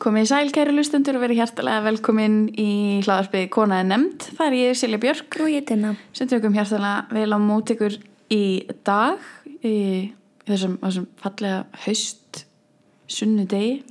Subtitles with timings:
[0.00, 2.68] Komið í sæl, kæru lustendur og verið hjertalega velkomin í
[3.04, 4.30] hlaðarpið Kona er nefnd.
[4.38, 5.90] Það er ég, Silja Björk, Og ég tinna.
[6.16, 7.98] sem tökum hjertalega vel á mót ykkur
[8.32, 8.42] í
[8.86, 9.20] dag,
[9.60, 9.74] í
[10.48, 12.46] þessum, þessum fallega haust
[13.10, 13.82] sunnudegi.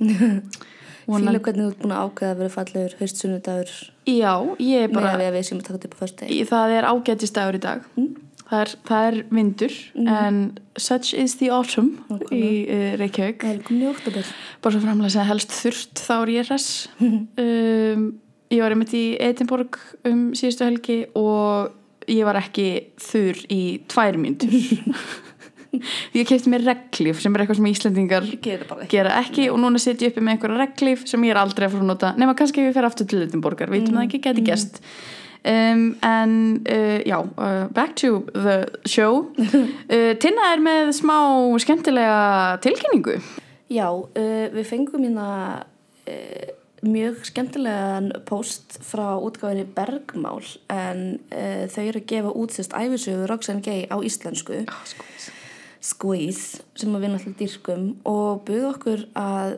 [1.10, 3.70] Fíla hvernig þú ert búin að ákveða að vera fallegur haustsunnudagur
[4.06, 6.20] Já, ég er með bara, að við að við að taka þetta upp á fyrst
[6.20, 6.34] degi.
[6.36, 7.88] í, það er ágætistagur í dag.
[8.50, 9.74] Það, er, það er vindur,
[10.10, 10.38] en
[10.74, 11.92] such is the autumn
[12.34, 13.44] í uh, Reykjavík.
[13.46, 16.72] Bara svo framlega segja helst þurft þá er ég hress.
[17.40, 18.08] Um,
[18.50, 19.78] ég var einmitt í Edinborg
[20.08, 22.66] um síðustu helgi og ég var ekki
[22.98, 24.54] þurr í tvær mínútur.
[26.16, 28.24] Ég kefti mér reglíf sem er eitthvað sem Íslendingar
[28.90, 29.44] Gera ekki.
[29.52, 31.90] og núna setjum ég uppi með einhverja reglíf sem ég er aldrei að fara að
[31.92, 34.80] nota nema kannski ef ég fer aftur til Edinborgar, veitum það ekki, geti gest
[35.44, 39.26] um, en uh, já uh, back to the show.
[39.90, 41.18] Uh, Tinna er með smá
[41.58, 43.16] skemmtilega tilkynningu.
[43.70, 45.64] Já, uh, við fengum hérna
[46.06, 46.52] uh,
[46.86, 53.26] mjög skemmtilegan post frá útgáfinni Bergmál en uh, þau eru að gefa út sérst æfisögu
[53.28, 54.62] Roxanne Gay á íslensku.
[55.80, 56.60] Squeeze.
[56.76, 57.84] Sem við náttúrulega dýrkum.
[58.08, 59.56] Og buðu okkur að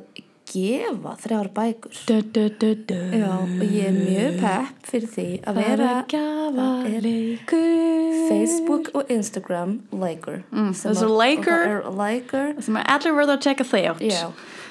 [0.52, 1.98] gefa þrjár bækur.
[2.34, 2.96] du, du, du.
[3.16, 5.92] Já, og ég er mjög pepp fyrir því að vera
[8.28, 10.42] Facebook og Instagram liker.
[10.50, 11.00] Mm, Sem er
[12.60, 14.04] sem er allir verða að checka þau átt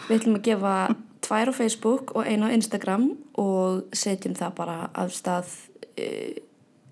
[0.10, 0.76] við ætlum að gefa
[1.22, 5.52] tvær á Facebook og einu á Instagram og setjum það bara af stað
[5.98, 6.32] uh,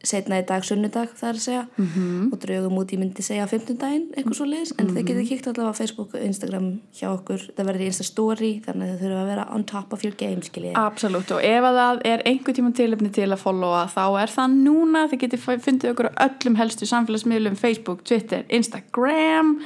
[0.03, 2.30] setna í dag, sunnudag það er að segja Mhm.
[2.33, 5.73] og draugum út, ég myndi segja fimmtudaginn, eitthvað svo leiðis en þeir getið kíkt allavega
[5.75, 9.23] á Facebook og Instagram hjá okkur, það verður í Insta Story þannig að þau þurfum
[9.23, 10.73] að vera on top of your game skiljið.
[10.75, 14.55] Absolutt og ef að það er einhver tíma tilefni til að followa þá er það
[14.64, 15.05] núna.
[15.11, 19.59] Þið getið fundið okkur á öllum helstu samfélagsmiðlum Facebook, Twitter, Instagram.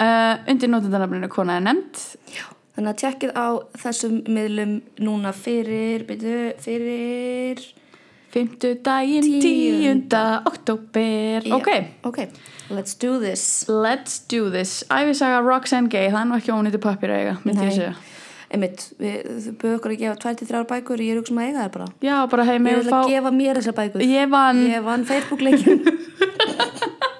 [0.00, 2.02] Uh, undir notendanafninu kona er nefnd.
[2.76, 3.48] Þannig að tjekkið á
[3.78, 7.60] þessum miðlum núna fyrir, byrju, fyrir...
[8.34, 11.68] Fymtu daginn, tíunda oktober Já, Ok,
[12.10, 12.18] Ok,
[12.74, 13.44] let's do this.
[13.68, 17.68] let's do this Ævisaga Roxanne Gay, það er nú ekki ónýttu pappir að eiga myndi
[17.68, 17.94] ég segja
[18.54, 21.72] Einmitt, við bauðu okkur að gefa 23 bækur ég er hugsa um að eiga þær
[21.74, 21.86] bara.
[22.04, 24.04] Já, bara hei, Ég vil fá að gefa mér þessar bækur.
[24.06, 25.80] Ég vann Ég vann Facebook-leikin.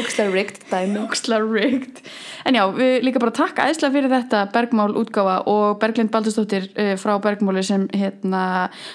[0.00, 1.00] Ógstlega rigged dæmi.
[1.04, 2.00] Óksla rigged
[2.44, 6.94] En já, við líka bara takk æðslega fyrir þetta Bergmál útgáfa og Berglind Baldursdóttir uh,
[7.00, 8.42] frá Bergmáli sem hérna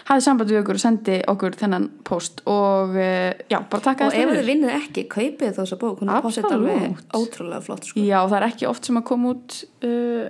[0.10, 4.12] hafði samband við okkur og sendi okkur þennan post og uh, já, bara takk Og
[4.12, 6.04] ef þið fyrir vinnið ekki, kaupið þessa bók.
[6.10, 8.04] Alveg ótrúlega flott, sko.
[8.04, 9.58] Já, það er ekki oft sem að koma út
[9.88, 10.30] uh,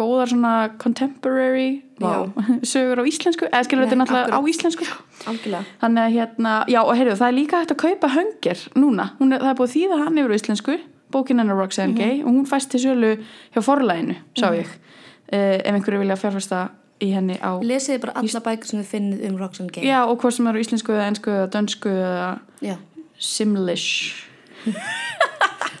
[0.00, 2.14] góðar svona contemporary Já.
[2.72, 4.86] sögur á íslensku, eða skilur þetta náttúrulega á íslensku.
[5.28, 5.64] Algjörlega.
[5.82, 9.36] Þannig að hérna, já og heyrðu, það er líka hægt að kaupa höngir núna, er,
[9.36, 10.76] það er búið því að hann yfir á íslensku,
[11.12, 13.12] bókin hennar Roxanne Gay og hún fæst til sölu
[13.52, 16.60] hjá forlæginu, sá ég, uh, ef einhverju vilja fjárfæsta
[17.02, 19.84] í henni á, Lesiði bara alla bækur sem þið finnið um Roxanne Gay.
[19.88, 22.30] já og hvort sem er á íslensku eða ensku eða dönsku eða
[22.64, 22.76] Já.
[23.18, 24.24] simlish,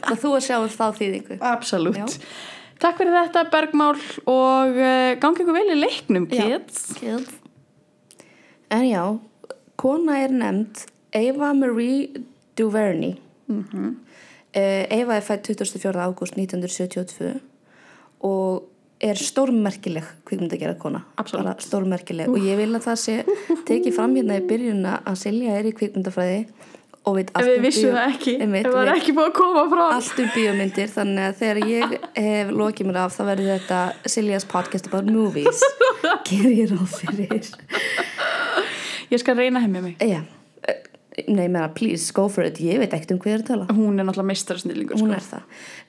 [0.00, 1.36] Það þú að sjá um þá þýðingu.
[1.44, 2.14] absolutt.
[2.80, 6.46] Takk fyrir þetta Bergmál og uh, gangi ykkur vel í leiknum, Já.
[6.48, 6.94] kids.
[8.70, 9.04] En já,
[9.80, 10.86] kona er nefnd
[11.16, 12.24] Eva Marie
[12.56, 13.16] Duvernay.
[13.50, 13.98] Mm
[14.52, 15.92] Eva er fætt 24.
[15.94, 17.36] ágúst 1972
[18.26, 18.64] og
[19.00, 21.04] er stórmerkileg kvikmyndagerða kona.
[21.62, 22.28] Stórmerkileg.
[22.28, 23.14] Og ég vil að það sé
[23.68, 26.42] tekið fram hérna í byrjunna að Silja er í kvikmyndafræði
[27.08, 29.84] og veit allt um vissum bíó- það veit ekki búið að koma frá.
[29.96, 33.78] allt um bíómyndir þannig að þegar ég hef lokið mér af þá verður þetta
[34.14, 35.62] Siljas podcast about movies
[36.28, 37.48] ger ég ráð fyrir
[39.10, 39.94] Ég skal reyna hemmið mig.
[40.06, 40.20] Já,
[40.68, 40.76] eh,
[41.26, 43.64] nei, meina, please, go for it, ég veit ekkert um hver er að tala.
[43.74, 45.16] Hún er náttúrulega meistarasnillingur, Hún sko.
[45.16, 45.42] er það.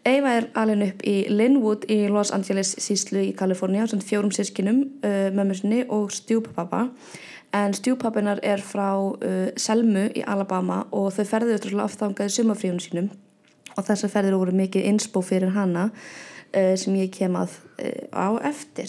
[0.09, 4.79] Eva er alveg upp í Linwood í Los Angeles síslu í Kaliforníu, svona fjórum sískinum,
[5.05, 6.88] uh, mömmu sinni og stjúpapapa.
[7.51, 13.09] En stjúpapinar er frá uh, Selmu í Alabama og þau ferðu öllum aftangaði sumafríunum sínum
[13.75, 18.28] og þessar ferðir voru mikið insbó fyrir hana uh, sem ég kem að uh, á
[18.52, 18.87] eftir.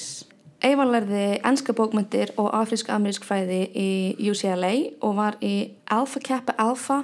[0.62, 3.90] Eva lærði enska bókmyndir og afrísk-amerísk fræði í
[4.30, 4.72] UCLA
[5.02, 7.02] og var í Alpha Kappa Alpha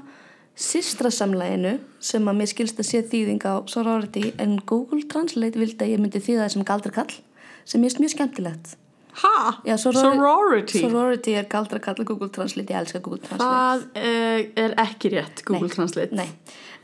[0.59, 5.97] sýstrasamleginu sem að mér skilst að sé þýðing á sorority en Google Translate vildi að
[5.97, 7.19] ég myndi þýða þessum galdrakall
[7.67, 8.79] sem er mjög skemmtilegt.
[9.23, 9.37] Ha?
[9.67, 10.83] Já, sorori- Sorority?
[10.85, 13.49] Sorority er galdrakall og Google Translate, ég elska Google Translate.
[13.49, 16.19] Það uh, er ekki rétt, Google Nei, Translate.
[16.21, 16.29] Nei,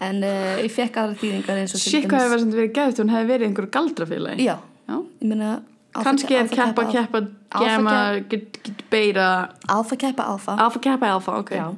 [0.09, 3.31] en uh, ég fekk aðra þýðingar eins og dæmis- hefur verið verið gæðt, hún hefði
[3.35, 4.49] verið í einhverju galdrafélagi.
[4.49, 4.57] Já,
[4.89, 4.97] Já.
[4.99, 5.53] ég meina
[5.95, 7.21] kannski er keppa, keppa,
[8.29, 8.59] get
[8.91, 9.27] beira
[9.71, 11.69] Alfa keppa alfa alfa, keppa, alfa, ok Já,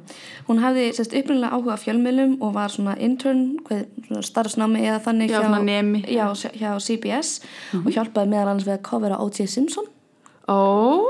[0.47, 3.59] hún hafði sérst upprunalega áhuga á fjölmiðlum og var svona intern,
[4.07, 6.01] svona starfsnámi eða þannig Já, svona nemi.
[6.09, 7.35] já, hjá CBS
[7.83, 9.47] og hjálpaði meðal annars við að covera O.J.
[9.53, 9.85] Simpson
[10.47, 10.59] ó,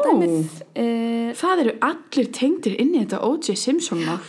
[0.08, 0.60] dæmið.
[0.74, 3.58] Uh, það eru allir tengdir inn í þetta O.J.
[3.60, 4.20] Simpson mál.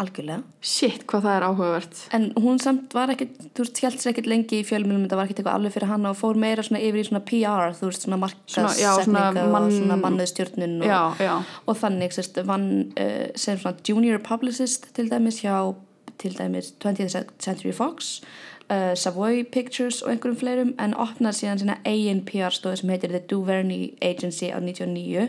[0.00, 0.44] Algjörlega.
[0.62, 2.00] Shit, hvað það er áhugavert.
[2.16, 5.28] En hún samt var ekkert, þú veist, hjælt sér ekkert lengi í fjölmiðlum, þetta var
[5.28, 8.04] ekkert eitthvað alveg fyrir hana og fór meira svona yfir í svona PR, þú veist,
[8.06, 11.32] svona markasetninga mann- og svona mannuðstjórnun og, já, já,
[11.64, 15.56] og þannig sérst, vann uh, sem svona junior publicist til dæmis hjá
[16.20, 18.20] til dæmis 20th Century Fox
[18.70, 23.12] uh, Savoy Pictures og einhverjum fleirum en opnar síðan sína eigin PR stofu sem heitir
[23.12, 25.28] The Duvernay Agency á 99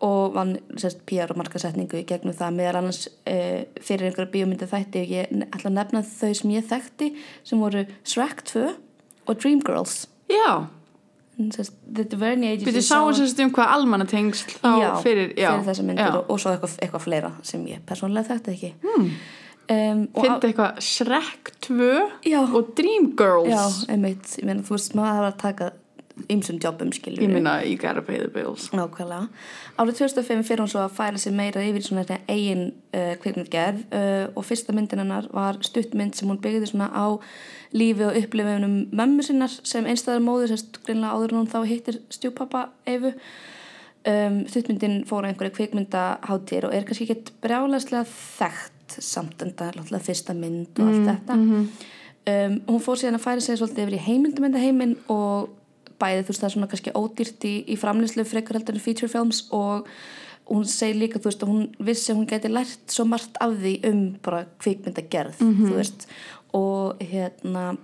[0.00, 4.68] og vann sérst, PR og markasetningu í gegnum það meðal annars uh, fyrir einhverja bíómyndu
[4.70, 7.10] þætti og ég ætla að nefna þau sem ég þekkti
[7.44, 8.68] sem voru Shrek 2
[9.28, 10.68] og Dreamgirls já
[12.84, 16.16] sá- sáum sérst um hvað almannatengsl þá já, fyrir, já, þessa myndir já.
[16.18, 19.12] og, og svo eitthvað, eitthvað fleira sem ég persónulega þekkti ekki hmm.
[19.70, 21.90] Um, Fyndi eitthvað Shrek 2
[22.26, 22.40] Já.
[22.42, 23.62] og Dreamgirls já,
[23.92, 25.70] einmitt, ég meina þú veist maður að taka
[26.28, 29.28] ymsum jobbum skilur Ég minna, you gotta pay the bills Nákvæmlega.
[29.80, 32.64] Árið 2005 fyrir hún svo að færa sig meira yfir svona þetta eigin
[32.94, 37.06] uh, kvikmyndgerð uh, og fyrsta myndin hennar var stuttmynd sem hún byggði svona á
[37.72, 42.02] lífi og upplifunum mömmu sinnar sem einstæðar móður, sérst greinlega áður en hún þá hittir
[42.10, 43.14] stjúpappa Eifu.
[44.00, 49.80] Um, stuttmyndin fór einhverju kvikmyndaháttir og er kannski ekkert brjálæslega þekkt samt en það er
[49.82, 51.38] alltaf fyrsta mynd og allt þetta.
[52.30, 55.50] Um, hún fór síðan að færa sig svolítið yfir í heimildamyndaheimin og
[56.00, 59.10] bæði þú veist það er svona kannski ódýrt í, í framlýslu frekar heldur en feature
[59.12, 59.88] films og
[60.50, 63.54] hún segir líka þú veist að hún vissi að hún geti lært svo margt af
[63.60, 65.40] því um bara kvikmyndagerð
[65.70, 66.06] þú veist.
[66.56, 67.76] Og hérna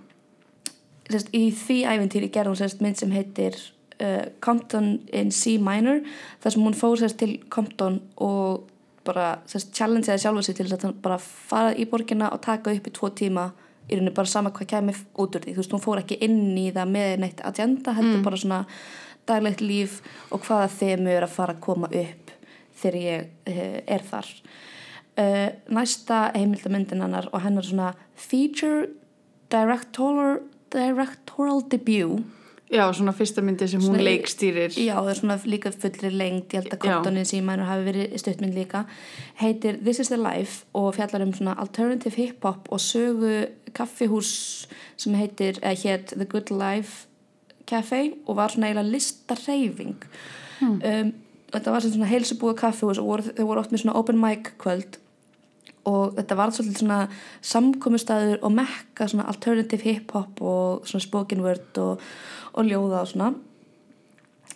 [1.09, 3.57] sérst, í því æfintýri gerði hún sérst mynd sem heitir
[4.03, 6.01] uh, Compton in C minor
[6.43, 8.67] þar sem hún fór sérst til Compton og
[9.07, 12.87] bara sérst challengeaði sjálfa sig til þess að bara fara í borgina og taka upp
[12.89, 13.49] í tvo tíma
[13.87, 15.55] í rauninu bara sama hvað kemur út úr því.
[15.55, 18.61] Þú veist, hún fór ekki inn í það með neitt agenda, heldur bara svona
[19.27, 20.01] daglegt líf
[20.31, 22.33] og hvaða þemu er að fara að koma upp
[22.77, 24.31] þegar ég uh, er þar.
[25.17, 28.89] Uh, næsta heimildamyndin hennar og hennar svona feature
[29.49, 30.43] directorial,
[30.73, 32.27] directorial debut
[32.71, 34.73] Já, svona fyrsta myndi sem hún Svona- leikstýrir.
[34.75, 38.53] Já, það er svona líka fullri lengd ég held að kontonin símænur hafi verið stuttmynd
[38.57, 38.85] líka.
[39.39, 44.67] Heitir This is the Life og fjallar um svona alternative hip-hop og sögu kaffihús
[44.97, 47.05] sem heitir, eða hétt The Good Life
[47.71, 49.95] Café og var svona eiginlega listarreyfing
[50.59, 50.81] Hmm.
[50.83, 51.13] um,
[51.53, 54.51] þetta var sem svona heilsubúið kaffihús og voru, þau voru oft með svona open mic
[54.59, 54.97] kvöld
[55.85, 57.07] og þetta var svolítið svona
[57.41, 61.99] samkomustæður og mekka svona alternative hip-hop og svona spoken word og,
[62.57, 63.31] og ljóða og svona.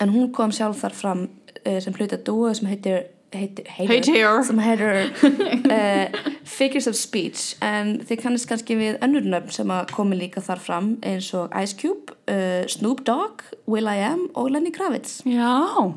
[0.01, 4.43] En hún kom sjálf þar fram uh, sem hluti að dúa sem heitir heitir, Heitir.
[4.43, 6.21] sem heitir uh,
[6.57, 7.55] Figures of Speech.
[7.63, 11.53] En þið kannist kannski við önnur nöfn sem að komi líka þar fram eins og
[11.61, 15.21] Ice Cube, uh, Snoop Dogg Will.i.am og Lenny Kravitz.
[15.27, 15.93] Já,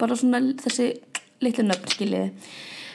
[0.00, 0.94] bara svona þessi
[1.44, 2.30] litlu nöfn skiljiði.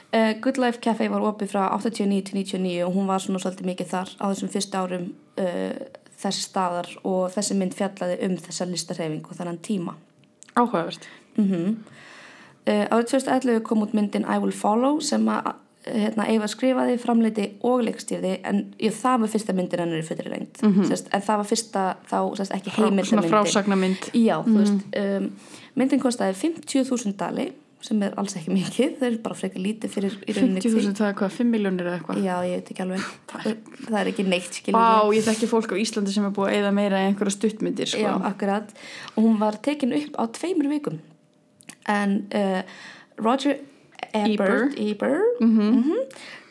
[0.09, 3.69] Uh, Good Life Café var opið frá 89 til 99 og hún var svona svolítið
[3.69, 5.09] mikið þar á þessum fyrstu árum
[6.19, 9.95] þessi staðar og þessi mynd fjallaði um þessa listarhefing og þannan tíma.
[10.56, 11.07] Áhugavert.
[11.38, 11.77] Mm
[12.69, 15.53] Uh, árið 2011 kom út myndin I Will Follow sem að
[15.88, 20.29] hérna, Eva skrifaði, framleiti og leikstýrði en jú, það var fyrsta myndin hennar í fullri
[20.29, 21.08] reynd mm -hmm.
[21.15, 25.32] en það var fyrsta þá sest, ekki Frá, Svona heimildamyndin frásagnamynd Já, þú veist um,
[25.75, 30.15] myndin kostaði 50.000 dali sem er alls ekki mikið það er bara frekar lítið fyrir
[30.27, 32.17] í rauninni 50.000 það er hvað, 5 miljónir eða eitthvað?
[32.25, 33.05] Já, ég veit ekki alveg.
[33.89, 36.57] Það er ekki neitt skilur Vá, ég þekki fólk á Íslandi sem er búið að
[36.59, 38.01] eyða meira en einhverja stuttmyndir sko.
[38.03, 38.74] Já, akkurat.
[39.15, 41.00] Og hún var tekin upp á tveimur vikum.
[41.88, 42.62] En uh,
[43.24, 43.62] Roger
[44.13, 45.71] Ebert, Ebert Mhm.
[45.71, 46.03] mm uh,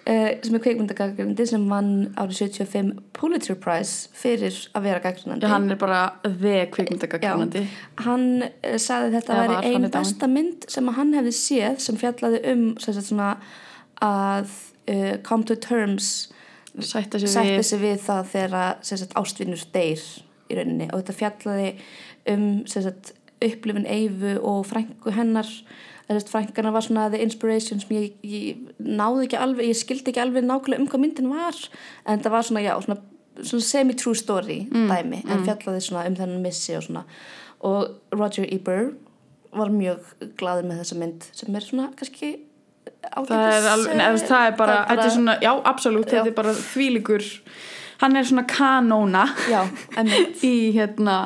[0.09, 5.81] sem er kveikmyndagagrindi sem vann árið 75 Pulitzer Prize fyrir að vera gagrindandi hann er
[5.81, 7.67] bara the kvikmyndagagrænandi
[8.07, 10.09] hann uh, sagði þetta að veri hann ein er dáinn.
[10.09, 13.35] besta mynd sem hann hefði séð sem fjallaði um sagt, svona,
[14.05, 14.51] að
[14.89, 16.29] uh, come to terms
[16.79, 20.03] Sætta sig sætti við sig við það þegar ástvinnur deyr
[20.49, 20.89] í rauninni.
[20.93, 21.71] Og þetta fjallaði
[22.31, 23.13] um sagt,
[23.45, 25.49] upplifun Eyfu og frængu hennar
[26.09, 30.23] Þessast frængana var svona the inspiration sem ég, ég náði ekki alveg, ég skildi ekki
[30.23, 31.59] alveg nákvæmlega um hvað myndin var.
[32.09, 33.01] En það var svona, já, svona,
[33.43, 37.05] svona semi-true story dæmi, en fjallaði svona um þennan missi og svona.
[37.69, 38.97] Og Roger Ebert
[39.53, 40.05] var mjög
[40.41, 42.35] glaður með þessa mynd sem er svona kannski
[43.09, 46.37] ágætis það er, alveg, neð, það er bara, þetta er svona, já, absolutt þetta er
[46.37, 47.29] bara þvílíkur
[48.03, 49.25] hann er svona kanóna
[50.51, 51.19] í hérna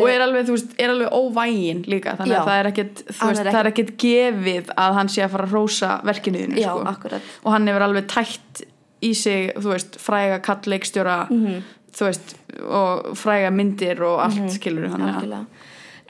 [0.00, 2.40] og er alveg, þú veist, er alveg óvægin líka þannig Já.
[2.40, 5.30] að það er ekkit, þú veist, er það er ekkit gefið að hann sé að
[5.34, 6.84] fara að rósa verkinuðinu Já, sko.
[6.94, 7.22] akkurat.
[7.44, 8.62] og hann hefur alveg tætt
[9.02, 11.62] í sig, þú veist, fræga kallleikstjóra Mhm.
[11.96, 15.46] þú veist, og fræga myndir og allt, mm skilur hann Algjörlega.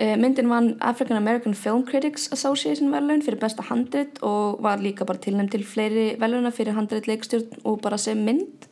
[0.00, 5.04] Uh, myndin vann African American Film Critics Association velun fyrir besta handrit og var líka
[5.04, 8.64] bara tilnæmt til fleiri veluna fyrir handrit leikstjórn og bara sem mynd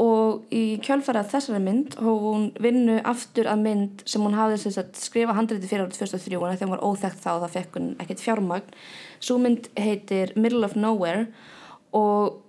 [0.00, 4.74] og í kjölfæra þessari mynd hóf hún vinnu aftur að mynd sem hún hafði sem
[4.78, 7.90] sagt, skrifa handriti fyrir árið 2003 en þegar hún var óþekkt þá það fekk hún
[8.00, 8.78] ekkert fjármagn.
[9.20, 11.26] Svo mynd heitir Middle of Nowhere
[11.96, 12.40] og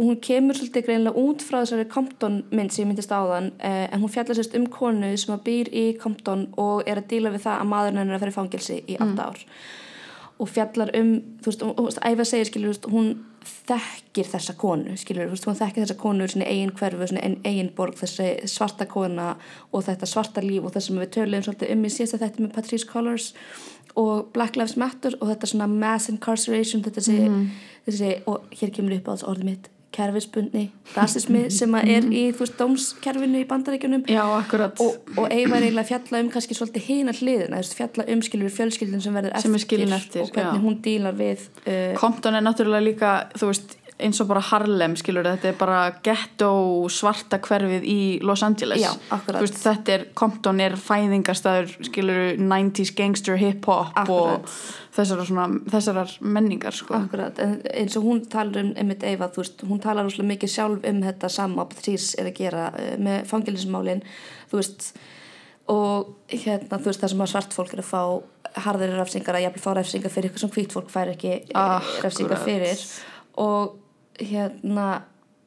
[0.00, 4.00] hún kemur svolítið greinlega út frá þessari Compton mynd sem ég myndist áðan eh, en
[4.00, 7.44] hún fjallar sérst um konu sem að býr í Compton og er að díla við
[7.48, 9.42] það að maðurinn hennar er að fara í fangilsi í 8 ár
[10.40, 13.10] og fjallar um, þú veist, og, og, Æfa segir, skilur, veist, hún
[13.68, 17.72] þekkir þessa konu, skilur, veist, hún þekkir þessa konu úr sinni eigin hverfu, sinni eigin
[17.76, 19.34] borg þessi svarta kona
[19.72, 22.54] og þetta svarta líf og það sem við töluðum svolítið um í síðasta þetta með
[22.56, 23.32] Patrice Collars
[24.00, 27.44] og Black Lives Matter og þetta svona mass incarceration þetta þessi,
[27.88, 32.44] þessi og hér kemur upp á þessu orðið mitt kerfisbundni, rasismi sem er í þú
[32.44, 34.04] veist, dómskerfinu í bandaríkjunum.
[34.10, 34.78] Já, akkurat.
[34.84, 38.06] Og, og Eva er eiginlega að fjalla um kannski svolítið hina hliðina, þú veist, fjalla
[38.14, 40.64] um skilur fjölskyldin sem verður Sem er skilin eftir, og hvernig já.
[40.66, 45.26] hún dílar við uh, Compton er náttúrulega líka, þú veist eins og bara Harlem, skilur,
[45.26, 46.50] þetta er bara ghetto
[46.92, 49.42] svarta hverfið í Los Angeles Já, akkurat.
[49.44, 54.48] Veist, þetta er, Compton er fæðingarstaður skilur, 90s gangster hip-hop Akkurat.
[54.48, 56.96] og þessar, svona, þessarar menningar sko.
[56.98, 60.54] Akkurat, en eins og hún talar um einmitt Eva, þú veist, hún talar úrslega mikið
[60.56, 64.04] sjálf um þetta sama Patrís er að gera uh, með fangilismálin,
[64.50, 64.92] þú veist
[65.70, 68.02] og hérna, þú veist, það sem að svart fólk er að fá
[68.64, 71.86] harðari refsingar að jafnvel fá refsingar fyrir eitthvað sem hvít fólk fær ekki Akkurat.
[71.86, 72.82] uh, refsingar fyrir
[73.38, 73.76] og
[74.20, 75.02] hérna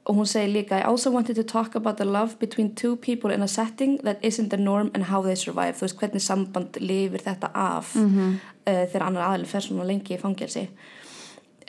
[0.06, 3.32] og hún segir líka I also wanted to talk about the love between two people
[3.32, 5.76] in a setting that isn't the norm and how they survive.
[5.76, 8.34] Þú veist hvernig samband lifir þetta af -hmm.
[8.68, 10.70] uh, þegar annar aðeins fer svona lengi í fangelsi.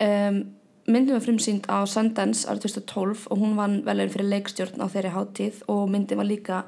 [0.00, 0.46] Um,
[0.86, 5.10] myndin var frumsýnd á Sundance árið 2012 og hún vann velun fyrir leikstjórn á þeirri
[5.10, 6.62] hátíð og myndin var líka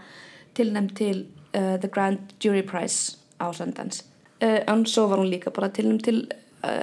[0.55, 1.27] tilnæmt til
[1.57, 4.05] uh, The Grand Jury Prize á Sundance.
[4.43, 6.29] Uh, en svo var hún líka bara tilnæmt til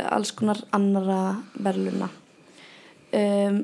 [0.09, 2.09] alls konar annara verðluna
[3.13, 3.63] um,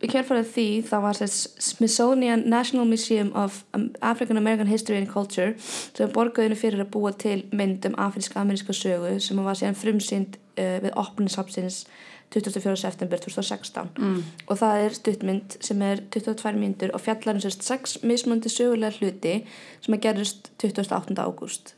[0.00, 3.62] í kjærfærið því það var þess Smithsonian National Museum of
[4.00, 9.18] African American History and Culture sem borgaðinu fyrir að búa til mynd um afríska-ameríska sögu
[9.20, 11.84] sem var síðan frumsýnd uh, við opninsapsins
[12.30, 12.76] 24.
[12.78, 14.20] september 2016 mm.
[14.46, 18.94] og það er stuttmynd sem er 22 mínútur og fjallar um sérst 6 mismunandi sögulega
[19.00, 19.34] hluti
[19.82, 21.18] sem að gerist 28.
[21.18, 21.74] ágúst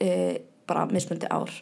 [0.00, 0.34] uh,
[0.66, 1.52] bara mismunandi ár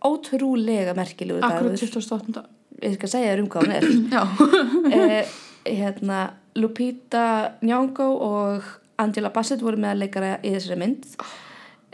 [0.00, 2.46] ótrúlega merkilegur Akkurat dagur 28.
[2.82, 3.88] ég skal segja þér um hvað hún er.
[5.00, 5.32] Eh,
[5.68, 6.20] hérna
[6.58, 8.68] Lupita Nyong'o og
[9.00, 11.10] Angela Bassett voru með að leikara í þessari mynd.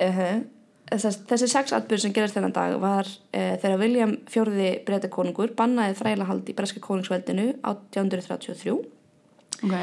[0.02, 0.44] Uh,
[0.86, 5.50] Þess, þessi sex atbyrð sem gerast þennan dag var uh, þegar William fjórði breyta konungur
[5.58, 9.74] bannaði þrælahald í breska konungsveldinu 1833 ok.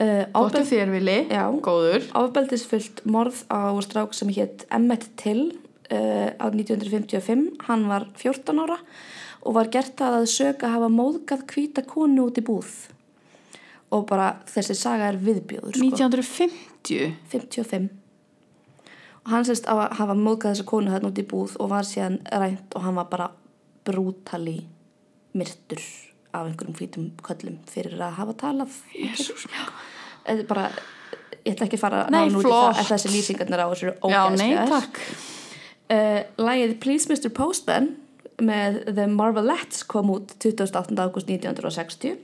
[0.00, 1.46] Uh, Gottu þér vili, Já.
[1.64, 2.04] góður.
[2.12, 5.54] Áfbeldisfullt morð á strák sem hétt Emmett Till
[5.92, 8.76] uh, á 1955, hann var 14 ára
[9.40, 12.72] og var gert það að sög að hafa móðgað hvíta konu út í búð
[13.90, 15.86] og bara þessi saga er viðbjóður sko.
[15.88, 17.88] 1950 55
[19.20, 22.20] og hann sérst að hafa móðgað þessa konu þarna út í búð og var síðan
[22.30, 23.30] rænt og hann var bara
[23.88, 24.58] brútali
[25.36, 25.82] myrtur
[26.34, 30.66] af einhverjum hvítum köllum fyrir að hafa talað Jésús Þetta er bara,
[31.42, 32.52] ég ætla ekki að fara Nei, flott.
[32.52, 35.04] það, en þessi lýsingarnar á þessu eru Já, nei, takk
[35.90, 37.32] Uh, Lægið Please Mr.
[37.34, 37.88] Postman
[38.44, 40.96] með The Marvelettes kom út 28.
[40.98, 42.16] ágúst 1960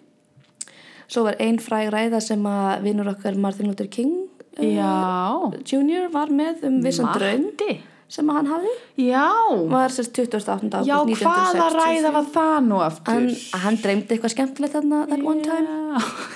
[1.07, 4.25] svo var ein fræg ræða sem að vinnur okkar Martin Luther King
[4.57, 6.09] Já, Jr.
[6.15, 7.77] var með um vissan Matti
[8.09, 9.27] sem hann hafði Já,
[9.69, 10.71] var sérst 28.
[10.71, 13.13] ágúst já 1963 hvaða ræða var það nú aftur?
[13.13, 13.31] hann,
[13.67, 16.36] hann dreymdi eitthvað skemmtilegt þarna that one time Já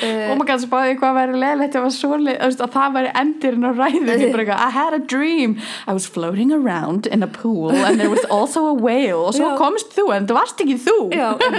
[0.00, 4.96] Og maður kannski spáði hvað væri leðilegt að, það væri endirinn á eitthvað, I had
[4.96, 5.56] a dream.
[5.86, 9.26] I was floating around in a pool and there was also a whale.
[9.28, 10.98] Og svo komst þú en það varst ekki þú.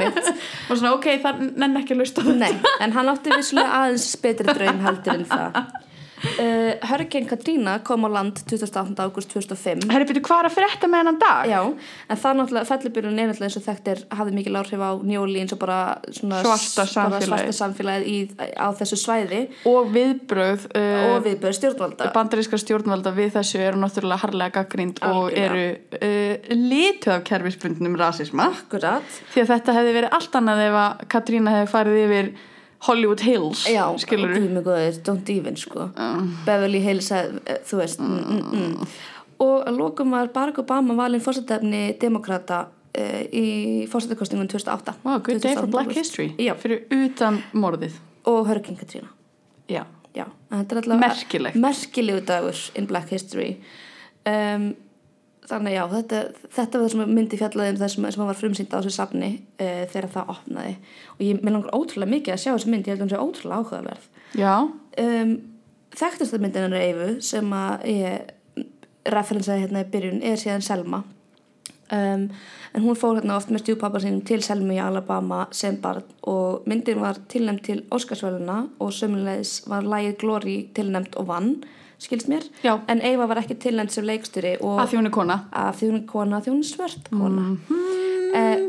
[0.72, 2.52] Og svona ok, það nenn ekki að lusta þetta.
[2.82, 5.64] en hann átti vissulega aðeins betri draum heldur en það
[6.22, 8.96] uh, Hurricane Katrina kom á land 28.
[8.98, 11.50] ágúst 2005 Herri, byrju, hvað er að frétta með hennan dag?
[11.50, 11.60] Já,
[12.08, 15.56] en það náttúrulega, fellibyrjun er náttúrulega eins og þekktir hafði mikil áhrif á New Orleans
[15.56, 15.80] og bara
[16.12, 16.86] Svarta
[17.58, 18.08] samfélagið.
[18.08, 18.18] í,
[18.58, 19.42] á þessu svæði.
[19.70, 22.12] Og viðbröð uh, og viðbörð stjórnvalda.
[22.16, 25.66] bandarískar stjórnvalda við þessu eru náttúrulega harlega gaggrind og eru
[25.98, 28.52] uh, litu af kerfisbundnum rasisma.
[28.52, 32.34] Akkurat, því að þetta hefði verið allt annað ef að Katrína hefði farið yfir
[32.88, 34.34] Hollywood Hills Já, skilur
[34.66, 35.90] góður, don't even sko.
[36.46, 38.92] Beverly Hills, eh, eh, þú veist mm, mm, mm.
[39.46, 45.42] og að lokum var Barack Obama valinn fórsetefni demokrata uh, í fórsetakostingum 2008 oh, good
[45.42, 46.30] day for 2008, black history.
[46.42, 48.02] Já, fyrir utan morðið.
[48.30, 49.10] Og Hurricane Katrina.
[49.72, 49.86] Já,
[50.52, 51.56] er Merkilegt.
[51.56, 53.58] merkilegu dagur in black history.
[54.26, 54.76] Um,
[55.52, 56.20] þannig já þetta,
[56.56, 59.32] þetta var það sem myndi fjallaði um það sem, sem var frumsýnd á þessu safni
[59.38, 60.76] uh, þegar það opnaði.
[61.16, 63.24] Og ég mér langar ótrúlega mikið að sjá þessu mynd ég held að hún sé
[63.24, 64.12] ótrúlega áhugaverð.
[65.02, 65.34] Um,
[66.02, 68.38] þekktasta myndin hennar Eyfu sem að ég
[69.12, 71.02] referensaði hérna í byrjun er síðan Selma.
[71.92, 72.30] Um,
[72.72, 76.06] en hún fór hérna oft með stjúpappa sínum til Selma í Alabama sem barn.
[76.30, 81.56] Og myndin var tilnæmt til Óskarsvöluna og sömulegis var lægið Glory tilnæmt og vann
[82.02, 82.76] skilst mér, Já.
[82.90, 85.42] en Eyva var ekki tilnæmt sem leiksturi og að því hún er kona.
[85.54, 87.50] Að því hún er kona, að er svört kona.
[87.70, 88.02] Mm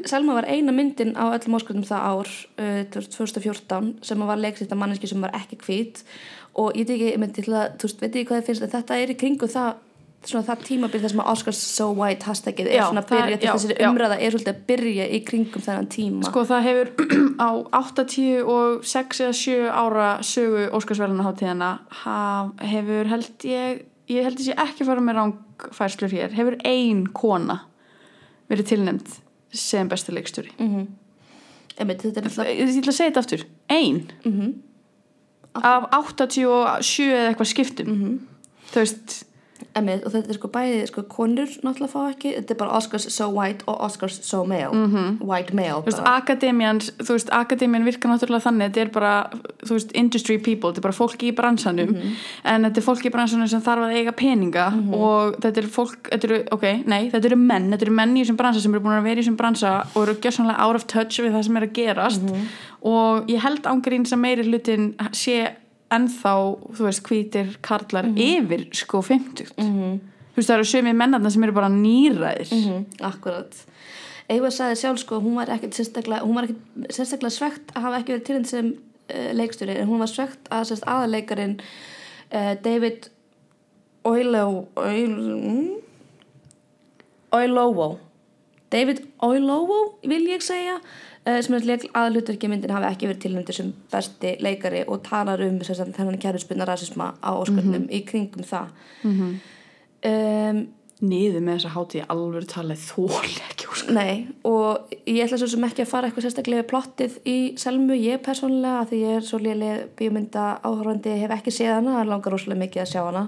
[0.08, 4.80] Selma var eina myndin á öllum ósköldum það ár uh, 2014 sem var leiksitt af
[4.80, 6.02] manneski sem var ekki hvít.
[6.58, 8.66] Og ég veit ekki, ég myndi til að, þú veist, veit ekki hvað þið finnst
[8.66, 9.70] en þetta er í kringu það
[10.28, 13.52] svona það tímabil sem að Oscars so white hashtagið er Já, svona að til já,
[13.52, 16.26] þessari umræða er svolítið að byrja í kringum þennan tíma.
[16.28, 16.92] Sko það hefur
[17.46, 17.50] á
[17.80, 21.72] 80 og 6 eða 7 ára sögu Óskarsverðanaháttíðana
[22.72, 26.34] hefur held ég ég held ég sé ekki að fara með rángfærslur hér.
[26.36, 27.62] Hefur ein kona
[28.50, 29.16] verið tilnæmt
[29.52, 30.54] sem besta leikstjóri.
[30.58, 30.90] Mm
[31.82, 33.42] þetta alltaf ég ætla að segja þetta aftur.
[33.72, 34.04] Ein?
[34.28, 34.52] Mm
[35.52, 37.88] af 87 eða eitthvað skiptum.
[37.88, 38.12] Mhm.
[38.72, 39.24] þú veist
[39.74, 43.06] Einmitt, og þetta er sko bæði sko konur náttúrulega fá ekki, þetta er bara Oscars
[43.14, 44.68] so white og Oscars so male
[45.24, 46.16] white male Þú veist, bara.
[46.20, 49.12] akademian, þú veist, akademian virkar náttúrulega þannig, þetta er bara,
[49.64, 52.12] þú veist, industry people, þetta er bara fólki í bransanum, Mhm.
[52.44, 56.02] en þetta er fólki í bransanum sem þarf að eiga peninga og þetta er fólk,
[56.10, 58.84] þetta eru, ok, nei, þetta eru menn, þetta eru menn í þessum bransa sem eru
[58.84, 61.56] búin að vera í þessum bransa og eru gjössanlega out of touch við það sem
[61.56, 62.46] er að gerast Mhm.
[62.82, 65.48] og ég held ángrín sem meiri hlutin sé
[65.92, 66.34] ennþá,
[66.76, 69.52] þú veist, hvítir karlar yfir sko 50.
[69.58, 70.00] Mhm.
[70.32, 72.52] Þú veist, það eru sömi mennarna sem eru bara nýræðir.
[72.56, 73.66] Mm akkurat
[74.30, 77.98] Eyva sagði sjálf sko hún var ekkert sérstaklega hún var ekkert sérstaklega svegt að hafa
[78.00, 83.10] ekki verið tilhend sem uh, leikstjóri en hún var svegt að sérst aðaleikarin uh, David
[84.08, 85.16] Oilo Oil,
[87.32, 87.88] Oilovo
[88.72, 93.72] David Oilovo vil ég segja uh, sem er aðalutverki myndin hafi ekki verið tilhendur sem
[93.92, 98.72] besti leikari og talar um þennan kærusbyrna rasisma á ósköldnum í kringum það.
[100.02, 100.62] Um,
[101.02, 104.12] Niður með þessa hátíð alveg talið þóli ekki úr Nei,
[104.46, 108.84] og ég ætla svo sem ekki að fara eitthvað sérstaklega plottið í Selmu, ég persónulega,
[108.86, 112.92] því ég er svo lélega bíómynda áhörfandi, hef ekki séð hana, langar rosalega mikið að
[112.92, 113.24] sjá hana.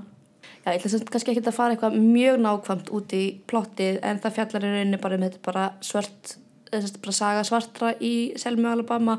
[0.65, 4.37] Já, ég ætla kannski ekki að fara eitthvað mjög nákvæmt út í plottið, en það
[4.39, 6.37] fjallar í rauninni bara um þetta bara svart,
[6.73, 9.19] bara saga svartra í Selmu, Alabama.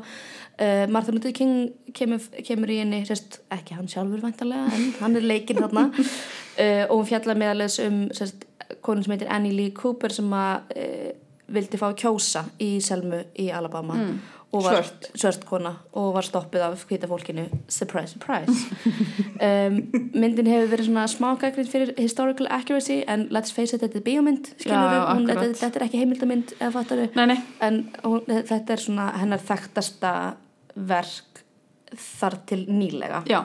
[0.56, 5.20] Uh, Martin Luther King kemur, kemur í henni, sérst, ekki hann sjálfur væntalega, en hann
[5.20, 5.86] er leikinn þarna.
[5.94, 8.48] uh, og hún fjallar meðalins um sérst,
[8.82, 11.12] konun sem heitir Annie Lee Cooper sem að uh,
[11.54, 15.10] vildi fá kjósa í Selmu í Alabama og var Svört.
[15.14, 17.46] svört kona og var stoppuð af hvita fólkinu.
[17.68, 18.52] Surprise, surprise.
[19.36, 19.74] Um,
[20.16, 24.04] myndin hefur verið svona smá gaggrinn fyrir historical accuracy en let's face it, þetta er
[25.12, 25.42] akkurat.
[25.60, 30.14] þetta, er ekki heimildamynd eða fattaru Nei, nei, en hún, þetta er svona hennar þekktasta
[30.88, 31.42] verk
[31.92, 33.22] þar til nýlega.
[33.28, 33.42] Já.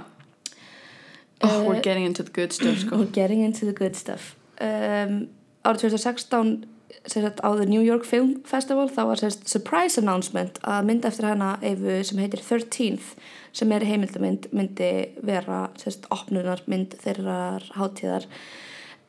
[1.43, 3.01] Oh, we're getting into the good stuff, sko.
[3.01, 4.35] og getting into the good stuff.
[4.61, 5.25] Um,
[5.65, 6.70] árið 2016 sem
[7.09, 11.05] sagt, á The New York Film Festival þá var sem sagt, surprise announcement að mynd
[11.09, 13.15] eftir hana Eyvu sem heitir 13th
[13.57, 14.91] sem er heimildamynd myndi
[15.25, 18.27] vera sem sagt, opnunar mynd þeirrar hátíðar.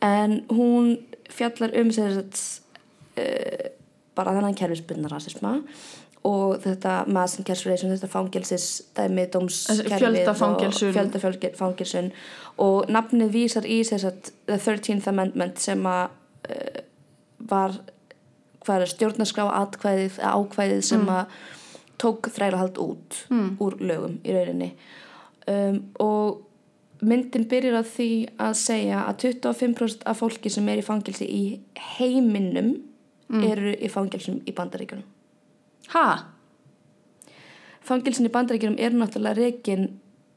[0.03, 0.97] En hún
[1.31, 3.67] fjallar um sem uh,
[4.17, 5.59] bara þennan kerfisbundna rasisma
[6.29, 9.99] og þetta mass incarceration, þetta fangelsis dæmi, dómskerfið
[10.95, 12.13] fjöldafangilsun
[12.63, 16.15] og nafnið vísar í sem sagt, the 13th amendment sem að
[16.49, 16.81] uh,
[17.51, 17.77] var
[18.63, 21.37] hvað er stjórnarskrá atkvæðið ákvæðið sem að
[22.03, 23.19] tók þrælahald út
[23.63, 24.73] úr lögum í rauninni.
[25.51, 26.43] Um, og
[27.03, 31.45] myndin byrjar á því að segja að 25% af fólki sem er í fangelsi í
[31.97, 32.77] heiminum
[33.33, 35.09] eru í fangelsum í bandaríkjunum.
[35.97, 36.07] Ha?
[37.87, 39.89] fangelsin í bandaríkjunum eru náttúrulega reikin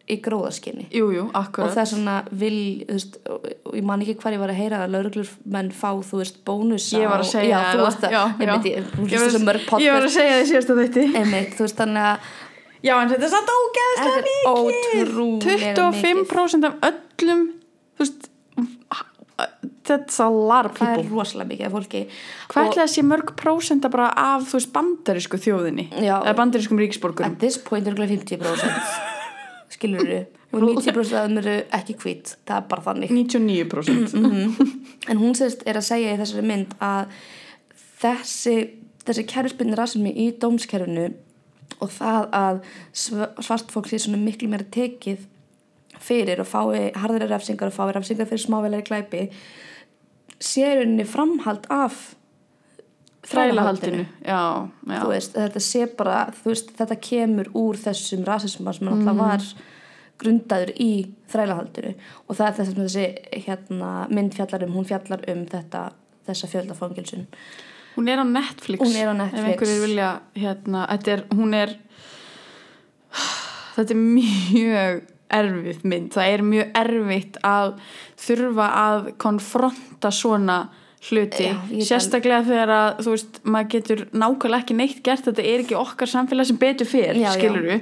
[0.09, 4.01] í gróðaskinni Jú, jú, og akkurat það er svona vil þú veist, og ég man
[4.05, 7.23] ekki hvað ég var að heyra að lauruglur menn fá, þú veist, bónusa Ég var
[7.23, 8.75] að segja já, þú það, varst að, já, einmitt, já.
[8.75, 10.75] ég, þú Ég veist var- þessu mörg Ég var að podcast segja því síðast á
[10.81, 12.17] þetta einmitt, þú veist, þannig að
[12.85, 15.15] Já, en þetta er samt ógeðslega Þetta er mikið.
[15.15, 17.43] ótrúlega 25% af öllum
[17.97, 18.29] þú veist
[19.85, 21.17] that's a lot of það er people.
[21.17, 21.99] rosalega mikið af fólki.
[22.49, 25.85] Hvað Og- ætla þessi mörg prósenda bara af þú veist bandarísku þjóðinni?
[26.01, 26.21] Já.
[26.23, 28.69] eða bandarískum ríksborgurum at this point er það 50%
[29.85, 32.33] skilur og 90% af þeim eru ekki hvít.
[32.47, 33.11] Það er bara þannig.
[33.11, 37.13] 99% en hún sérst er að segja í þessari mynd að
[38.01, 38.55] þessi
[39.05, 41.09] þessi kerfisbyrni rasismi í dómskerfinu
[41.83, 42.59] og það að
[42.95, 45.25] sv- svart fólk sé svona miklu meira tekið
[46.01, 49.27] fyrir og fái harðari refsingar og fái refsingar fyrir smávelari glæpi
[50.41, 52.15] sé í rauninni framhald af
[53.25, 54.05] þrælahaldinu.
[54.25, 54.99] Já, já.
[55.09, 59.45] veist, þetta sé bara veist, þetta kemur úr þessum rasisma sem náttúrulega var
[60.21, 60.91] grundaður í
[61.31, 61.93] þrælahaldinu.
[62.25, 65.87] Og það er þess að þessi hérna, mynd fjallar um, hún fjallar um þetta,
[66.29, 67.25] þessa fjöldafangilsun
[67.95, 69.39] hún er á Netflix Hún er á Netflix.
[69.39, 71.75] ef einhverjir vilja hérna, þetta er, hún er
[73.75, 75.03] þetta er mjög
[75.35, 77.71] erfið mynd, það er mjög erfitt að
[78.25, 80.57] þurfa að konfronta svona
[81.05, 85.63] hluti Já, sérstaklega þegar að þú veist, maður getur nákvæmlega ekki neitt gert þetta er
[85.63, 87.27] ekki okkar samfélag sem betur fyrr já.
[87.35, 87.75] skiluru,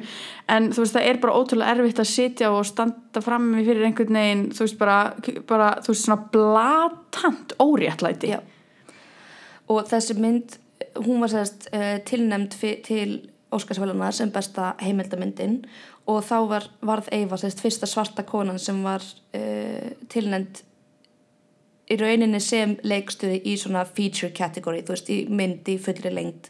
[0.55, 4.19] en þú veist það er bara ótrúlega erfitt að sitja og standa frammi fyrir einhvern
[4.19, 4.97] veginn, þú veist bara,
[5.49, 8.41] bara þú veist svona blatant óréttlæti Já.
[9.71, 10.57] og þessi mynd
[10.99, 13.21] hún var sérst uh, tilnæmd fi- til
[13.53, 15.59] Óskarsvæluna sem besta heimildamyndin
[16.09, 20.63] og þá var, varð Eyva sérst fyrsta svarta konan sem var uh, tilnæmd
[21.91, 26.49] í rauninni sem leikstuði í svona feature category, þú veist, í mynd í fullri lengt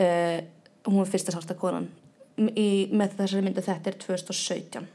[0.00, 0.38] uh,
[0.86, 1.90] hún var fyrsta svarta konan
[2.38, 4.88] í, með þessari myndu þetta er 2017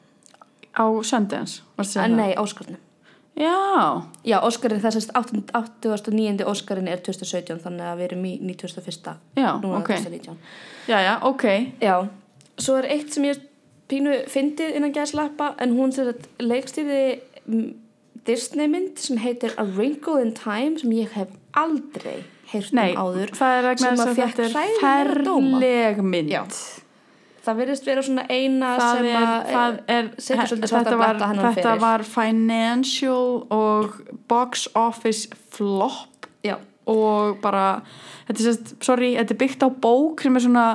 [0.76, 2.18] á Sundance, það?
[2.20, 2.82] nei, Óskarnu
[3.36, 3.52] Já,
[4.24, 6.46] Já, Óskarinn, það sést 89.
[6.48, 9.18] Óskarinn er 2017 þannig að við erum í 91.
[9.36, 9.90] Já, núna ok.
[9.92, 10.38] 2019
[10.88, 11.44] já, já, ok
[11.84, 11.96] Já,
[12.56, 13.42] svo er eitt sem ég
[13.92, 17.02] pínu fyndið innan gæðslappa en hún sér að leikstýði
[18.26, 23.32] Disney mynd sem heitir A Wrinkle in Time sem ég hef aldrei heyrt um áður
[23.38, 26.10] sem að þetta er hræðilega dóma.
[26.10, 26.44] mynd Já.
[27.46, 29.08] það verðist vera svona eina það sem
[29.62, 31.82] að er setur svolítið svarta þetta var, bletta hennan þetta fyrir.
[31.86, 34.00] var financial og
[34.32, 36.58] box office flop Já,
[36.90, 37.82] og bara
[38.28, 40.68] þetta er sorry, þetta er byggt á bók sem er svona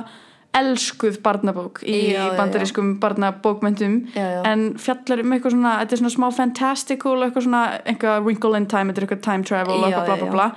[0.57, 2.37] elskuð barnabók í Já, já, já.
[2.37, 4.41] bandarískum barnabókmyndum Já, já.
[4.51, 8.67] en fjallar um eitthvað svona þetta er svona smá fantastical eitthvað svona eitthvað wrinkle in
[8.67, 10.47] time, er eitthvað time travel eitthvað bla bla bla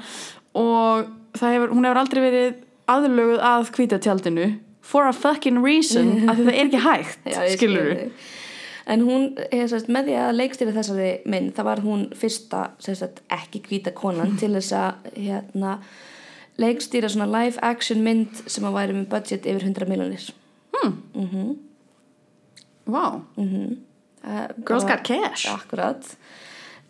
[0.55, 1.07] og
[1.41, 2.55] hefur, hún hefur aldrei verið
[2.91, 4.49] aðlöguð að hvítatjaldinu
[4.85, 8.33] for a fucking reason af því það er ekki hægt, skilur skil þig.
[8.85, 13.63] En hún, sérst, með því að leikstýra þessari mynd, það var hún fyrsta, sérst, ekki
[13.65, 15.79] hvíta konan til þess að hérna,
[16.61, 20.27] leikstýra svona live action mynd sem að væri með budget yfir 100 miljonir.
[22.87, 23.23] wow,
[24.25, 25.45] Uh, girls got cash.
[25.53, 26.01] Akkurat.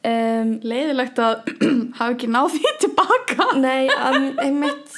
[0.06, 1.48] Um, leiðilegt að
[1.98, 3.46] hafa ekki náð því tilbaka.
[3.58, 3.88] Nei,
[4.44, 4.92] einmitt,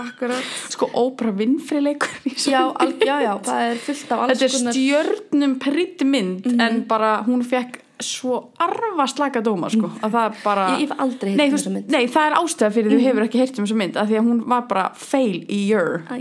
[0.00, 0.46] akkurat.
[0.72, 2.08] sko Oprah Winfrey leikur
[2.40, 6.80] Já, al, já, já, það er fullt af alls þetta er stjörnum peritt mynd en
[6.88, 11.30] bara hún fekk svo arfa slaka dóma sko að það bara Ég, ég hef aldrei
[11.34, 11.88] heilt um þessa mynd.
[11.94, 14.18] nei, það er ástæða fyrir því þú hefur ekki heyrt um þessa mynd af því
[14.20, 16.18] að hún var bara fail í year Æ,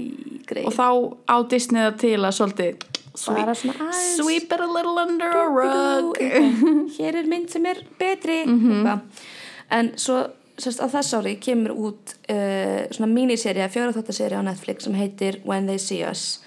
[0.65, 0.87] og þá
[1.29, 2.87] á Disney það til að svolítið
[3.17, 6.17] sweep, svona sweep it a little under a rug.
[6.97, 8.99] hér er mynd sem er betri eitthvað.
[9.73, 10.19] en svo
[10.57, 15.67] sérst, á þess ári kemur út uh, svona míniserja, fjóraþáttaserja á Netflix sem heitir When
[15.69, 16.39] They See Us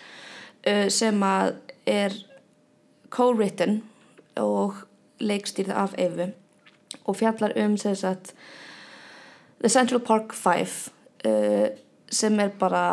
[0.67, 1.55] uh, sem að
[1.91, 2.15] er
[3.11, 3.81] co-written
[4.39, 4.75] og
[5.21, 6.31] leikstýrð af Evu
[7.05, 8.35] og fjallar um að
[9.61, 10.91] The Central Park 5
[11.29, 11.69] uh,
[12.11, 12.85] sem er bara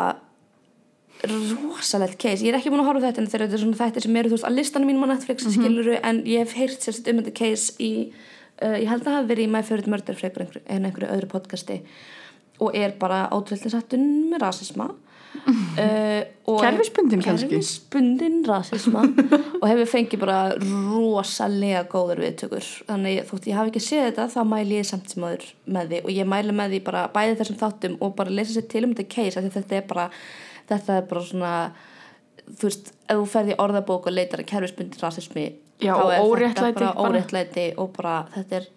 [1.26, 4.18] rosalegt case, ég er ekki búin að horfa þetta en þeir eru svona þættir sem
[4.20, 7.08] eru þú veist að listanum mínum á Netflix mm skiluru en ég hef heyrt sérst
[7.10, 8.12] um þetta case í,
[8.62, 11.30] uh, ég held að það hafi verið í My Favorite Murder frekar en einhverju öðru
[11.32, 11.80] podcasti
[12.62, 14.92] og er bara ótrúlega sattun með rasisma
[15.34, 17.48] uh, og- Kerfisbundinn kannski?
[17.52, 19.02] kerfisbundin rasisma
[19.60, 24.40] og hefur fengið bara rosalega góður viðtökur þannig þótt ég hafi ekki séð þetta þá
[24.54, 27.60] mæli ég samt sem aður með því og ég mæli með því bara bæði þessum
[27.62, 30.08] þáttum og bara lesa sér til um þetta case þetta er bara
[30.68, 31.52] þetta er bara svona
[32.48, 35.46] þú veist, ef þú ferði orðabók og leitar að kerfisbundin rasismi
[35.78, 37.08] Já, þá og er óréttlæti bara bara.
[37.12, 38.68] óréttlæti og bara þetta er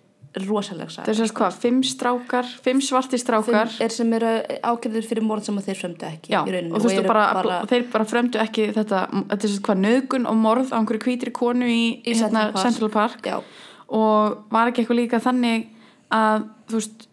[0.48, 3.72] rosalega það er sérst hvað, fimm strákar fimm svarti strákar.
[3.84, 4.32] Er sem eru
[4.64, 7.86] ákefður fyrir morð sem þeir frömdu ekki Já, í rauninni og eru bara, bara, þeir
[7.92, 11.68] bara fremdu ekki þetta, þetta er sérst hvað, nöðgun og morð á einhverju hvítri konu
[11.68, 13.20] í, Í hérna, Central Park.
[13.22, 13.62] Central Park.
[13.92, 15.68] Og var ekki eitthvað líka þannig
[16.16, 17.08] að þú veist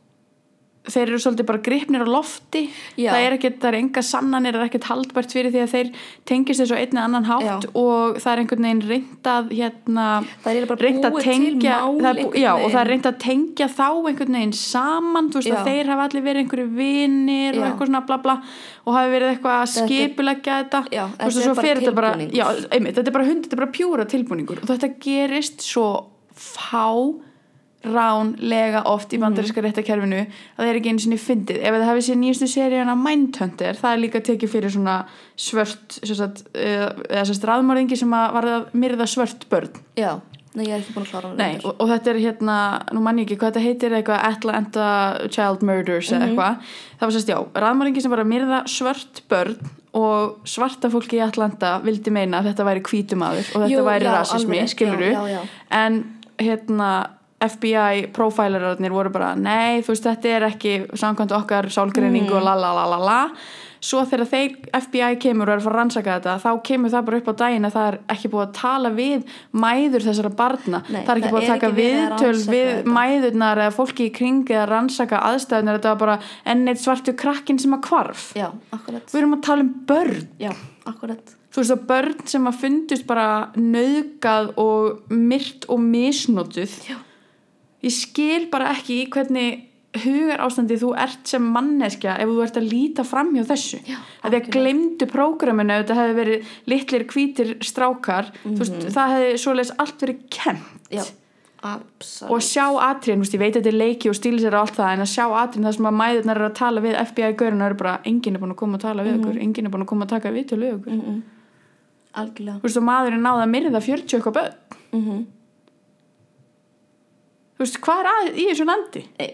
[0.92, 2.62] þeir eru svolítið bara gripnir á lofti
[2.96, 3.10] Já.
[3.12, 5.90] það er ekkert, það er enga sannanir það er ekkert haldbært fyrir því að þeir
[6.30, 7.70] tengist þessu einni annan hátt Já.
[7.82, 10.06] og það er einhvern veginn reyndað hérna,
[10.52, 12.90] er að til tengja það er, já, og það er veginn.
[12.92, 16.68] reynd að tengja þá einhvern veginn saman þú veist að þeir hafa allir verið einhverju
[16.78, 18.36] vinir og eitthvað svona bla bla
[18.88, 23.04] og hafi verið eitthvað að skipulegja þetta Þú veist, er svo fer þetta bara, þetta
[23.04, 25.88] er bara hund, þetta er bara pjúra tilbúningur og þetta gerist svo
[26.38, 26.88] fá
[27.86, 31.60] ránlega oft í bandaríska réttakerfinu að það er ekki einu sinni fyndið.
[31.62, 34.96] Ef það hefði séð nýjastu seríuna Mindhunter það er líka tekið fyrir svona
[35.38, 39.78] svört sagt, eh, eða sérst raðmörðingi sem að var að myrða svört börn.
[39.98, 40.18] Já,
[40.58, 42.56] nei, ég er ekki búin að klára Nei, og, og þetta er hérna,
[42.96, 44.88] nú mann ég ekki hvað þetta heitir eitthvað Atlanta
[45.28, 49.70] Child Murders eða eitthvað, það var sérst já raðmörðingi sem var að myrða svört börn
[49.98, 54.08] og svarta fólki í Atlanta vildi meina að þetta væri hvítumadur og þetta Jú, væri
[54.08, 55.40] já, rasismi, alveg, já, já,
[56.38, 56.90] hérna
[57.40, 62.36] FBI profilerarnir voru bara nei, þú veist, þetta er ekki samkvæmt okkar sálgreiningu Mm.
[62.36, 63.20] og la la la la la.
[63.80, 67.04] Svo þegar þeir FBI kemur og er að fara að rannsaka þetta þá kemur það
[67.06, 69.22] bara upp á daginn að það er ekki búið að tala við
[69.54, 70.80] mæður þessara barna.
[70.90, 72.94] Nei, það er ekki það búið að taka að viðtöl rannsaka við þetta.
[72.98, 77.58] mæðurnar eða fólki í kring eða rannsaka aðstæðunar þetta var bara enn eitt svartu krakkin
[77.62, 78.32] sem að hvarf.
[78.34, 80.26] Já, við erum að tala um börn.
[80.42, 80.50] Já,
[81.54, 86.96] þú veist að börn sem að fundust bara nöðgað og myrt og misnotuð Já.
[87.84, 89.64] Ég skil bara ekki í hvernig
[90.02, 93.78] hugar ástandi þú ert sem manneskja ef þú ert að líta fram hjá þessu.
[93.88, 99.14] Já, að því að glemdu prógraminu þetta hefði verið litlir hvítir strákar þú veist, það
[99.14, 101.04] hefði svoleiðis allt verið kent Já,
[102.28, 105.06] og sjá atriðin, ég veit að þetta er leiki og stílisir og allt það, en
[105.06, 107.96] að sjá atriðin það sem að mæðurnar eru að tala við FBI-görun og eru bara,
[108.08, 110.14] enginn er búin að koma að tala við okkur enginn er búin að koma að
[110.14, 111.00] taka við til við okkur.
[112.18, 112.60] Algjörlega.
[112.60, 114.78] Þú veist, og maðurinn náði að myrða 40 eitthvað börn.
[114.92, 115.02] Mm
[117.58, 119.04] þú veist, hvað er að í þessu landi?
[119.18, 119.30] Nei.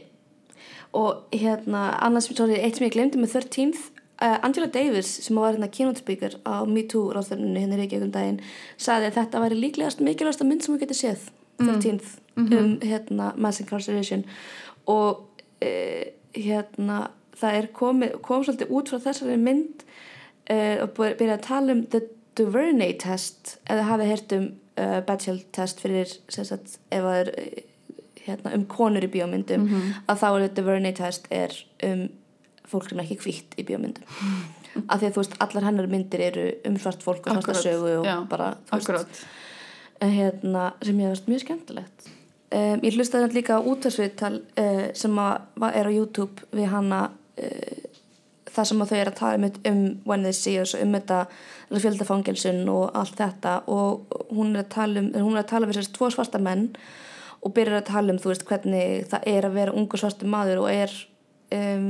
[0.95, 3.91] Og hérna, annars, sorry, eitt sem ég glemdi með 13th
[4.23, 8.07] uh, Angela Davis sem var hérna keynote speaker á Me Too ráðstefnunni hérna í Reykjavík
[8.07, 8.41] um daginn
[8.77, 11.29] sagði að þetta væri líklegast mikilvægasta mynd sem við getum séð
[11.63, 14.25] 13th um hérna mass incarceration
[14.91, 15.27] og
[15.63, 17.01] uh, hérna
[17.35, 21.87] það er komið, kom svolítið út frá þessari mynd uh, og byrjaði að tala um
[21.93, 24.53] the Duvernay test eða hafið heyrt um
[25.07, 27.29] Batchel test fyrir sem sagt, ef það er
[28.27, 29.67] hérna, um konur í bíómyndum
[30.09, 31.55] að þá er þetta Verney test er
[31.89, 32.07] um
[32.69, 34.05] fólk sem er ekki hvítt í bíómyndum.
[34.89, 37.93] Af því að þú veist allar hennar myndir eru um svart fólk og svarta sögu
[38.01, 39.25] og já, bara veist,
[40.01, 42.09] hérna, sem ég veist mjög skemmtilegt.
[42.55, 46.69] Um, ég hlustaði hérna líka á útvarsviðtal uh, sem að, var- er á YouTube við
[46.71, 47.79] hana uh,
[48.55, 51.25] það sem að þau eru að tala um, um when they see us um þetta
[51.75, 53.57] fjöldafangelsun og allt þetta.
[53.67, 56.69] Og hún er að tala um hún er að tala við þessast tvo svarta menn
[57.45, 60.65] og byrjar að tala um þú veist hvernig það er að vera ungu svartu maður
[60.65, 60.95] og er
[61.55, 61.89] um,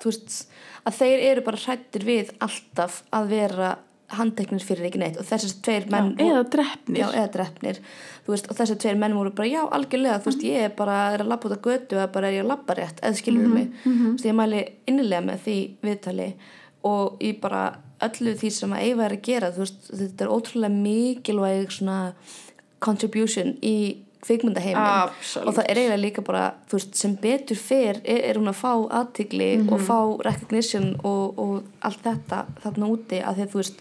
[0.00, 0.40] þú veist
[0.88, 3.70] að þeir eru bara hrættir við alltaf að vera
[4.10, 5.18] handteknir fyrir ekki neitt.
[5.20, 7.80] Og þessar tveir menn Já, eða drefnir já, eða drefnir
[8.26, 11.24] veist, og þessar tveir menn voru bara já, algjörlega þú veist, ég er bara er
[11.24, 13.70] að labba út að götu eða bara er ég að labba rétt, eða skilur mig?
[13.84, 16.28] þú veist, ég mæli innilega með því viðtali
[16.90, 17.64] og ég bara
[18.06, 21.98] öllu því sem að Eyva er að gera þú veist, þetta er ótrúlega mikilvæg svona
[22.80, 23.76] contribution í
[24.24, 28.58] kvikmyndaheimin og það er eiginlega líka bara veist, sem betur fer er, er hún að
[28.60, 33.80] fá aðtigli og fá recognition og, og allt þetta þarna úti að að þú veist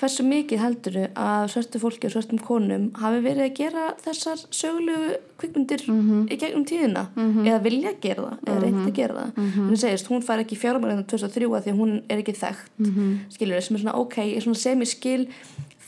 [0.00, 5.10] hversu mikið heldur að svörtu fólki og svörtum konum hafi verið að gera þessar sögulegu
[5.40, 7.06] kvikmyndir í gegnum tíðina?
[7.44, 9.32] Eða vilja gera það eða reyndi að gera það?
[9.36, 12.70] Mm hún segist, hún fær ekki fjármælinna 2003 að því að hún er ekki þekkt
[12.78, 13.18] mm -hmm.
[13.34, 14.16] skilur sem er svona ok,
[14.54, 15.28] sem ég skil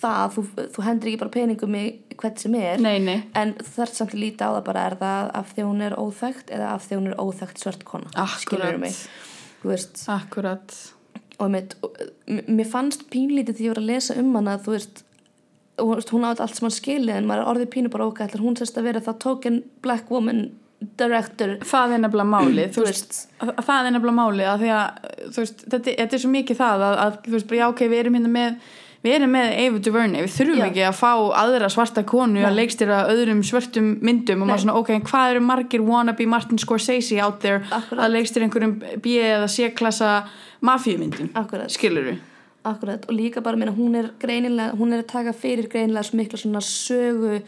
[0.03, 0.45] það, þú,
[0.77, 1.85] þú hendur ekki bara peningum í
[2.21, 4.97] hvert sem er Nei, nei, en þú þarf samt að líta á það bara er
[5.01, 8.11] það af því hún er óþekkt eða af því hún er óþekkt svört kona?
[8.43, 8.99] Skilurðu mig?
[10.13, 10.75] Akkurat.
[11.39, 11.97] Og, mitt, og
[12.31, 15.05] m- mér fannst pínlítið því ég var að lesa um hana þú veist
[16.13, 18.77] hún átt allt sem hann skilið en maður er orðið pínu bara okkar hún sérst
[18.79, 20.43] að vera það token black woman
[20.99, 21.57] director?
[21.67, 23.19] Það er nefnilega málið þú veist.
[23.41, 26.87] Að- að það er nefnilega málið að að veist, þetta, þetta er svo mikið það
[26.91, 28.71] að, að veist, já ok, við erum hérna með
[29.03, 30.67] við erum með Ava DuVernay, við þurfum Já.
[30.69, 31.11] ekki að fá
[31.43, 35.83] aðra svarta konu að leikstýra öðrum svörtum myndum og maður svona, ok, hvað eru margir
[35.87, 38.05] wannabe Martin Scorsese out there Akkurat.
[38.07, 40.13] að leikstýra einhverjum B eða C-klassa
[40.63, 41.33] mafíumyndum,
[41.73, 42.21] skilur við
[42.63, 46.21] Akkurat, og líka bara meina, hún er greinilega, hún er að taka fyrir greinilega svo
[46.21, 47.41] mikla svona sögu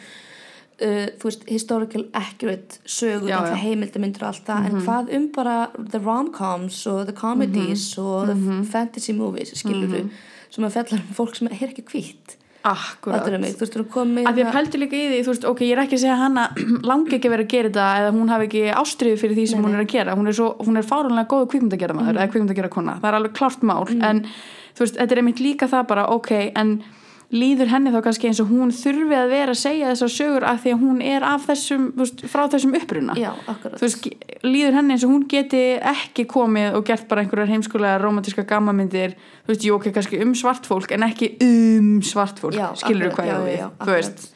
[0.82, 3.54] uh, þú veist, historical accurate sögu, Já, já.
[3.62, 8.62] heimildamindur og allt það, en hvað um bara the rom-coms og the comedies og the
[8.72, 10.10] fantasy movies, skilur við
[10.54, 11.84] sem að fjallar um fólk sem er ekki
[13.04, 15.42] Fattar mig, þú veist, þú komið að því að pæltu líka í því, þú veist,
[15.50, 16.44] ok, ég er ekki að segja hana
[16.90, 19.60] langi ekki að vera að gera þetta eða hún hafi ekki ástriðu fyrir því sem
[19.60, 19.76] Nei, hún nei.
[19.76, 20.14] er að gera.
[20.16, 21.44] Hún er, svo, hún er fárunlega góð
[21.82, 24.22] gera maður eða kona, það er alveg klárt mál en
[24.78, 26.72] þú veist, þetta er einmitt líka það bara ok, en
[27.34, 30.60] líður henni þá kannski eins og hún þurfi að vera að segja þessar sögur af
[30.62, 33.16] því að hún er af þessum, þú veist, frá þessum uppruna.
[33.18, 33.30] Já,
[33.64, 34.10] þú veist,
[34.46, 39.16] líður henni eins og hún geti ekki komið og gert bara einhverjar heimskulega romantíska gammamyndir,
[39.44, 42.56] þú veist, jú, ok, kannski um svart fólk en ekki um svart fólk.
[42.56, 44.32] Já, skilur akkurat, hvað já, við, þú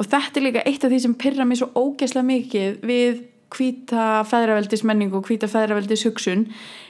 [0.00, 3.20] og þetta er líka eitt af því sem pyrra mig svo ógeðslega mikið við
[3.50, 6.46] hvíta feðraveldis menningu og hvíta feðraveldis hugsun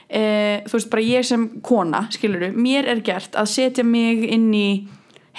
[0.07, 4.51] eh, þú veist, bara ég sem kona skilur mér er gert að setja mig inn
[4.55, 4.67] í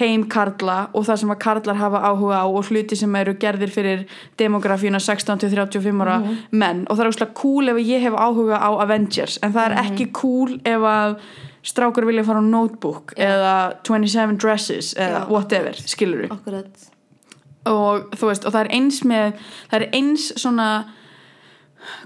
[0.01, 3.71] heim karla og það sem að karlar hafa áhuga á og hluti sem eru gerðir
[3.71, 4.05] fyrir
[4.39, 6.37] demografíuna 16-35 ára Mhm.
[6.53, 6.87] menn.
[6.89, 9.85] Og það er úrslega cool ef ég hef áhuga á Avengers en það er Mhm.
[9.93, 11.17] ekki cool ef að
[11.63, 16.67] strákur vilja fara á notebook eða 27 dresses eða Já, whatever, skilur Akkurat.
[17.67, 19.35] Og veist, og það er eins með
[19.71, 20.85] það er eins svona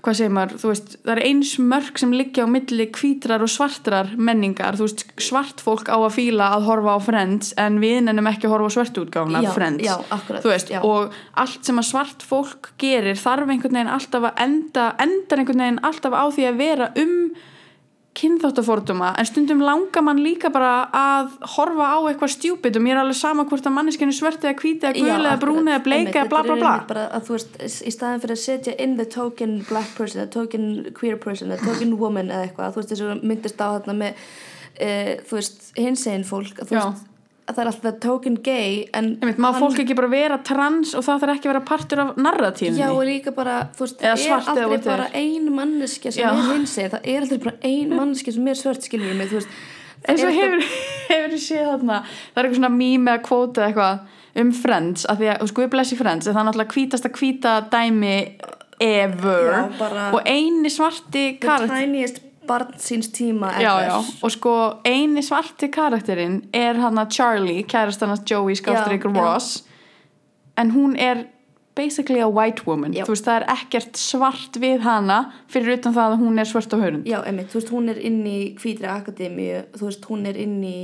[0.04, 3.52] hvað segir maður, þú veist það er eins mörg sem liggja á milli hvítrar og
[3.52, 7.98] svartrar menningar, þú veist svart fólk á að fíla að horfa á Friends en við
[8.06, 10.80] nennum ekki að horfa á svart útgáfuna Já, Friends, já, akkurat, þú veist já.
[10.84, 15.66] og allt sem að svart fólk gerir þarf einhvern veginn alltaf að enda endar einhvern
[15.66, 17.14] veginn alltaf á því að vera um
[18.16, 23.02] kynþáttaforduma en stundum langar mann líka bara að horfa á eitthvað stjúpid og mér er
[23.02, 26.42] alveg sama hvort að manneskinu svört eða hvíti eða gul eða brún eða bleika bla
[26.46, 26.74] bla bla.
[26.88, 30.30] bara að þú veist, í staðin fyrir að setja in the token black person, the
[30.32, 32.72] token queer person the token woman eða eitthvað.
[32.76, 34.24] Þú veist, þess að myndist á þarna með
[34.80, 37.15] uh, þú veist, hinsegin fólk að þú veist, að
[37.46, 40.94] það er alltaf the token gay en Einmitt, má hann- fólk ekki bara vera trans
[40.98, 44.00] og það þarf ekki að vera partur af narratífinni Já, og líka bara, þú veist,
[44.02, 46.30] það er aldrei bara ein manneskja sem Já.
[46.32, 49.48] er hinsegin, það er aldrei bara ein manneskja sem er svört, skiljum mig, þú veist.
[50.06, 50.66] Eins og hefur,
[51.12, 55.18] hefur séð þarna það er eitthvað svona mím eða kvóta eða eitthvað um Friends af
[55.18, 58.16] því að, sko við blessi Friends en það er náttúrulega hvítasta hvíta dæmi
[58.78, 59.52] ever.
[59.80, 64.56] Já, og eini svarti the tiniest barn síns tíma já, já, og sko
[64.86, 69.22] eini svarti karakterinn er hann að Charlie kærastannast Joey Skástrík Já, já.
[69.22, 69.64] Ross.
[70.56, 71.26] En hún er
[71.76, 72.94] basically a white woman.
[72.96, 73.04] Já.
[73.04, 75.18] þú veist það er ekkert svart við hana
[75.52, 77.04] fyrir utan það að hún er svart á hörund.
[77.06, 80.56] Já, einmitt, þú veist, hún er inn í hvítri akademíu, þú veist, hún er inn
[80.64, 80.78] í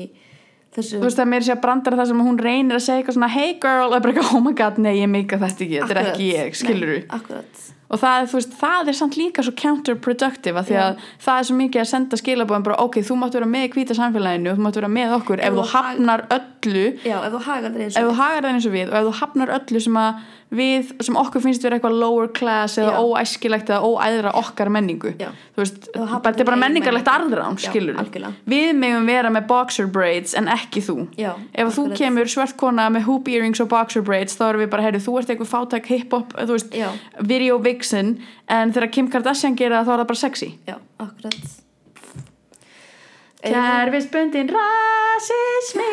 [0.73, 3.03] þessu þú veist það er meira sér að brandara það sem hún reynir að segja
[3.03, 3.97] eitthvað svona hey girl.
[4.23, 5.81] Oh my god nei ég meika þetta ekki.
[5.83, 9.53] Þetta er ekki ég skilur Nei, Akkurat, og það, veist, það er samt líka svo
[9.63, 13.37] counterproductive að því að það er svo mikið að senda skilabóðum bara ok, þú mátt
[13.37, 15.67] vera með í hvíta samfélaginu og þú mátt vera með okkur ef, Ef þú þú
[15.73, 19.55] hag- hafnar öllu já, ef þú hagar það eins og við og ef þú hafnar
[19.59, 24.35] öllu sem að við, sem okkur finnst vera eitthvað lower class eða óæskilegt eða óæðra
[24.41, 25.15] okkar menningu.
[25.19, 28.33] Þú veist, þú þetta er bara menningarlegt arðrán algjörlega.
[28.49, 30.99] við megum vera með boxer braids en ekki þú.
[31.19, 31.99] Já, ef þú akkurat.
[32.03, 35.19] kemur svört kona með hoop earrings og boxer braids þá erum við bara, heyrðu, þú
[35.23, 36.91] ert eitthvað fátæk hip-hop, þú veist, Já.
[37.21, 38.17] video vixen
[38.49, 40.55] en þegar Kim Kardashian gera það þá er það bara sexy.
[40.69, 41.62] Já, akkurat
[43.43, 45.91] Kerfisbundin rasismi.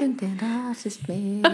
[0.00, 1.20] Bundin rasismi.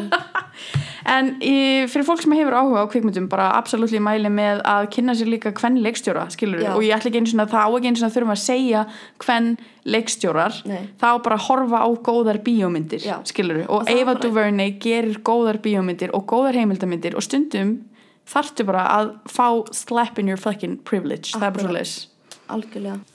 [1.03, 5.15] En í, fyrir fólk sem hefur áhuga á kvikmyndum bara absolutt mæli með að kynna
[5.19, 8.01] sér líka hvern leikstjóra, skilur og ég ætla ekki einu svona það á ekki einu
[8.01, 8.83] svona þurfum að segja
[9.25, 9.49] hvern
[9.97, 10.59] leikstjórar.
[10.71, 10.85] Nei.
[11.03, 16.15] þá bara horfa á góðar bíómyndir skilur og, Og það Eva DuVernay gerir góðar bíómyndir
[16.15, 17.81] og góðar heimildamindir og stundum
[18.31, 21.81] þarftu bara að fá slap in your fucking privilege, það er bara svo Akkurat.
[21.83, 21.99] leis
[22.53, 23.12] Algjörlega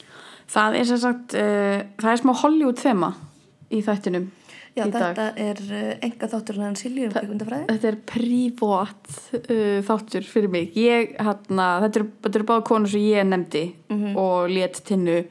[0.47, 3.13] Það er sem sagt, uh, það er smá Hollywood þema
[3.73, 4.29] í þættinum
[4.77, 5.17] Já, í dag.
[5.17, 10.51] þetta er uh, enga þáttur hann Silju um kvikmyndafræði Þetta er prívat uh, þáttur fyrir
[10.53, 10.71] mig.
[10.77, 14.15] Ég, hérna, þetta eru er báða konur sem ég nefndi Mhm.
[14.19, 15.23] og let tinnu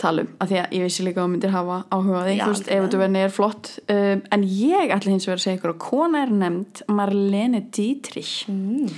[0.00, 2.44] talum, af því að ég vissi líka að þú myndir hafa áhuga á því, Já,
[2.44, 5.58] þú veist, ef þú verðin er flott um, en ég ætla hins vegar að segja
[5.58, 8.94] ykkur að kona er nefnd Marlene Dietrich mm.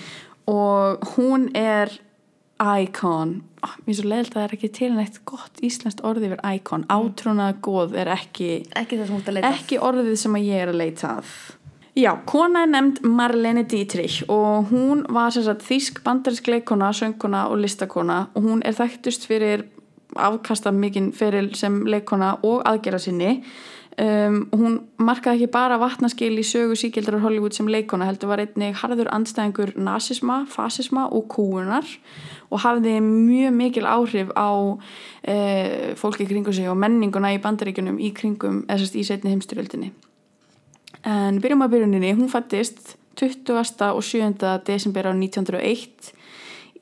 [0.52, 1.90] og hún er
[2.62, 3.34] icon.
[3.62, 6.44] Oh, mér er svo leiðilt að það er ekki til neitt gott íslenskt orðið yfir
[6.56, 10.38] icon, átrúnað góð er ekki Ekki það sem hún ert að leita ekki orðið sem
[10.38, 11.34] að ég er að leita að.
[11.92, 17.60] Já, kona er nefnd Marlene Dietrich og hún var sagt þýsk bandarinsk leikona, söngkona og
[17.60, 19.66] listakona og hún er þekktust fyrir
[20.16, 23.42] afkasta mikinn feril sem leikona og aðgera sinni
[24.00, 28.78] um, hún markaði ekki bara vatnaskil í sögu síkildrar Hollywood sem leikona heldur var einnig
[28.80, 31.88] harður andstæðingur nasisma, fasisma og kúunar
[32.52, 38.14] og hafði mjög mikil áhrif á uh, fólki kringu sig og menninguna í bandaríkjunum í
[38.16, 39.92] kringum, eða sérst í setni heimstyrjöldinni
[41.02, 43.56] En byrjum að byrjuninni, hún fættist 20.
[43.90, 44.28] og 7.
[44.66, 46.12] desember á 1901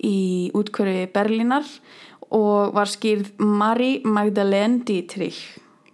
[0.05, 1.65] í útkverfi Berlínar
[2.31, 5.41] og var skýrð Marie Magdalene Dietrich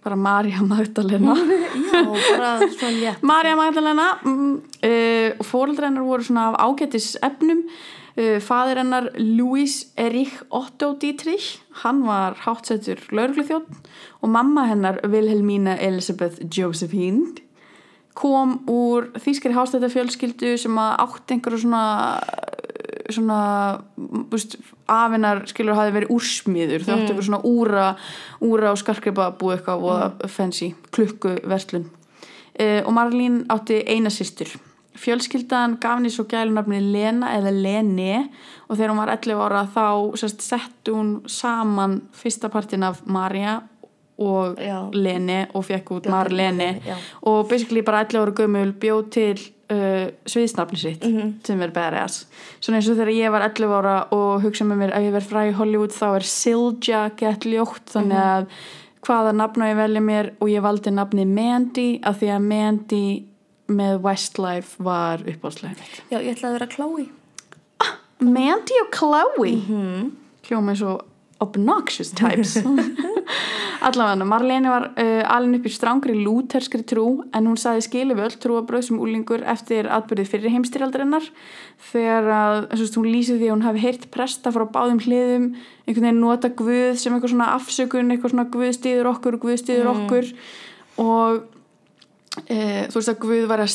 [0.07, 1.35] bara Marja Magdalena.
[1.91, 2.03] Já,
[2.37, 3.21] bara svona létt.
[3.21, 9.09] Marja Magdalena mm, uh, og fóreldrar hennar voru svona af ágætis efnum uh, fadir hennar
[9.17, 13.67] Louis Erich Otto Dietrich hann var hátsettur laurugluþjótt
[14.21, 17.35] og mamma hennar Wilhelmina Elisabeth Josephine
[18.17, 21.83] kom úr þýskari hástættafjölskyldu sem að átt einhverju svona
[23.09, 23.39] svona
[24.31, 24.57] búst,
[24.91, 27.87] afinnar skilur hafi verið úrsmíður þau áttu einhverju svona úra
[28.43, 31.89] úra og skarkripa búið eitthvað og fancy klukku verslun.
[32.57, 34.49] Uh, og Marlín átti eina systur.
[34.97, 38.27] Fjölskyldan gaf henni svo gælunafni Lena eða Lene
[38.67, 39.87] og þegar hún var 11 ára þá
[40.17, 43.59] sérst, sett hún saman fyrsta partin af Marja
[44.17, 44.89] og Já.
[44.93, 46.07] Lene og fekk út
[46.85, 46.95] já.
[47.21, 49.37] og basically bara 11 ára gömul bjóð til
[49.73, 51.05] uh, sviðsnafni sitt
[51.47, 52.25] sem er badass.
[52.59, 55.31] Svona eins og þegar ég var 11 ára og hugsa með mér ef ég verð
[55.31, 58.51] fræ í Hollywood þá er Silja gett ljótt þannig að
[59.07, 60.31] hvaða nafn á ég velja mér?
[60.41, 63.05] Og ég valdi nafni Mandy af því að Mandy
[63.67, 65.75] með Westlife var uppáðslega
[66.11, 67.07] Já, ég ætlaði að vera Chloe.
[68.23, 69.53] Mandy og Chloe?
[70.47, 71.03] Hljóma eins og
[71.43, 72.57] obnoxious types.
[73.87, 78.87] Allavega Marlene var uh, alin upp í strángri lúterskri trú en hún saði skiliföld trúabröð
[78.87, 81.27] sem úlingur eftir atbyrðið fyrir heimstyrjaldarinnar
[81.91, 85.51] þegar að veist, hún lýsir því að hún hafi heyrt presta frá báðum hliðum
[85.85, 89.93] einhvern veginn nota guð sem eitthvað svona afsökun eitthvað svona guð stýður okkur, guð stýður
[89.93, 90.33] okkur.
[91.03, 91.45] Og
[92.37, 93.71] Uh, þú veist að Guð var að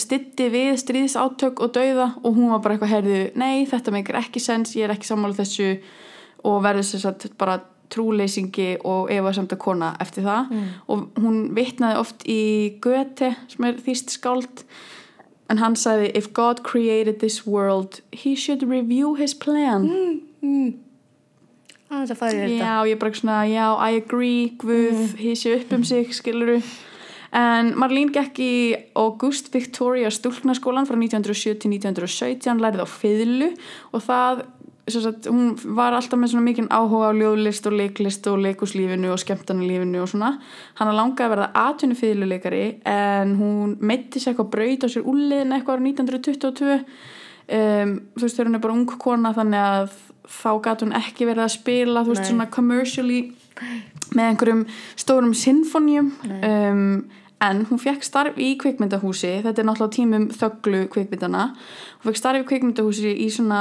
[0.00, 4.40] stitti við stríðsátök og dauða og hún var bara eitthvað herðu, nei þetta meikir ekki
[4.40, 5.74] sens, ég er ekki sammála þessu
[6.46, 7.60] og verður sér satt bara
[7.92, 10.54] trúleysingi og Eva samt að kona eftir það.
[10.90, 12.40] Og hún vitnaði oft í
[12.82, 14.64] Goethe sem er þýst skáld
[15.50, 19.86] en hann sagði if God created this world he should review his plan.
[21.86, 22.58] Aðeins að fara í þetta.
[22.58, 26.58] Já, ég er bara svona, já, I agree Guð, hissi upp um sig, skiluru
[27.36, 28.54] en Marlene gekk í
[28.98, 33.50] August Victoria stúlknaskólan frá 1907 til 1917 lærið á fiðlu
[33.92, 34.55] og það sem
[34.94, 39.18] sagt, hún var alltaf með svona mikinn áhuga á ljóðlist og leiklist og leikuslífinu og
[39.18, 40.36] skemmtanalífinu og svona.
[40.78, 45.56] Hann langaði að verða atvinnu fiðluleikari en hún meitti sér eitthvað braut á sér úrliðin
[45.56, 49.98] eitthvað ára 1922 um, þú veist, þegar hún er bara ung kona þannig að
[50.36, 52.30] þá gat hún ekki verið að spila þú veist, Nei.
[52.30, 53.20] svona commercially
[54.14, 54.62] með einhverjum
[54.94, 56.86] stórum sinfonjum um,
[57.42, 59.34] en hún fekk starf í kvikmyndahúsi.
[59.44, 63.60] Þetta er náttúrulega tímum þögglu kvikmyndana hún fekk starf í kvikmyndahúsi í svona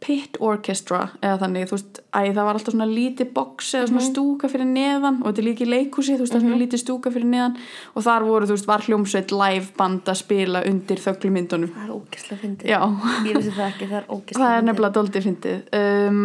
[0.00, 4.04] pit orchestra eða þannig, þú veist, æ, það var alltaf svona lítið box eða svona
[4.06, 6.82] stúka fyrir neðan og þetta er líka í leikhúsi, þú veist, það er svona lítið
[6.82, 7.56] stúka fyrir neðan
[7.92, 11.74] og þar voru, þú veist, var hljómsveit live band að spila undir þögglumyndunum.
[11.74, 12.72] Það er ógæslega fyndið.
[13.28, 15.60] Ég vissi það ekki, það er ógæslega það er nefnilega doldið fyndið.
[15.80, 16.24] Um,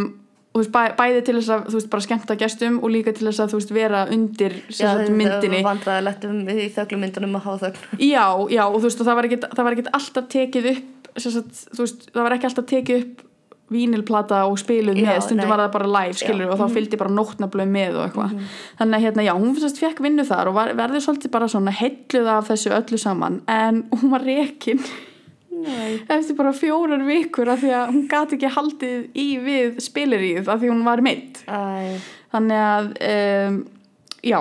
[0.55, 3.11] og þú veist, bæ, bæði til þess að þú veist, bara skemmta gestum og líka
[3.11, 5.59] til þess að þú veist, vera undir sagt, myndinni.
[5.67, 7.81] vandræðilegt um í þöglumyndunum að hafa þögl.
[8.55, 8.63] já,
[9.03, 9.91] það var ekkit, það var ekkit
[13.65, 15.51] þú vínilplata og spiluð Já, með stundum nei.
[15.55, 18.35] var það bara live, skilur Já, og þá fylgdi bara nótnablöð með og eitthvað.
[18.81, 21.73] Þannig að hérna, já, hún fyrst fekk vinnu þar og var, verður svolítið bara svona
[21.79, 24.83] heilluð af þessu öllu saman, en hún var rekin
[26.11, 30.59] eftir bara fjórar vikur af því að hún gati ekki haldið í við spilaríð af
[30.61, 31.95] því hún var meitt Æ,
[32.35, 33.57] þannig að um,
[34.25, 34.39] já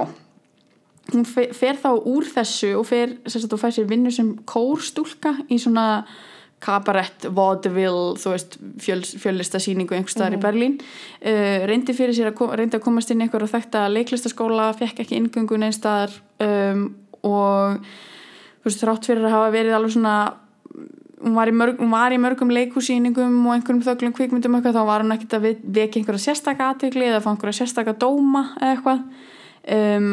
[1.15, 5.37] hún fe- fer þá úr þessu og fer, sagt, og fær sér vinnu sem kórstúlka
[5.49, 5.87] í svona
[6.65, 10.79] kabarett, vaudeville þú veist, fjöl, fjöllistasýningu einhvers staðar í Berlín.
[11.21, 15.05] Uh, reyndi fyrir sér að, kom, reyndi að komast inn í einhverja þekkta leiklistaskóla, fekk
[15.05, 16.89] ekki inngöngu neins staðar um,
[17.25, 20.17] og þú veist, þrátt fyrir að hafa verið alveg svona
[21.25, 24.77] hún var í, mörg, hún var í mörgum leikusýningum og einhverjum þöglum kvikmyndum og eitthvað,
[24.77, 28.43] þá var hún ekkert að ve- vekja einhverja sérstaka aðtegli eða fá einhverja sérstaka dóma
[28.59, 29.05] eða eitthvað.
[29.75, 30.11] Um,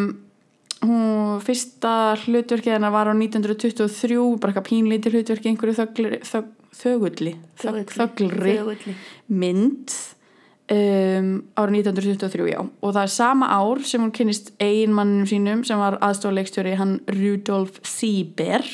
[0.82, 6.50] hún fyrsta hlutverkið hennar var á 1923 bara eitthvað pínlítið hlutverki einhverju þögli, þög,
[6.82, 8.96] þögulli þög, þöglri Þögulli.
[9.30, 9.96] mynd
[10.74, 12.62] um, árið 1923 já.
[12.62, 17.82] Og það er sama ár sem hún kynnist eiginmannum sínum sem var aðstofleikstjóri hann Rudolf
[17.88, 18.66] Sieber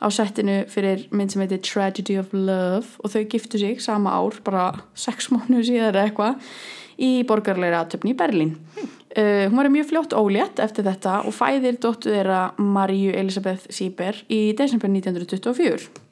[0.00, 3.00] á settinu fyrir mynd sem heitir Tragedy of Love.
[3.04, 6.54] Og þau giftu sig sama ár, bara sex mánu síðar eða eitthvað
[7.00, 8.58] í borgarleira aðtöfni í Berlín
[9.16, 14.22] uh, hún var mjög fljótt ólétt eftir þetta og fæðir dóttu þeirra Maríu Elisabeth Sieber
[14.28, 16.08] í desember 1924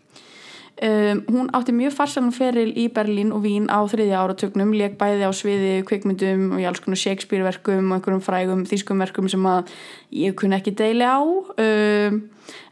[0.79, 5.27] Um, hún átti mjög farsanum feril í Berlín og Vín á þriðja áratögnum leik bæði
[5.27, 9.73] á sviði kvikmyndum og í alls konar Shakespeare-verkum og einhverjum frægum þýskum verkum sem að
[10.15, 11.19] ég kunni ekki deili á.
[11.19, 12.21] Um,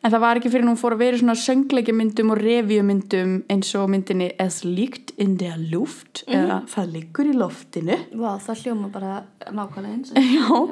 [0.03, 3.91] en það var ekki fyrir hún fór að vera svona söngleikimyndum og revíumyndum eins og
[3.93, 7.99] myndinni Es liegt in der Luft eða Það liggur í loftinu.
[8.17, 9.19] Vá, það hljóma bara
[9.51, 10.15] nákvæmlega eins.
[10.37, 10.63] Já,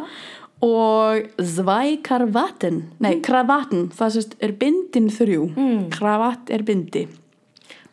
[0.64, 5.50] og Zwei Kravaten nei, kravaten, það sést er bindin þrjú.
[5.52, 5.84] Mm.
[5.92, 7.06] kravatt er bindi.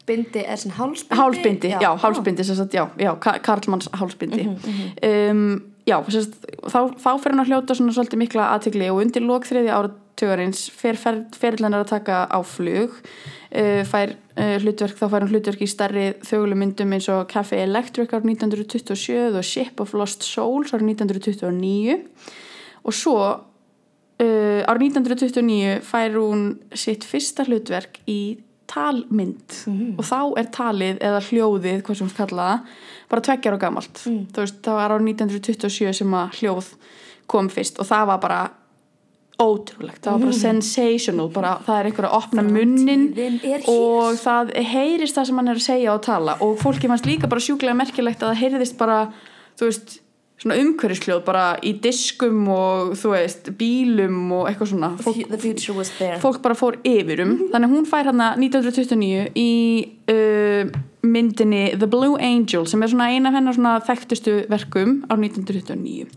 [0.08, 1.18] Bindi er sin hálsbindi?
[1.18, 4.44] Hálsbindi, já, já hálsbindi sagt, já, já, Karlmanns hálsbindi.
[4.44, 5.32] Mm -hmm.
[5.32, 6.34] um, já, sérst,
[6.64, 9.72] þá, þá fer hann að hljóta svona svolítið mikla aðtegli og undir lók þriði
[10.12, 15.62] áratögarins fer ferðlennar að taka á flug uh, fær uh, hlutverk, þá fær hann hlutverk
[15.62, 20.94] í starri þögulumyndum eins og Café Electric árið 1927 og Ship of Lost Souls árið
[20.98, 21.98] 1929
[22.84, 28.40] og svo uh, árið 1929 fær hún sitt fyrsta hlutverk í
[28.72, 29.98] talmynd mm.
[30.00, 32.58] og þá er talið eða hljóðið, hvað sem við kallaða
[33.12, 34.22] bara tveggjar og gamalt mm.
[34.38, 36.74] veist, það var á 1927 sem að hljóð
[37.32, 38.42] kom fyrst og það var bara
[39.42, 43.08] ótrúlegt, það var bara sensational bara, það er einhver að opna munnin
[43.72, 46.38] og það heyrist það sem hann er að segja og tala.
[46.46, 49.02] Og fólki fannst líka bara sjúklega merkilegt að það heyrðist bara,
[49.60, 49.98] þú veist
[50.42, 54.92] svona umhverjusljóð bara í diskum og þú veist, bílum og eitthvað svona.
[55.06, 59.52] Fólk, fólk bara fór yfirum þannig hún fær hérna 1929 í
[60.10, 60.72] uh,
[61.06, 66.10] myndinni The Blue Angel sem er svona eina af hennar svona þekktustu verkum á 1929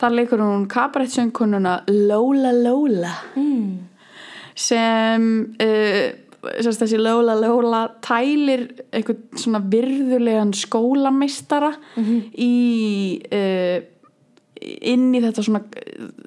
[0.00, 3.72] þar leikur hún kabarettsöngununa Lola Lola mm.
[4.54, 5.30] sem
[5.62, 6.04] uh,
[6.44, 12.22] þessi Lola Lola tælir eitthvað svona virðulegan skólamistara mm -hmm.
[12.34, 12.54] í
[13.32, 13.90] uh,
[14.64, 15.62] inn í þetta svona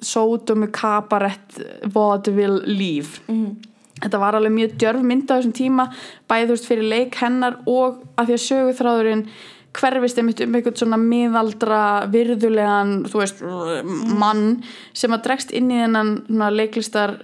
[0.04, 1.60] sótumu kabarett
[1.94, 3.54] vaudeville líf mm -hmm.
[4.02, 5.88] þetta var alveg mjög djörf mynd á þessum tíma
[6.28, 9.26] bæðust fyrir leik hennar og að því að söguþráðurinn
[9.76, 11.80] hverfist einmitt um einhvern svona miðaldra
[12.12, 13.42] virðulegan veist,
[14.18, 14.62] mann
[14.96, 16.14] sem að dregst inn í þennan
[16.54, 17.18] leiklistar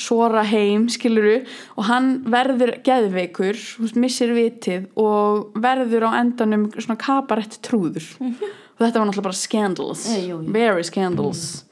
[0.00, 1.40] svora heim, skiluru
[1.76, 3.58] og hann verður geðveikur
[4.00, 8.06] missir vitið og verður á endanum svona kabarett trúður.
[8.20, 11.66] Og þetta var náttúrulega bara scandals hey, very scandals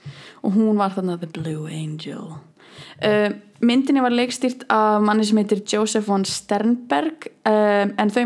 [0.45, 2.37] og hún var þarna the blue angel
[3.05, 8.25] uh, myndinni var leikstýrt af manni sem heitir Joseph von Sternberg um, en þau,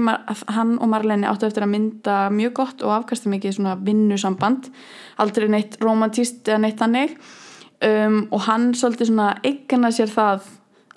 [0.52, 4.68] hann og Marlene áttu eftir að mynda mjög gott og afkasta mikið svona vinnusamband.
[5.22, 7.16] Aldrei neitt romantíst eða neitt hannig
[7.82, 10.50] um, og hann svolítið svona eigna sér það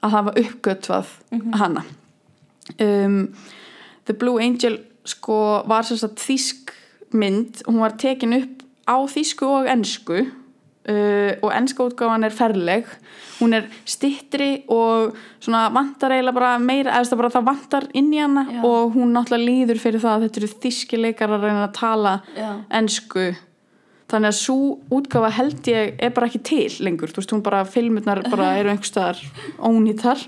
[0.06, 1.56] að hafa uppgötvað mm -hmm.
[1.60, 1.86] hana.
[2.80, 3.36] Um,
[4.06, 6.72] The Blue Angel sko var svona þísk
[7.12, 7.64] mynd.
[7.68, 10.26] Hún var tekin upp á þísku og ennsku
[10.86, 12.89] Uh, og ennska útgáfan er ferleg.
[13.39, 18.21] Hún er stittri og svona vantar eiginlega bara meira eða bara það vantar inn í
[18.21, 18.61] hana Já.
[18.69, 22.13] og hún náttúrulega líður fyrir það að þetta eru þíski leikar að reyna að tala
[22.38, 22.51] Já.
[22.69, 23.25] ennsku
[24.11, 24.57] þannig að svo
[24.93, 28.69] útgáfa held ég er bara ekki til lengur, þú veist hún bara filmurnar bara eru
[28.73, 29.21] einhverstaðar
[29.57, 30.21] ónýttar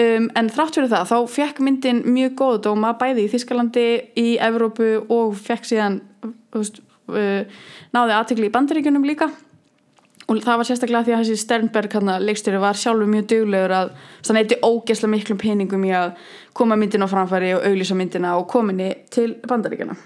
[0.00, 3.86] um, en þrátt fyrir það þá fekk myndin mjög góð dóma bæði í Þískalandi,
[4.16, 6.00] í Evrópu og fekk síðan
[6.56, 6.80] veist,
[7.12, 7.44] uh,
[7.92, 9.28] náði aðtekli í bandaríkunum líka
[10.30, 14.36] og það var sérstaklega því að þessi Sternberg leikstjóri var sjálfur mjög duglegur að það
[14.36, 16.12] neyti ógesla miklum peningum í að
[16.56, 19.96] koma myndin á framfæri og auglísa myndina og kominni til bandaríkjana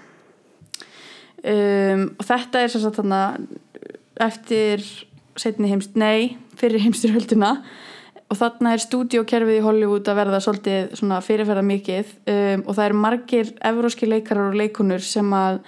[1.45, 3.23] um, og þetta er sérstaklega
[4.25, 4.85] eftir
[5.35, 7.57] setni heimst, nei, fyrir heimsturhöldina
[8.25, 10.95] og þarna er stúdíokerfið í Hollywood að verða svolítið
[11.27, 15.61] fyrirferða mikið um, og það er margir evróski leikarar og leikunur sem að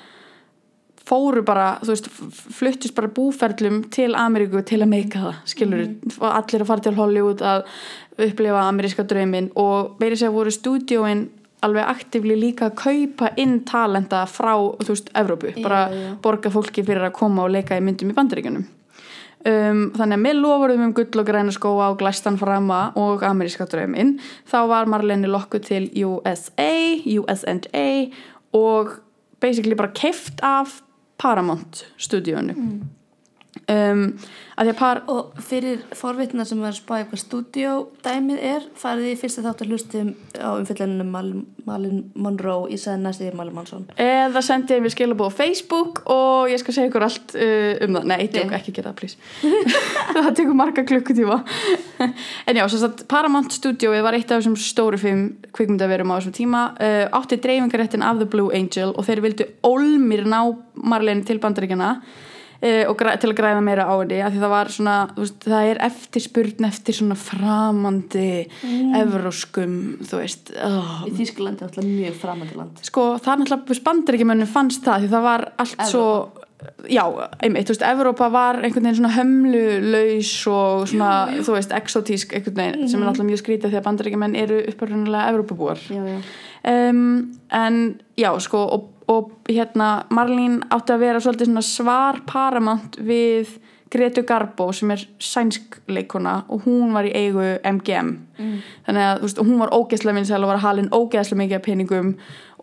[1.08, 2.10] fóru bara, þú veist,
[2.58, 6.20] fluttist bara búferlum til Ameríku til að meika það, skilur, mm.
[6.30, 7.66] allir að fara til Hollywood að
[8.28, 11.28] upplifa ameríska draumin og verið sér að voru stúdíóin
[11.66, 16.10] alveg aktífli líka að kaupa inn talenda frá, þú veist, Evrópu, bara já, já.
[16.24, 18.66] borga fólki fyrir að koma og leika í myndum í bandaríkunum
[19.48, 23.68] um, þannig að með lofurum um gull og græna skóa og glæstan frama og ameríska
[23.70, 24.18] draumin,
[24.50, 26.74] þá var Marleni lokku til USA,
[27.06, 27.88] USNA
[28.58, 28.98] og
[29.42, 30.82] basically bara keft af
[31.18, 32.97] Paramount stúdíónu mm.
[33.72, 34.04] Um,
[34.78, 35.02] par...
[35.12, 39.74] og fyrir forvitna sem var að spá eitthvað stúdíódæmið er farið í fyrsta þátt að
[39.74, 42.70] hlustum á umfyllunum Malin, Malin Monroe.
[42.74, 46.76] Í sæðan næst yfir Malin Mansson eða sendið mér skilabóð á Facebook og ég skal
[46.76, 48.08] segja ykkur allt uh, um það.
[48.12, 49.18] Nei, tjók, ekki gera það please.
[50.18, 51.40] Það tekur marga klukkutífa
[52.48, 56.38] en já, svo að Paramount stúdíóið var eitt af þessum stóru fimm kvikmyndaverum á þessum
[56.38, 56.64] tíma.
[56.78, 60.42] Uh, átti dreifingaréttin af The Blue Angel og þeir vildu ólmir ná
[60.78, 61.98] Marlene til bandaríkjana
[62.90, 66.98] og til að græða meira á því það var svona, veist, það er eftirspurn eftir
[66.98, 68.96] svona framandi mm.
[69.04, 69.78] evróskum,
[70.08, 71.06] þú veist oh.
[71.06, 75.14] í Þýsklandi er alltaf mjög framandi land sko það er alltaf bandaríkjumönnum fannst það því
[75.14, 75.92] það var allt Evrópa.
[75.94, 76.46] svo
[76.90, 77.04] já,
[77.44, 81.46] einmitt, þú veist, Evrópa var einhvern veginn svona hömluleus og svona, já, já.
[81.46, 82.90] þú veist, exotísk einhvern veginn, mm.
[82.90, 83.12] sem er mhm.
[83.12, 87.02] alltaf mjög skrítið því að bandaríkjumenn eru uppröðunlega Evrópabúar um,
[87.62, 87.82] en
[88.18, 94.26] já, sko, og og hérna Marlín átti að vera svolítið svona svar paramount við Gretu
[94.28, 98.58] Garbo sem er sænsk leikona og hún var í eigu MGM Mm.
[98.86, 102.12] þannig að veist, hún var ógeðslega vinsæl og var halinn ógeðslega mikið af peningum.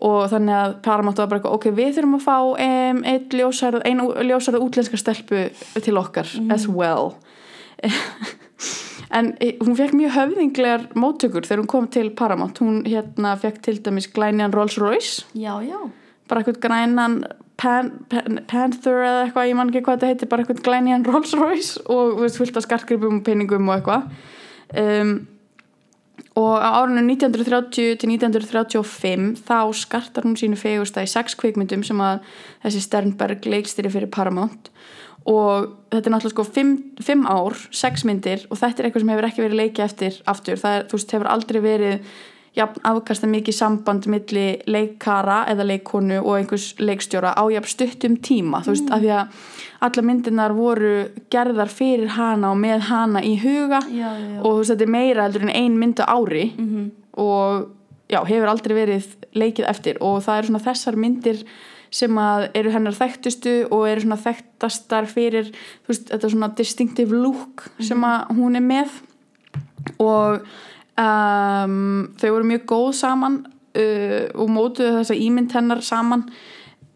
[0.05, 3.81] Og þannig að Paramount var bara eitthvað, ok, við þurfum að fá um, ein ljósarð,
[3.85, 5.41] ein ljósarð útlenska stelpu
[5.83, 7.15] til okkar as well.
[9.15, 12.57] En eh, hún fekk mjög höfðinglegar móttökur þegar hún kom til Paramount.
[12.59, 15.77] Hún hérna fekk til dæmis glænian Rolls Royce Já, já.
[16.29, 17.19] Bara eitthvað grænan
[17.59, 21.35] pan, pan, Panther eða eitthvað, ég man ekki hvað þetta heitir bara eitthvað glænian Rolls
[21.37, 24.11] Royce og fullt af skartgripum og peningum og eitthvað.
[24.75, 25.15] Um,
[26.35, 32.01] og á árinu 1930 til 1935 þá skartar hún sínu fegursta í sex kvikmyndum sem
[32.03, 32.25] að
[32.65, 34.71] þessi Sternberg leikstýri fyrir Paramount.
[35.25, 39.13] Og þetta er náttúrulega sko fimm, fimm ár, sex myndir og þetta er eitthvað sem
[39.13, 42.11] hefur ekki verið leikið eftir aftur, það er, þú veist, hefur aldrei verið
[42.55, 48.61] jafn afkasta mikið samband milli leikara eða leikkonu og einhvers leikstjóra á jafn stuttum tíma,
[48.63, 49.27] þú veist, af því að
[49.85, 50.93] alla myndirnar voru
[51.29, 54.93] gerðar fyrir hana og með hana í huga Já, já, og þú veist, þetta er
[54.95, 56.91] meira heldur en ein mynd á ári Mhm.
[57.17, 57.67] og
[58.09, 61.43] já, hefur aldrei verið leikið eftir og það eru svona þessar myndir
[61.91, 65.51] sem að eru hennar þekktustu og eru svona þekktastar fyrir
[65.87, 68.89] veist, þetta svona distinctive look sem að hún er með
[69.99, 70.41] og
[71.01, 76.27] um, þau voru mjög góð saman uh, og mótuðu þessa ímynd hennar saman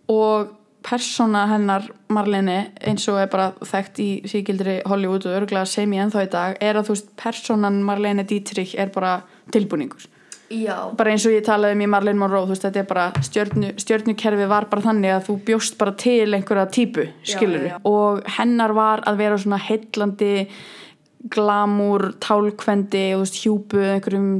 [0.09, 5.91] og persóna hennar Marlene eins og er bara þekkt í síkildri Hollywood og örgulega sem
[5.93, 9.19] ég ennþá í dag er að þú veist persónan Marlene Dietrich er bara
[9.53, 10.07] tilbúningur
[10.49, 10.89] Já.
[10.97, 13.73] bara eins og ég talaði um í Marlene Monroe þú veist þetta er bara stjörnu,
[13.77, 17.79] stjörnukerfi var bara þannig að þú bjóst bara til einhverja típu skilur já, já.
[17.85, 20.33] og hennar var að vera svona heillandi
[21.27, 24.31] glamúr, tálkvendi og þú veist hjúpu einhverjum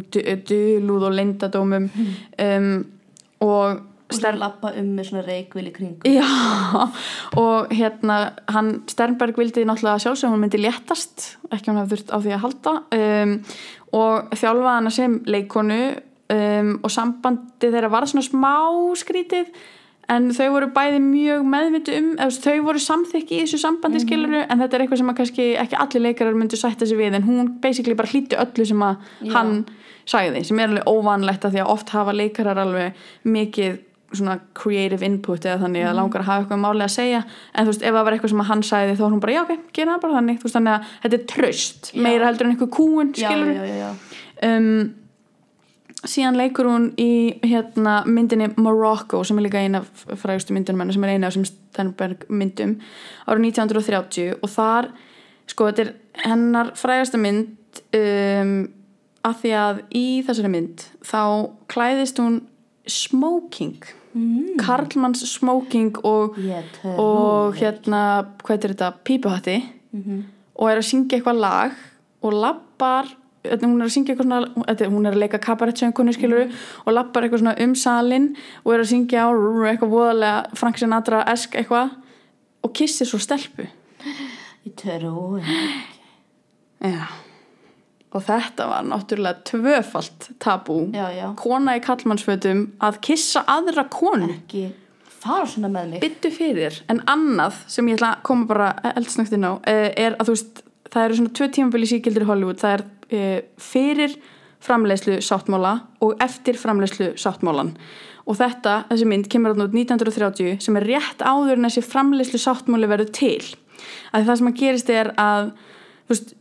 [0.47, 2.73] dulúð og lindadómum um,
[3.43, 5.99] og Og það er lappa um með svona reikvili kring.
[6.09, 6.25] Já,
[7.38, 8.15] og hérna
[8.49, 12.41] hann Sternberg vildi náttúrulega sjálfsög hún myndi léttast, ekki hún hafði þurft á því að
[12.45, 13.36] halda um,
[13.99, 15.80] og þjálfaði hana sem leikonu
[16.34, 18.55] um, og sambandi þeirra var svona smá
[18.97, 19.53] skrítið
[20.10, 24.41] en þau voru bæði mjög meðviti um eða þau voru samþykki í þessu sambandi skiluru
[24.45, 27.28] en þetta er eitthvað sem að kannski ekki allir leikarar myndu sætta sig við en
[27.28, 29.34] hún basically bara hlýtti öllu sem að Já.
[29.36, 29.53] hann
[30.10, 33.78] sagði sem er alveg óvanlegt að því að oft hafa leikarar alveg mikið
[34.18, 37.20] svona creative input eða þannig að langar að hafa eitthvað máli að segja
[37.53, 39.41] en þú veist ef það var eitthvað sem hann sagði þá var hún bara já
[39.43, 41.99] ok, gera það bara þannig þú veist þannig að þetta er tröst Já.
[42.07, 43.91] meira heldur en eitthvað kúun Já, skilur já, já, já.
[44.49, 44.89] um,
[46.08, 51.06] síðan leikur hún í hérna, myndinni Morocco sem er líka eina frægustu myndunum hennar sem
[51.06, 52.78] er eina af þessum Sternberg myndum
[53.28, 54.89] árið 1930 og þar
[55.50, 55.93] sko þetta er
[56.24, 58.54] hennar frægasta mynd um,
[59.28, 61.22] að því að í þessari mynd þá
[61.72, 62.43] klæðist hún
[62.89, 63.80] smoking.
[64.10, 64.56] Mm.
[64.58, 66.34] karlmanns smoking og,
[66.97, 68.00] og hérna
[68.41, 69.58] hvað er þetta, pípuhatti.
[69.93, 70.24] Mhm.
[70.58, 71.76] og er að syngja eitthvað lag
[72.26, 73.12] og lappar
[73.44, 76.50] hún er að syngja eitthvað svona hún er að leika kabarettsöngunni skilur
[76.86, 78.26] og lappar eitthvað svona um salin
[78.66, 79.30] og er að syngja á
[79.72, 81.94] eitthvað voðalega Frank Sinatra esk eitthvað
[82.64, 83.68] og kissir svo stelpu
[84.68, 85.42] Ég trúi.
[86.84, 87.08] Já.
[88.16, 91.28] og þetta var náttúrulega tvöfalt tabú Já, já.
[91.40, 94.70] kona í kallmannsfötum að kissa aðra konu Ekki
[95.20, 96.02] fara svona með mig.
[96.02, 100.16] byttu fyrir en annað sem ég ætla að koma bara eldsnögt inn á eh, er
[100.20, 100.64] að þú veist
[100.94, 102.60] það eru svona tvö tímabili síkildir í Hollywood.
[102.62, 104.18] Það er eh, fyrir
[104.64, 105.74] framleiðslu sáttmála
[106.04, 107.74] og eftir framleiðslu sáttmálan
[108.30, 112.90] og þetta, þessi mynd kemur átnátt 1930 sem er rétt áður en þessi framleiðslu sáttmáli
[112.92, 113.40] verður til.
[114.14, 115.52] Að það sem að gerist er að
[116.10, 116.36] veist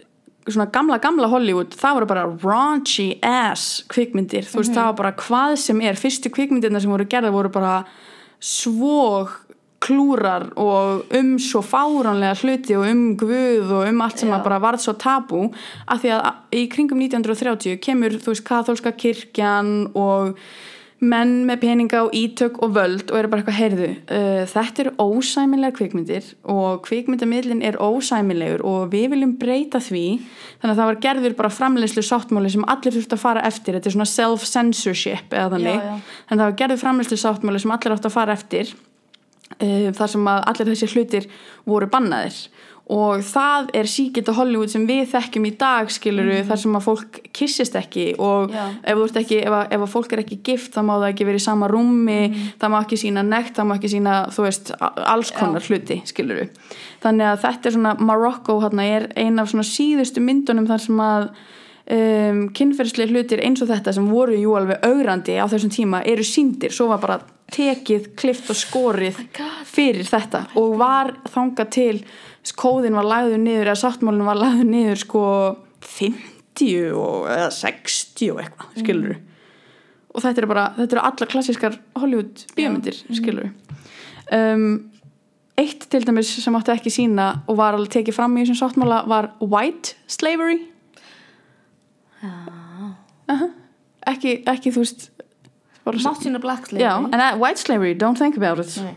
[0.49, 4.49] svona gamla gamla Hollywood það voru bara raunchy ass kvikmyndir.
[4.49, 5.99] Þú veist það var bara hvað sem er.
[6.01, 7.75] Fyrstu kvikmyndirna sem voru gerða voru bara
[8.41, 9.29] svo
[9.83, 14.63] klúrar og um svo fáránlega hluti og um guð og um allt sem að bara
[14.63, 15.45] varð svo tabú
[15.87, 20.35] af því að í kringum 1930 kemur þú veist katholska kirkjan og
[20.99, 24.93] menn með peninga og ítök og völd og eru bara eitthvað heyrðu uh, þetta eru
[24.99, 30.19] ósæmilegar kvikmyndir og kvikmyndamidlin er ósæmilegur og við viljum breyta því.
[30.59, 33.79] Þannig að það var gerður bara framleiðslu sáttmáli sem allir þurftu að fara eftir.
[33.79, 35.79] Þetta er svona self-censorship eða þannig.
[35.79, 36.19] Já, já.
[36.27, 38.75] þannig að það var gerður framleiðslu sáttmáli sem allir áttu að fara eftir
[39.57, 41.31] uh, þar sem að allir þessi hlutir
[41.69, 42.49] voru bannaðir.
[42.89, 46.87] Og það er síkilt á Hollywood sem við þekkjum í dag skiluru þar sem að
[46.87, 48.07] fólk kissist ekki.
[48.17, 48.63] Og Já.
[48.81, 51.43] ef, ekki, ef, að, ef að fólk er ekki gift þá má það ekki vera
[51.43, 52.17] í sama rúmi
[52.57, 56.49] það má ekki sína nekt, það má ekki sína þú veist, alls konar hluti skiluru
[57.03, 61.03] þannig að þetta er svona Morocco hérna er ein af svona síðustu myndunum þar sem
[61.05, 66.03] að um, kynferðslega hlutir eins og þetta sem voru jú alveg augrandi á þessum tíma
[66.09, 67.21] eru síndir, svo var bara
[67.55, 69.63] tekið, klift og skorið God.
[69.69, 70.45] fyrir þetta.
[70.61, 71.95] Og var þangað til
[72.59, 75.25] kóðin var lagður niður eða sáttmálinn var lagður niður sko
[75.85, 79.19] 50 og, eða 60 og eitthvað, skilur
[80.09, 83.51] og þetta eru bara, þetta eru alla klassískar Hollywood bíómyndir, skilur
[84.35, 84.65] um,
[85.59, 89.03] eitt til dæmis sem átti ekki sína og var alveg tekið fram í þessum sáttmála
[89.11, 90.61] var white slavery.
[92.23, 93.39] Já.
[94.11, 95.09] ekki, ekki þú veist
[95.97, 96.85] svo- Mátt sína black slavery.
[96.85, 98.95] já, en uh, white slavery, don't think about it Nei.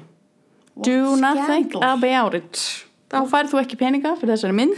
[0.75, 1.83] do not think scandal.
[1.97, 4.77] about it þá færð þú ekki peninga fyrir þessari mynd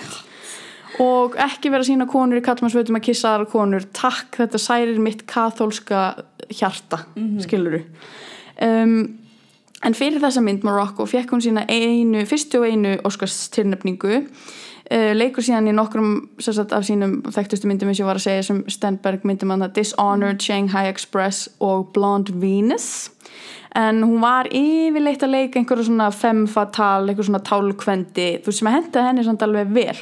[1.00, 5.00] og ekki vera að sína konur í kallmannsvötum að kissa aðra konur takk þetta særir
[5.02, 7.84] mitt kathólska hjarta, mm -hmm.
[8.62, 9.18] um,
[9.84, 14.28] en fyrir þessa mynd Morocco fekk hún sína einu, fyrstu og einu Óskars tilnefningu
[14.92, 16.10] leikur síðan í nokkrum
[16.44, 19.70] sagt, af sínum þekktustu myndum eins og ég var að segja sem Stenberg myndum að
[19.78, 23.10] Dishonored, Shanghai Express og Blonde Venus.
[23.74, 28.62] En hún var yfirleitt að leika einhverju svona femme fatale, einhverju svona tálkvendi þú veist
[28.62, 29.96] sem að henda henni samt alveg vel.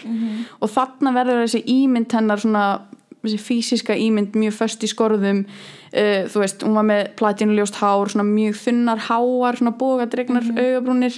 [0.59, 2.65] Og þarna verður þessi ímynd hennar svona
[3.21, 5.45] þessi fysiska ímynd mjög föst í skorðum.
[5.91, 10.59] Uh, þú veist, hún var með platinuljóst hár svona mjög þunnar háar svona bógadregnar mm
[10.61, 11.17] augabrúnir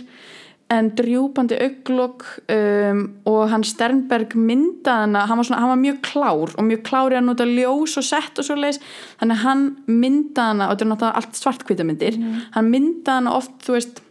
[0.74, 6.00] en drjúpandi auglokk um, og hann Sternberg myndaði hana, hann var, svona, hann var mjög
[6.06, 8.82] klár og mjög klár í að nota ljós og sett og svo leiðis,
[9.20, 12.20] þannig að hann myndaði hana og þetta er náttúrulega allt svartkvítamyndir
[12.58, 14.04] hann myndaði hana oft, þú veist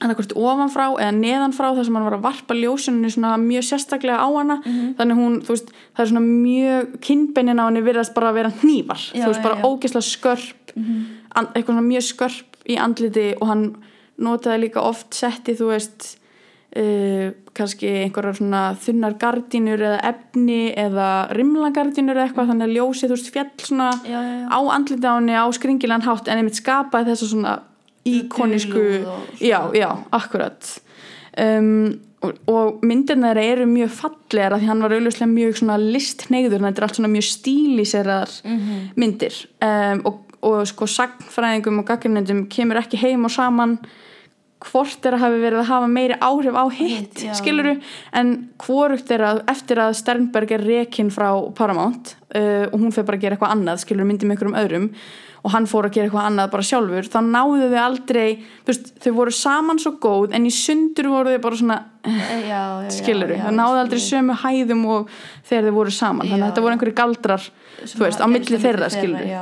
[0.00, 4.24] hann ekkert ofanfrá eða neðanfrá þar sem hann var að varpa ljósunni svona mjög sérstaklega
[4.24, 4.56] á hana.
[4.96, 8.52] Þannig hún, þú veist, það er svona mjög kinnbeinin á henni virðast bara að vera
[8.62, 9.02] hnífar.
[9.12, 13.66] Já, þú veist, bara ógeðslega skörp and, eitthvað svona mjög skörp í andliti og hann
[14.20, 16.08] notaði líka oft setti, þú veist
[16.76, 23.08] uh, kannski einhverjar svona þunnar gardínur eða efni eða rimlagardínur eða eitthvað þannig að ljósið,
[23.10, 24.46] þú veist, fjall svona Já, já, já.
[24.52, 27.56] á andliti á skringilegan hátt en einmitt skapaði þessa svona
[28.08, 28.84] íkonísku
[29.44, 30.70] já, já, akkurat
[31.36, 36.64] um, og, og myndirna þeirra eru mjög fallegar því hann var auðvitað mjög svona listneiður
[36.64, 38.78] þetta er allt svona mjög stíliseraðar Mhm.
[38.96, 43.78] myndir um, og, og sko sagnfræðingum og gaggrinendum kemur ekki heim og saman
[44.60, 47.32] hvort er að hafi verið að hafa meiri áhrif á hitt, já.
[47.38, 47.78] skiluru
[48.16, 53.08] en hvorugt er að eftir að Sternberg er rekin frá Paramount uh, og hún fyrir
[53.08, 54.90] bara að gera eitthvað annað skiluru myndi með einhverjum öðrum
[55.40, 58.26] og hann fór að gera eitthvað annað bara sjálfur þá náðu þau aldrei,
[58.68, 63.36] veist, þau voru saman svo góð en í sundur voru þau bara svona Eh, skiluru,
[63.36, 65.10] það náðu aldrei sömu hæðum og
[65.48, 67.48] þegar þau voru saman, þannig Já, að þetta voru einhverju galdrar
[67.82, 69.40] þú veist, á milli þeirra skiluru.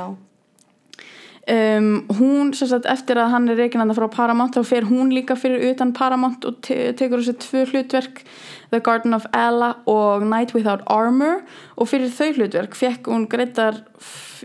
[1.49, 1.89] Um,
[2.19, 5.71] hún sem sagt eftir að hann er reikin frá Paramount þá fer hún líka fyrir
[5.71, 8.23] utan Paramount og te tekur þessi tvö hlutverk
[8.69, 11.41] The Garden of Ella og Night Without Armor.
[11.77, 13.81] Og fyrir þau hlutverk fekk hún greitar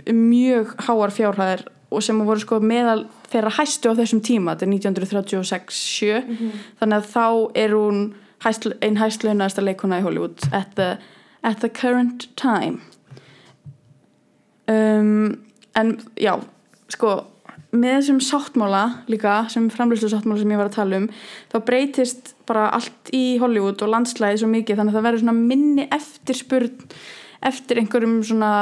[0.08, 4.72] mjög háar fjárhæðir og sem voru sko meðal þeirra hæstu á þessum tíma, þetta er
[4.72, 6.22] 1936-7
[6.80, 7.26] þannig að þá
[7.60, 8.00] er hún
[8.42, 10.96] hæst, ein hæstlaunaðasta leikuna í Hollywood at the,
[11.46, 12.80] at the current time.
[14.66, 15.44] Um,
[15.76, 16.40] en já
[16.94, 17.14] sko
[17.74, 21.08] með þessum sáttmála líka sem framlýslu sáttmála sem ég var að tala um
[21.52, 25.36] þá breytist bara allt í Hollywood og landslæði svo mikið þannig að það verður svona
[25.52, 26.88] minni eftirspurn
[27.44, 28.52] eftir einhverjum svona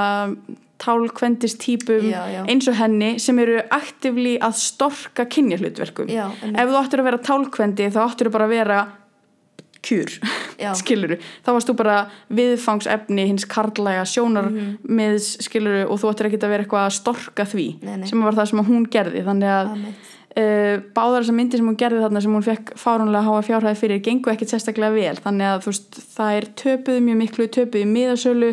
[0.82, 2.40] tálkvendist típum Já, já.
[2.50, 7.92] eins og henni sem eru aktivli að storka kynjahlutverkum ef þú áttur að vera tálkvendi
[7.94, 8.80] þá áttur þú bara að vera
[9.82, 10.14] kjur
[10.78, 11.98] skiluru, þá varst þú bara
[12.32, 14.48] viðfangsefni hins karlæga sjónar
[14.82, 17.68] með skiluru og þú ættir ekki að vera eitthvað að storka því.
[17.82, 18.08] Nei, nei.
[18.10, 19.22] sem var það sem hún gerði.
[19.26, 23.46] Þannig að uh, báðar þessar myndir sem hún gerði þarna sem hún fekk fárunlega háa
[23.48, 25.16] fjárhæði fyrir gengu ekkit sérstaklega vel.
[25.24, 28.52] Þannig að veist, það er töpuð mjög miklu töpuð í miðasölu.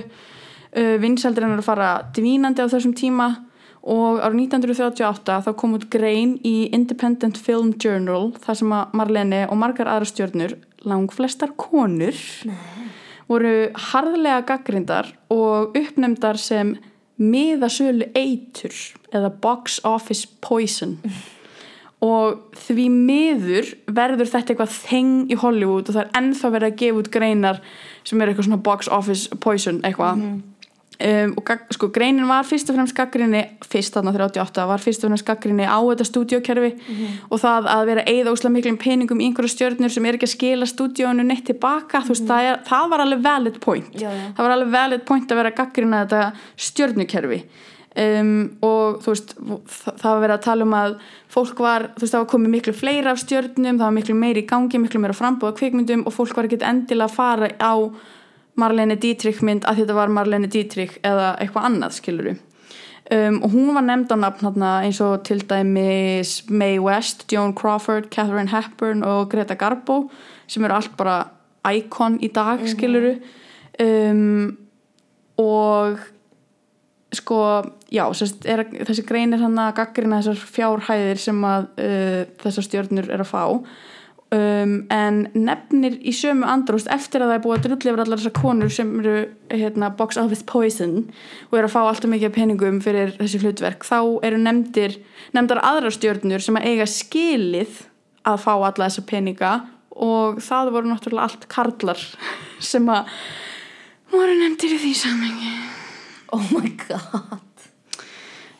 [0.69, 3.35] Uh, vinsaldir hennar að fara dvínandi á þessum tíma.
[3.89, 9.45] Og árið 1938 þá kom út grein í Independent Film Journal þar sem að Marlene
[9.47, 10.57] og margar aðra stjörnur
[10.87, 12.15] langflestar konur
[13.29, 13.55] voru
[13.91, 16.77] harðlega gaggrindar og uppnefndar sem
[17.19, 18.73] miðasölu eitur
[19.13, 20.97] eða box office poison.
[21.99, 26.77] Og því miður verður þetta eitthvað þeng í Hollywood og það er ennþá verið að
[26.79, 27.59] gefa út greinar
[28.07, 30.23] sem er eitthvað svona box office poison eitthvað
[30.99, 35.11] um, og sko greinin var fyrst og fremst gaggrinni fyrst þarna 38 var fyrst og
[35.11, 36.71] fremst gaggrinni á þetta stúdíokerfi
[37.29, 40.35] og það að vera eða óslega miklum peningum í einhverju stjörnur sem er ekki að
[40.35, 43.89] skila stúdíónu neitt tilbaka þú veist það, er, það var alveg valid point.
[43.95, 44.29] Já, já.
[44.35, 46.21] það var alveg valid point að vera gaggrina þetta
[46.67, 47.41] stjörnukerfi.
[47.99, 48.33] Um,
[48.63, 50.93] og þú veist það, var verið að tala um að
[51.33, 54.43] fólk var þú veist það var komið miklu fleira af stjörnum það var miklu meiri
[54.43, 57.73] í gangi, miklu meira frambúða kvikmyndum og fólk var ekkert endilega að fara á
[58.59, 63.73] Marlene Dietrich mynd að þetta var Marlene Dietrich eða eitthvað annað skiluru um, og hún
[63.75, 69.03] var nefnd á nafn þarna eins og til dæmis Mae West, Joan Crawford, Catherine Hepburn
[69.07, 70.05] og Greta Garbo
[70.49, 71.21] sem eru allt bara
[71.69, 73.17] íkon í dag skiluru
[73.83, 74.57] um,
[75.39, 75.99] og
[77.15, 77.37] sko,
[77.89, 82.67] já, sérst, er, þessi grein er hann að gaggrina þessar fjárhæðir sem að uh, þessar
[82.67, 83.43] stjörnur er að fá
[84.35, 88.21] um, en nefnir í sömu andrúst eftir að það er búið að drulli yfir allar
[88.21, 89.15] þessar konur sem eru
[89.53, 90.95] hérna, box office poison
[91.49, 94.99] og eru að fá alltaf mikið peningum fyrir þessi hlutverk þá eru nefndir,
[95.37, 97.83] nefndar aðrar stjörnur sem að eiga skilið
[98.29, 99.53] að fá alla þessa peninga
[99.99, 102.05] og það voru náttúrulega allt karlar
[102.71, 103.09] sem að
[104.13, 105.57] voru nefndir í því samengi
[106.29, 107.63] Oh my god.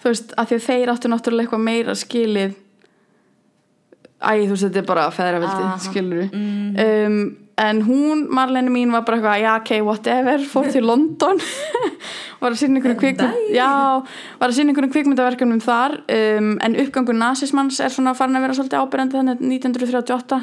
[0.02, 2.56] Þú veist, af því að þeir áttu náttúrulega eitthvað meira skilið
[4.20, 7.22] æ, þú veist, þetta er bara feðraveldi, skilur um,
[7.60, 11.42] en hún, Marlene mín var bara eitthvað, já, ok, whatever fór til London.
[12.40, 13.72] Var að sinna einhverjum kvikmynd já,
[14.40, 15.98] var að sinna einhverjum kvikmyndaverkefnum þar.
[16.16, 20.40] Um, en uppgangur nasismanns er svona farin að vera svolítið ábyrjandi þannig 1938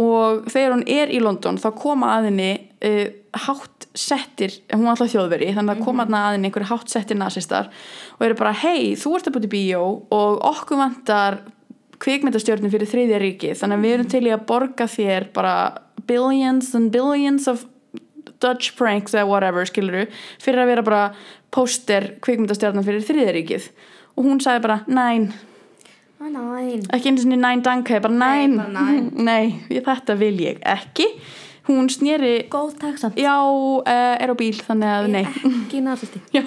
[0.00, 2.50] og þegar hún er í London þá koma að henni
[2.82, 3.04] uh,
[3.44, 7.70] hátt settir, hún var alltaf þjóðveri þannig að koma að henni einhverju hátt settir nasistar
[8.16, 9.84] og eru bara, hei, þú ert að búti bíó
[10.14, 11.44] og okkur vantar
[12.02, 15.54] kvikmyndastjörnum fyrir þriðja ríki þannig að við erum til í að borga þér bara
[16.08, 17.64] billions and billions of
[18.42, 20.04] Dutch francs eða whatever skiluru,
[20.42, 21.02] fyrir að vera bara
[21.54, 23.68] póster kvikmyndastjörnum fyrir þriðja ríkið.
[24.18, 25.30] Og hún sagði bara, næn
[26.24, 26.56] Ah,
[26.94, 28.54] ekki einu sinni næn danka, bara næn
[29.26, 31.04] Nei, þetta vil ég ekki.
[31.68, 32.46] Hún snýri
[33.84, 35.24] uh, er á bíl þannig að nei.
[35.26, 35.82] Ekki
[36.36, 36.44] já,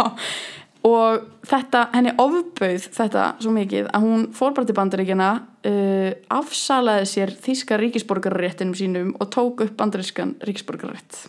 [0.87, 7.09] og þetta henni ofbauð þetta svo mikið að hún fór bara til bandaríkjana uh, afsalaði
[7.11, 11.27] sér þíska ríkisborgarréttinum sínum og tók upp bandarískan ríkisborgarrétt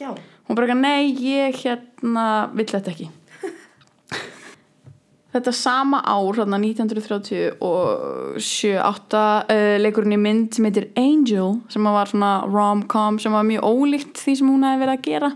[0.00, 0.10] Já.
[0.48, 3.06] Hún bara, nei, ég hérna vill þetta ekki.
[5.34, 9.22] Þetta sama ár hérna 1937 og 7-8
[9.54, 14.20] uh, leikurinn í mynd sem heitir Angel sem var svona rom-com sem var mjög ólíkt
[14.20, 15.30] því sem hún hefði verið að gera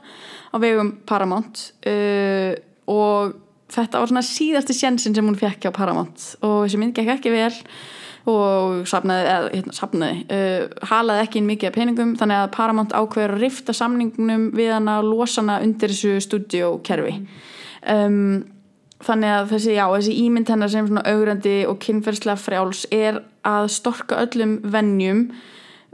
[0.50, 2.52] á vegum Paramount uh,
[2.88, 3.36] og
[3.72, 6.24] þetta var svona síðasti sjensin sem hún fekk á Paramount.
[6.42, 7.52] Og þessi mynd gekk ekki vel
[8.28, 12.14] og safnaði, eða, hérna, safnaði uh, halaði ekki inn mikið af peningum.
[12.20, 17.14] Þannig að Paramount ákveður að rifta samningnum við hana og losa hana undir þessu stúdíókerfi.
[17.88, 18.46] Um,
[19.04, 24.18] þannig að þessi, já, þessi ímynd hennar sem augrandi og kynferðslega frjáls er að storka
[24.26, 25.28] öllum vennjum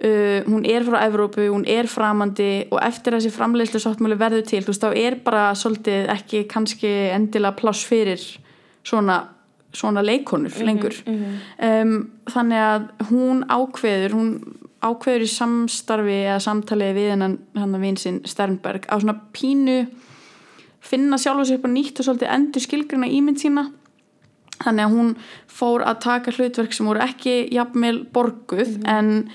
[0.02, 4.48] uh, hún er frá Evrópu, hún er framandi og eftir að þessi framleiðslu sáttmáli verður
[4.48, 8.22] til, þú veist, þá er bara svolítið ekki kannski endilega pláss fyrir
[8.84, 9.20] svona,
[9.74, 10.96] svona leikonur lengur.
[11.06, 11.96] um,
[12.30, 14.34] þannig að hún ákveður hún
[14.84, 19.84] ákveður í samstarfi eða samtali við hennan, hennan vinsinn Sternberg á svona pínu
[20.84, 23.68] finna sjálfa sér upp á nýtt og svolítið endur skilgrina ímynd sína.
[24.60, 25.10] Þannig að hún
[25.50, 29.30] fór að taka hlutverk sem voru ekki jafnvel borguð en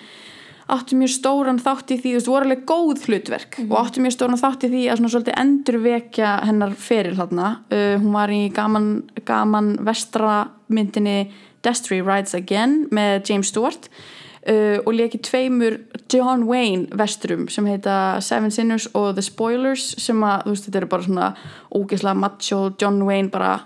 [0.75, 4.15] áttu mjög stóran þátt í því, þú veist, voru alveg góð hlutverk og áttu mjög
[4.15, 7.49] stóran þátt í því að svona svolítið endurvekja hennar feril þarna.
[7.73, 8.89] Uh, hún var í gaman,
[9.27, 10.39] gaman vestra
[10.69, 11.17] myndinni
[11.65, 15.79] Destry Rides Again með James Stewart uh, og leki tveimur
[16.11, 20.81] John Wayne vesturum sem heita Seven Sinners og The Spoilers sem að, þú veist, þetta
[20.81, 21.31] eru bara svona
[21.75, 23.57] ógeðslega macho John Wayne bara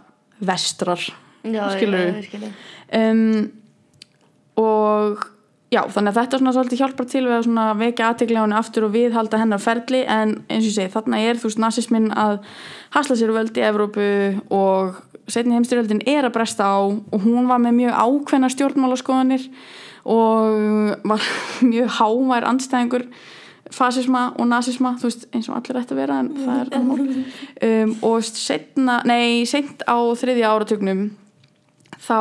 [0.44, 1.04] vestrar.
[1.44, 2.24] Skilur
[2.96, 3.52] um,
[4.60, 5.30] og
[5.74, 9.40] já, þannig að þetta svona svolítið hjálpar til við að vekja henni aftur og viðhalda
[9.42, 12.40] hennar ferli en eins og ég segi, þarna er þú veist nazismin að
[12.94, 14.10] hasla sér völd í Evrópu
[14.54, 15.00] og
[15.32, 19.48] setni heimstyrjöldin er að bresta á og hún var með mjög ákveðna stjórnmálaskoðanir
[20.04, 21.30] og var
[21.74, 23.08] mjög hávær andstæðingur
[23.74, 27.04] fasisma og nazisma þú veist eins og allir ætti að vera en það er annað
[27.68, 31.06] um, og setna, nei, sent á þriðja áratugnum
[31.98, 32.20] þá,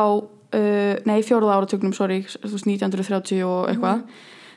[0.53, 4.05] uh, nei fjóruða áratugnum sorry, þú veist 1930 og eitthvað.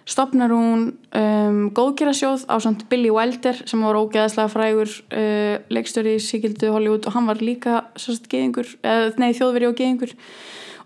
[0.06, 0.82] Stopnar hún
[1.18, 7.08] um, góðgerasjóð á samt Billy Wilder sem var ógeðaslega frægur uh, leikstöri í síkildu Hollywood
[7.10, 10.14] og hann var líka sérst geðingur, eða nei þjóðveri og geðingur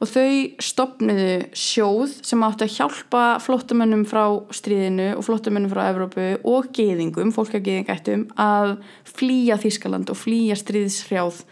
[0.01, 0.31] og þau
[0.65, 4.25] stopnuðu sjóð sem átti að hjálpa flottamönnum frá
[4.57, 11.43] stríðinu og flottamönnum frá Evrópu og geðingum, fólk að flýja Þískaland og flýja stríðshrjáð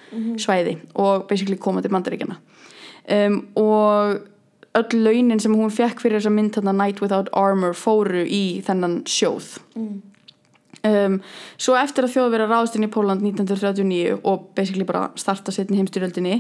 [0.41, 2.41] svæði og basically koma til bandaríkjana
[3.09, 4.19] um, og
[4.79, 9.01] öll launin sem hún fekk fyrir þessa mynd þarna Night Without Armor fóru í þennan
[9.09, 9.57] sjóð.
[10.87, 11.19] Um,
[11.59, 15.81] svo eftir að þjóð verið ráðst inn í Póland 1939 og basically bara starta setni
[15.81, 16.37] heimstyrjöldinni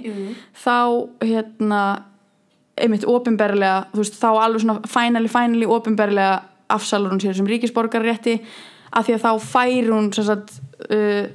[0.54, 1.80] þá hérna
[2.78, 6.36] einmitt opinberlega, þú veist, þá alveg svona finally, finally opinberlega
[6.70, 8.36] afsalur hún sér sem ríkisborgarrétti
[8.94, 10.54] af því að þá fær hún sagt,
[10.86, 11.26] uh,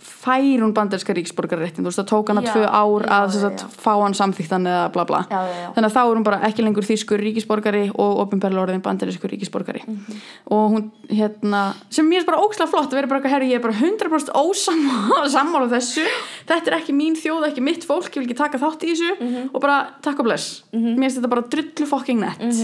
[0.00, 3.34] fær hún bandarinska ríkisborgarréttin þú veist það tók hana Já, tvö ár já, að já,
[3.34, 3.68] já, sagt, já.
[3.80, 5.20] fá hann samþýttan eða bla bla.
[5.30, 9.82] Þannig að þá er hún bara ekki lengur þýskur ríkisborgari og ofinberlega orðin bandarískur ríkisborgari.
[9.86, 10.20] Mhm.
[10.50, 13.64] og hún hérna sem mér er bara ókslega flott að vera bara herri ég er
[13.64, 16.04] bara 100% ósammála sammála þessu.
[16.46, 19.12] Þetta er ekki mín þjóð, ekki mitt fólk ég vil ekki taka þátt í þessu.
[19.20, 19.50] Mhm.
[19.54, 20.62] og bara takk og bless.
[20.72, 22.60] Mér finnst þetta bara drullu fucking nett.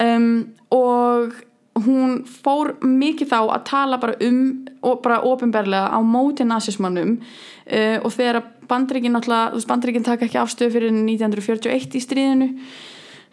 [0.00, 1.34] Um, og
[1.78, 4.40] hún fór mikið þá að tala bara um
[4.82, 10.74] og bara ofinberlega á móti nazismannum uh, og þegar þú veist bandreikin taka ekki afstöðu
[10.76, 12.48] fyrir 1941 í stríðinu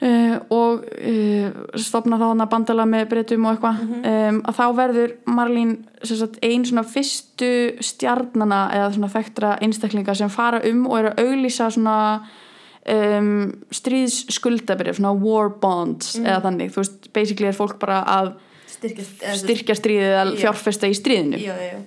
[0.02, 4.66] uh, og uh, stopna þá hann að bandala með breytum og eitthvað um, að þá
[4.82, 10.86] verður Marlín sem sagt, ein svona fyrstu stjarnana eða svona þekktra einstaklinga sem fara um
[10.90, 11.98] og eru að auglýsa svona
[12.88, 18.34] um, stríðsskuldabrif svona war bonds eða þannig, þú veist, basically er fólk bara að
[18.68, 20.40] styrkja stríðið eða Já.
[20.42, 21.40] fjárfesta í stríðinu.
[21.42, 21.80] Já, já, já.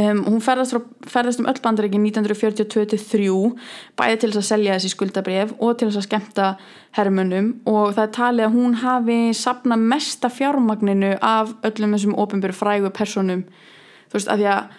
[0.00, 3.32] um, hún ferðast, frá, ferðast um öll bandaríkin 1942-3
[3.98, 6.50] bæði til þess að selja þessi skuldabrif og til þess að skemmta
[6.96, 12.56] hermunum og það er talið að hún hafi sapna mesta fjármagninu af öllum þessum ofinbjörn
[12.56, 13.44] frægu personum
[14.08, 14.78] þú veist, að því að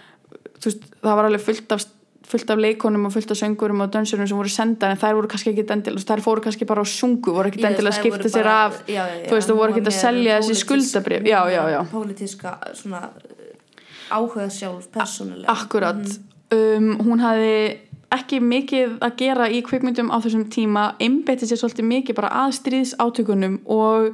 [0.63, 1.85] veist, það var alveg fullt af
[2.27, 5.27] fullt af leikonum og fullt af söngurum og dönsurum sem voru sendar en þær voru
[5.27, 8.29] kannski ekki endilega þær fóru kannski bara á sungu, voru ekki Ég, endilega að skipta
[8.29, 11.39] sér bara- af já, já, þú veist, þú voru ekki að selja þessi skuldabrif já,
[11.51, 11.81] já, já.
[11.91, 13.09] pólitíska svona
[14.11, 15.47] áhuga sjálf persónulega.
[15.49, 16.77] Akkurat, Mhm.
[16.77, 17.77] um, hún hafði
[18.11, 22.51] ekki mikið að gera í kvikmyndum á þessum tíma, einbeitti sér svolítið mikið bara að
[22.61, 24.13] stríðsátökunum og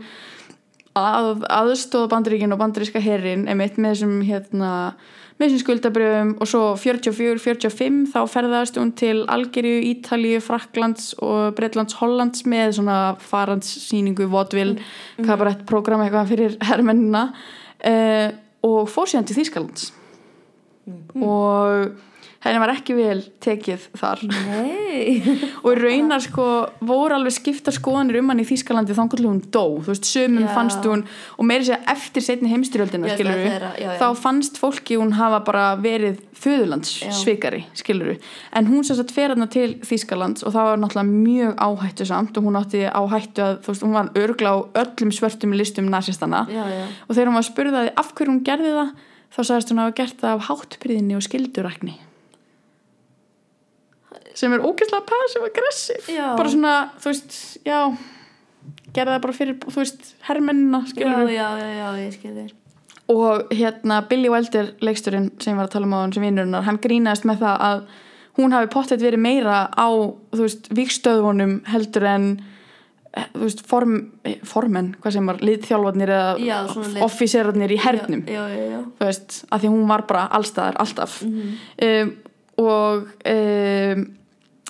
[0.95, 4.71] að aðstóða bandaríkin og bandaríska herrin einmitt með þessum hérna
[5.39, 11.95] með þessum skuldabrjöfum og svo 44-45 þá ferðast hún til Algeríu, Ítalíu, Fraklands og Bretlands,
[12.01, 15.63] Hollands með svona farandssýningu, vodvil mm.
[15.69, 18.27] prógram eitthvað fyrir herrmennina uh,
[18.67, 19.89] og fór síðan til Þýskalands
[21.15, 22.08] og
[22.43, 24.21] henni var ekki vel tekið þar.
[25.67, 26.45] Og raunar sko
[26.87, 30.45] voru alveg skipta skoðanir um hann í Þýskalandi þá hvernig hún dó, þú veist, sömum
[30.45, 30.51] Já.
[30.55, 31.03] fannst hún
[31.35, 33.97] og meiri segja eftir setni heimstyrjöldina Já, skilur það er að- já, já.
[33.99, 37.11] þá fannst fólki hún hafa bara verið föðurlands Já.
[37.19, 38.15] svikari, skilur
[38.55, 42.37] en hún sem sagt fer hann til Þýskalands og það var náttúrulega mjög áhættu samt
[42.39, 46.45] og hún átti áhættu að, þú veist, hún var örgla á öllum svörtum listum nazistana
[46.47, 48.93] og þegar hún var spurðaði af hverju hún gerði það
[49.29, 51.97] þá sagðist hún að hafa gert það af háttpriðinni og skildurækni
[54.39, 56.29] sem er ógeðslega passive-aggressive Já.
[56.39, 57.79] bara svona, þú veist, já
[58.93, 62.55] gerði það bara fyrir, þú veist, herrmennina skilur já, já, já, ég skil þér
[63.09, 66.77] og hérna Billy Wilder leiksturinn sem var að tala um á hann sem vinnurinnar hann
[66.81, 67.81] grínaðist með það að
[68.39, 72.27] hún hafi pottet verið meira á þú veist, vikstöðvunum heldur en
[73.11, 76.21] eh, þú veist, form, eh, formenn hvað sem var, liðþjálfarnir Já,
[76.53, 78.23] eða officerarnir í hernum.
[78.29, 81.19] Já, já, já, þú veist, að því hún var bara allstaðar, alltaf.
[81.25, 81.59] Mhm.
[81.89, 82.15] um,
[82.59, 84.07] og um,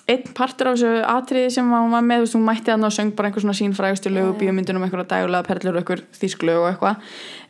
[0.10, 3.30] einn partur af þessu atriði sem hún var með, hún mætti að ná söng bara
[3.30, 7.10] einhver svona sín frægustu lögu, bíómyndunum einhverja dægulega perlur og einhver þýsklög og eitthvað.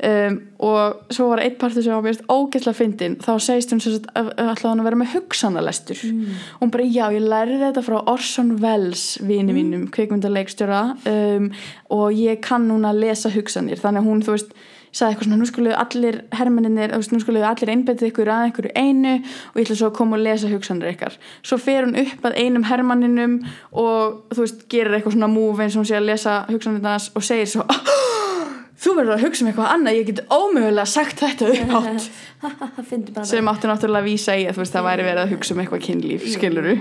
[0.10, 0.39] Um,
[0.70, 4.84] og svo var einn partur sem var mjög ógeðslega fyndin, þá segist hún ætlaði hann
[4.84, 6.03] að vera með hugsanalestur.
[6.10, 6.39] Mm.
[6.57, 10.84] og hún bara, já, ég lærði þetta frá Orson Welles vini mínum, kvikmyndaleikstjóra
[11.14, 11.53] um,
[11.95, 14.60] og ég kann núna lesa hugsanir, þannig að hún, þú veist
[14.92, 16.20] sagði eitthvað svona, nú skulle allir
[16.96, 20.18] veist, nú skulle allir einbetið ykkur að einhverju einu og ég ætla svo að koma
[20.18, 21.18] og lesa hugsanir ykkar.
[21.46, 23.40] Svo fer hún upp að einum hermanninum
[23.72, 27.26] og þú veist, gerir eitthvað svona múf eins og hún sé að lesa hugsanirnas og
[27.26, 27.68] segir svo
[28.80, 31.50] þú verður að hugsa um eitthvað annað, ég get ómögulega sagt þetta
[32.90, 35.56] Fyndi bara sem átti náttúrulega að vísa í að veist, það væri verið að hugsa
[35.56, 36.78] um eitthvað kynlíf, skiluru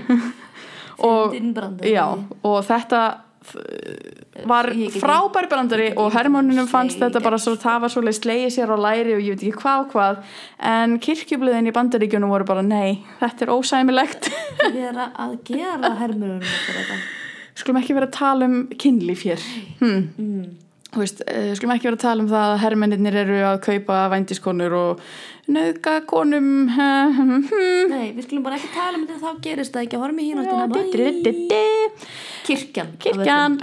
[1.09, 1.35] og,
[1.83, 2.05] já,
[2.47, 3.01] og þetta
[4.47, 8.53] var Ég get- frábær brandari og hermónunum fannst þetta bara svo, það var svolítið slegið
[8.55, 10.23] sér á læri og ég veit ekki hvað og hvað
[10.59, 14.31] en kirkjublöðin í bandaríkjunum voru bara nei, þetta er ósæmilegt
[14.73, 17.01] vera að gera hermurunum okkur þetta
[17.59, 19.45] skulum ekki vera að tala um kynlíf hér
[19.79, 20.09] hmm.
[20.17, 20.49] mm.
[20.89, 24.73] Veist, eh, skulum ekki vera að tala um það að hermennir eru að kaupa vændiskonur
[24.73, 25.03] og
[25.49, 27.43] nöðga konum hmm.
[27.91, 30.89] Nei, við skulum bara ekki tala um þetta þá gerist það ekki, Já, hínáttina di-
[30.97, 31.61] di- di- di.
[32.49, 33.57] Kirkjan kirkjan.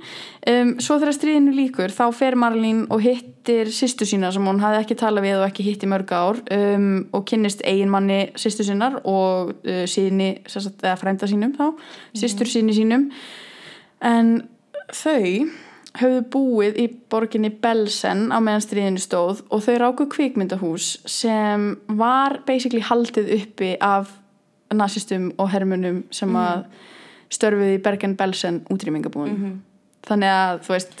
[0.52, 4.82] um, svo þegar stríðinu líkur þá fer Marlín og hittir sýstu sína sem hún hafði
[4.82, 9.00] ekki talað við og ekki hitt í mörg ár um, og kynnist eiginmanni sýstu sínar
[9.02, 11.68] og uh, síni, sagt, eða frænda sínum þá,
[12.18, 13.10] sýstur síni sínum.
[14.02, 14.40] En
[14.92, 15.46] þau
[16.00, 22.40] höfðu búið í borginni Belsen á meðan stríðinu stóð og þau ráku kvikmyndahús sem var
[22.48, 24.14] basically haldið uppi af
[24.72, 26.64] nazistum og hermunum sem að
[27.32, 29.60] störfuði í Bergen-Belsen útrýmingabúin
[30.06, 31.00] þannig að þú veist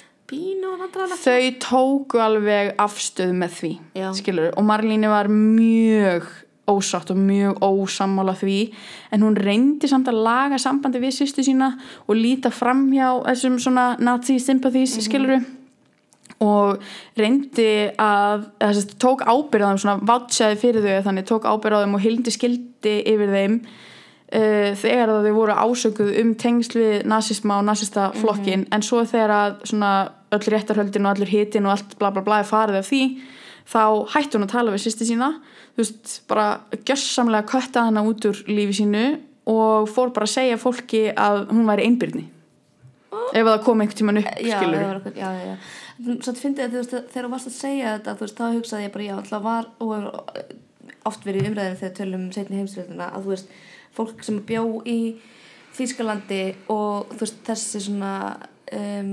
[1.20, 3.72] þau tóku alveg afstöð með því
[4.16, 6.30] skilur, og Marlínu var mjög
[6.70, 8.72] ósátt og mjög ósammála því.
[9.10, 11.72] En hún reyndi samt að laga sambandi við sýstu sína
[12.06, 15.40] og líta fram hjá þessum svona nazi sympathies mm skiluru
[16.42, 16.82] og
[17.18, 21.82] reyndi að þess tók ábyrð á þeim svona vátsjaði fyrir þau þannig tók ábyrð á
[21.82, 23.58] þeim og hildi skildi yfir þeim
[24.32, 29.04] uh, þegar að þau voru ásökuð um tengsl við nazisma og nazista flokkin en svo
[29.08, 29.92] þegar að svona
[30.32, 33.02] öll réttarhöldin og allur hitin og allt bla bla bla er farið af því
[33.72, 33.82] þá
[34.14, 35.28] hætti hún að tala við sýsti sína.
[35.72, 36.46] Þú veist, bara
[36.82, 39.04] gjössamlega kötta hana út úr lífi sínu
[39.48, 42.28] og fór bara að segja fólki að hún væri einbyrni
[43.32, 45.56] ef það kom einhvern tíman upp já, skilur það eitthvað, já, já, já.
[46.02, 48.56] Svo þetta fyndi að þú veist, þegar þú varst að segja þetta þú veist, þá
[48.56, 49.92] hugsaði ég bara, já, alltaf var og
[51.10, 53.54] oft verið í umræðinu þegar tölum setni heimstyrjöldina, að þú veist
[53.96, 54.98] fólk sem bjó í
[55.72, 58.10] Þýskalandi og þú veist, þessi svona
[58.76, 59.12] um,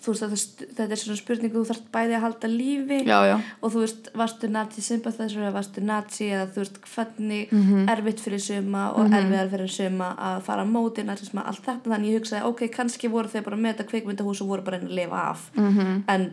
[0.00, 3.34] þú veist, þú- þetta er svona spurning þú þarft bæði að halda lífi já, já,
[3.60, 7.88] og þú veist, varstu nazi sympathizer eða varstu nazi eða þú veist, hvernig Mhm.
[7.92, 12.08] erfitt fyrir suma og erfiðar fyrir suma að fara á móti nazisma, allt þetta, þannig
[12.14, 14.96] ég hugsaði ok, kannski voru þeir bara með þetta kvikmyndahús og voru bara reyna að
[14.96, 15.78] lifa af Mhm.
[15.78, 16.02] -hmm.
[16.08, 16.32] en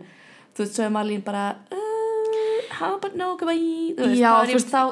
[0.56, 1.56] þú veist, svo er Malín bara
[2.80, 4.32] goodbye þú veist, Já,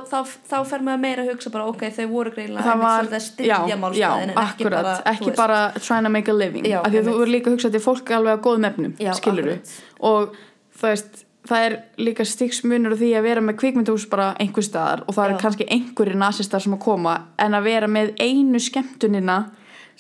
[0.10, 3.12] þá, er þú fer maður meira að hugsa bara ok, þau voru greinlega það var,
[3.50, 4.80] já, já, málstæðin en ekki akkurat.
[4.80, 6.66] bara, þú ekki bara trying to make a living.
[6.72, 8.68] Af því að þú verður líka að hugsa að þetta er fólk alveg að góðum
[8.72, 9.78] efnum, skilur akkurat.
[10.12, 10.36] og
[10.76, 15.04] það veist það er líka stiksmunur á því að vera með kvikmyndahús bara einhver staðar
[15.06, 15.34] og það Já.
[15.34, 19.38] er kannski einhverjir nasistar sem að koma en að vera með einu skemmtunina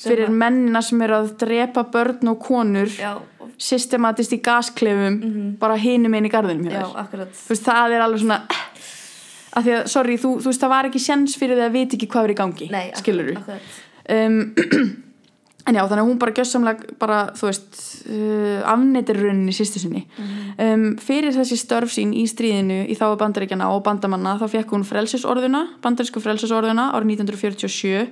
[0.01, 3.13] fyrir að- mennina sem eru að drepa börn og konur já,
[3.57, 8.19] systematist í gasklefum bara hinum einn í garðinum hjá já, þú veist, það er alveg
[8.25, 8.41] svona
[9.55, 11.95] af því að, sorry, þú, þú veist, það var ekki sjens fyrir því að vita
[11.95, 13.73] ekki hvað er í gangi Nei, skilur akkurat,
[14.11, 14.39] um,
[15.65, 17.79] en já, þannig að hún bara gjössamlega bara, þú veist
[18.11, 20.03] uh, afneitir rauninni sýstu sinni.
[20.61, 24.85] Um, fyrir þessi störf sín í stríðinu í þáu bandaríkjana og bandamanna þá fekk hún
[24.85, 28.03] frelsisorðuna, bandarísku frelsisorðuna árið 1947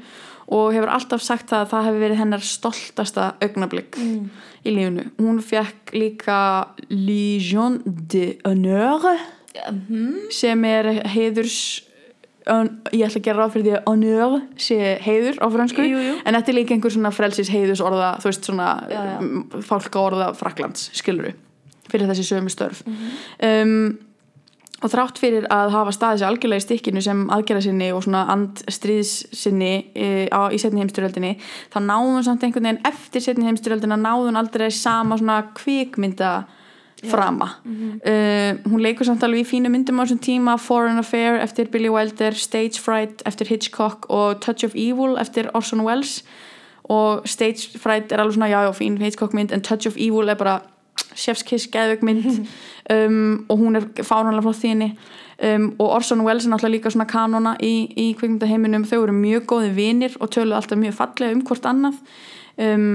[0.47, 5.05] og hefur alltaf sagt það að það hefur verið hennar stoltasta augnablík í lífinu.
[5.19, 6.39] Hún fekk líka
[6.89, 9.05] Légion d'honneur
[10.33, 11.57] sem er heiðurs
[12.43, 16.51] ég ætla að gera ráð fyrir því að honneur sé heiður á fransku en þetta
[16.51, 19.13] er líka einhver svona frelsis heiðurs orða þú veist svona Já, já.
[19.23, 21.31] m- fálka orða Fraklands skiluru
[21.91, 22.81] fyrir þessi sömu störf.
[23.43, 23.93] Um,
[24.83, 28.25] og þrátt fyrir að hafa staðið sér algjörlega í stikkinu sem aðgerða sinni og svona
[28.33, 31.37] andstríðs sinni e, á, í setni heimstyrjöldinni
[31.71, 36.33] þá náðum hún samt einhvern veginn eftir setni heimstyrjöldina náðum hún aldrei sama svona kvikmynda
[37.03, 37.49] frama.
[37.65, 41.91] Uh, hún leikur samt alveg í fínu myndum á þessum tíma Foreign Affair eftir Billy
[41.91, 46.21] Wilder Stage Fright eftir Hitchcock og Touch of Evil eftir Orson Welles.
[46.91, 50.29] Og Stage Fright er alveg svona já já fín Hitchcock mynd en Touch of Evil
[50.29, 50.61] er bara
[51.15, 52.25] chef's kiss geðveik mynd
[52.93, 54.89] um, og hún er fáránlega flott þínu
[55.43, 58.85] um, og Orson Welles er náttúrulega líka svona kanona í, í kvikmyndaheiminum.
[58.89, 61.99] Þau eru mjög góði vinir og töluðu alltaf mjög fallega um hvort annað.
[62.61, 62.93] Um,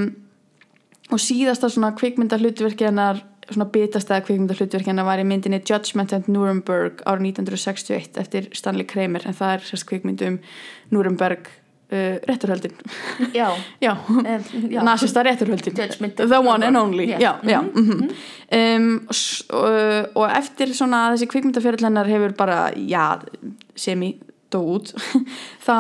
[1.09, 6.13] og síðasta svona kvikmynda hlutverki hennar svona bitastæða kvikmynda hlutverki hennar var í myndinni Judgment
[6.13, 9.25] at Nuremberg árið 1961 eftir Stanley Kramer.
[9.25, 10.37] En það er sérst kvikmynd um
[10.93, 11.49] Nuremberg
[11.93, 12.73] uh, rétturhöldin
[13.35, 13.49] já,
[13.81, 14.83] já, um, já.
[14.83, 15.75] nasista rétturhöldin
[16.17, 17.09] the one and only.
[17.09, 17.21] Yeah.
[17.21, 18.09] já, já, mhm.
[18.53, 23.19] um, og, s- og, og eftir svona þessi kvikmyndafjörl hennar hefur bara já,
[23.77, 24.17] semi
[24.51, 24.95] dó út
[25.67, 25.77] þá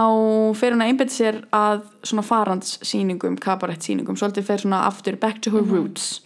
[0.58, 5.50] fer hún að einbetta sér að svona farandssýningum kabarett-sýningum, svolítið fer svona aftur back to
[5.54, 6.18] her roots.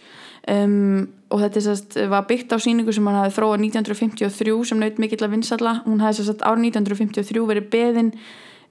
[0.43, 4.97] Um, og þetta sérst, var byggt á sýningu sem hann hafði þróað 1953 sem naut
[4.99, 8.09] mikill að vinsalla, hún hafði sérst árið 1953 verið beðin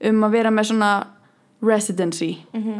[0.09, 0.91] um að vera með svona
[1.63, 2.31] residency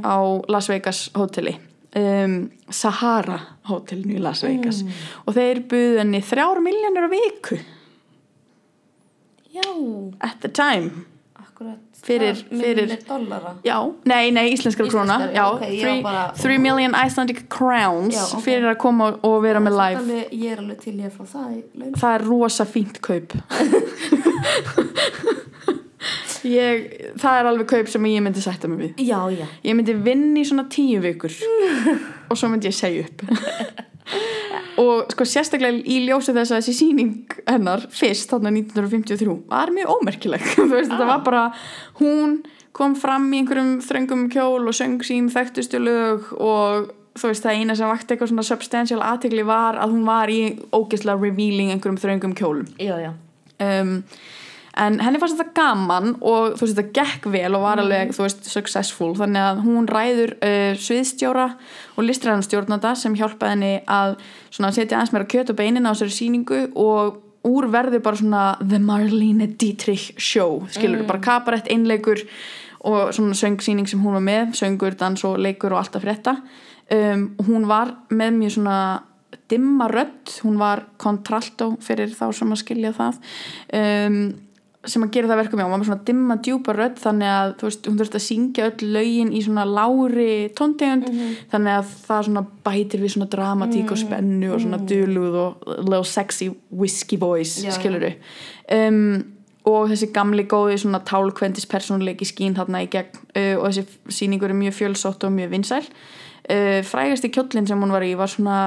[0.04, 0.16] á
[0.52, 1.54] Las Vegas hóteli
[1.96, 3.38] um, Sahara
[3.70, 4.82] hótelinu í Las Vegas.
[5.28, 7.60] Og þeir buðu henni þrjár miljónir á viku.
[9.54, 9.68] Já,
[10.26, 11.06] at the time.
[11.38, 12.98] Akkurat Fyrir- fyrir-
[13.64, 13.78] já,
[14.10, 18.16] nei, nei, íslenskar króna Íslenskar, já, já, ok, ég var 3 bara- million Icelandic crowns
[18.18, 18.42] Já, ok.
[18.44, 20.02] fyrir að koma og vera með live.
[20.02, 21.64] Alveg, ég er alveg til ég fá það
[22.02, 23.32] það er rosa fínt kaup
[26.48, 26.86] ég,
[27.22, 29.04] það er alveg kaup sem ég myndi sætta mig við.
[29.08, 31.34] Já, já, ég myndi vinna í svona tíu vikur.
[32.30, 33.26] Og svo myndi ég segja upp.
[34.82, 39.94] Og sko sérstaklega í ljósi þess að þessi síning hennar fyrst þarna 1953 var mjög
[39.98, 40.44] ómerkileg.
[40.74, 41.46] Veist þetta var bara
[42.02, 42.42] hún
[42.74, 47.60] kom fram í einhverjum þröngum kjól og söng sín þekktustu lög og þú veist það
[47.60, 50.40] eina sem vakti eitthvað svona substantial aðtegli var að hún var í
[50.74, 52.72] ógeðslega revealing einhverjum þröngum kjólum.
[52.82, 53.12] Já, já.
[53.62, 54.00] Um,
[54.82, 58.26] en henni fannst þetta gaman og þú veist þetta gekk vel og var alveg þú
[58.26, 59.12] veist successful.
[59.18, 61.50] Þannig að hún ræður uh, sviðstjóra
[61.98, 64.18] og listræðan stjórnanda sem hjálpaði henni að
[64.50, 68.44] svona setja aðeins meira kjöt og beinin á þessari sýningu og úr verður bara svona
[68.64, 70.64] The Marlene Dietrich Show.
[70.74, 72.24] Skilur, bara kabarett einleikur
[72.84, 76.38] og svona söngsýning sem hún var með söngur, dans og leikur og allt að frétta.
[76.92, 78.80] Um, hún var með mjög svona
[79.52, 80.34] dimma rödd.
[80.44, 83.22] Hún var kontraltó fyrir þá sem að skilja það.
[83.80, 84.20] Um,
[84.90, 87.68] sem að gera það verkum já, var með svona dimma djúpa rödd þannig að þú
[87.70, 91.08] veist, hún þurfti að syngja öll lögin í svona lári tóntegund
[91.54, 96.04] þannig að það svona bætir við svona dramatík og spennu og svona duluð og little
[96.08, 97.78] sexy whiskey voice Já, já.
[97.78, 99.24] skilur um,
[99.70, 104.52] og þessi gamli góði svona tálkvendis persónuleiki skín þarna í gegn uh, og þessi sýningur
[104.52, 105.86] er mjög fjölsótt og mjög vinsæl.
[106.44, 108.58] Uh, frægasti kjóllin sem hún var í var svona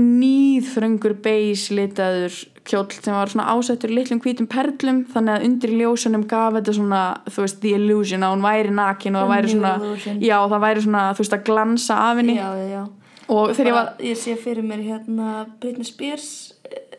[0.00, 5.72] nýðþröngur beige litaður kjóll sem var svona ásettur í litlum hvítum perlum þannig að undir
[5.78, 9.52] ljósunum gaf þetta svona þú veist the illusion að hún væri nakin og það væri
[9.52, 10.20] svona illusion.
[10.24, 12.36] já það væri svona þú veist að glansa af henni.
[12.38, 12.84] Já, já, já.
[13.34, 15.28] Og þegar ég var ég sé fyrir mér hérna
[15.60, 16.28] Britney Spears
[16.68, 16.96] eh,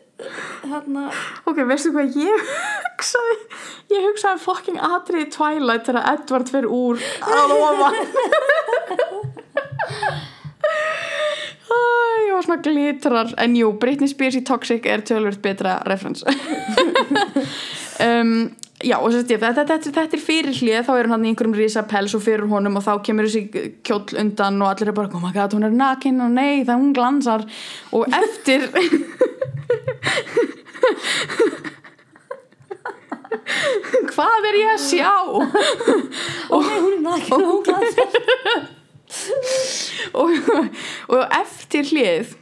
[0.66, 1.08] hérna.
[1.46, 3.36] Ok veistu hvað ég hugsaði?
[3.94, 7.94] Ég hugsaði fucking atriði Twilight þegar Edward fyrir úr að ofan
[11.66, 11.78] Æ,
[12.36, 13.32] var svona glitrar.
[13.42, 16.22] En jú, Britney Spears í Toxic er tölvöld betra reference.
[17.96, 18.52] Um,
[18.84, 21.56] já og sérst ég þetta, þetta, þetta er fyrir hlið þá er hann í einhverjum
[21.56, 25.08] risa pels og fyrir honum og þá kemur þessi kjóll undan og allir er bara,
[25.16, 27.40] oh my god, hún er nakin og nei, það hún glansar.
[27.96, 28.68] Og eftir
[34.12, 35.16] hvað er ég að sjá?
[36.52, 38.75] Ok, hún er nakin og hún glansar
[40.20, 40.34] og,
[41.12, 42.34] og eftir hlið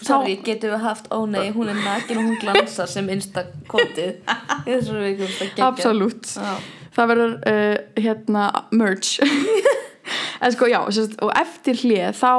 [0.00, 4.20] sorry, getum við haft, ó nei, hún er nakin og hún glansar sem instakotið.
[4.66, 6.32] Þessu við ekki að gegja absolutt.
[6.36, 6.54] Já.
[6.96, 9.18] það verður uh, hérna merch.
[10.40, 12.32] En sko já sérst, og eftir hlið þá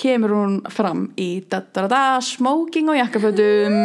[0.00, 3.76] kemur hún fram í da, da, da, da, smoking og jakkafötum.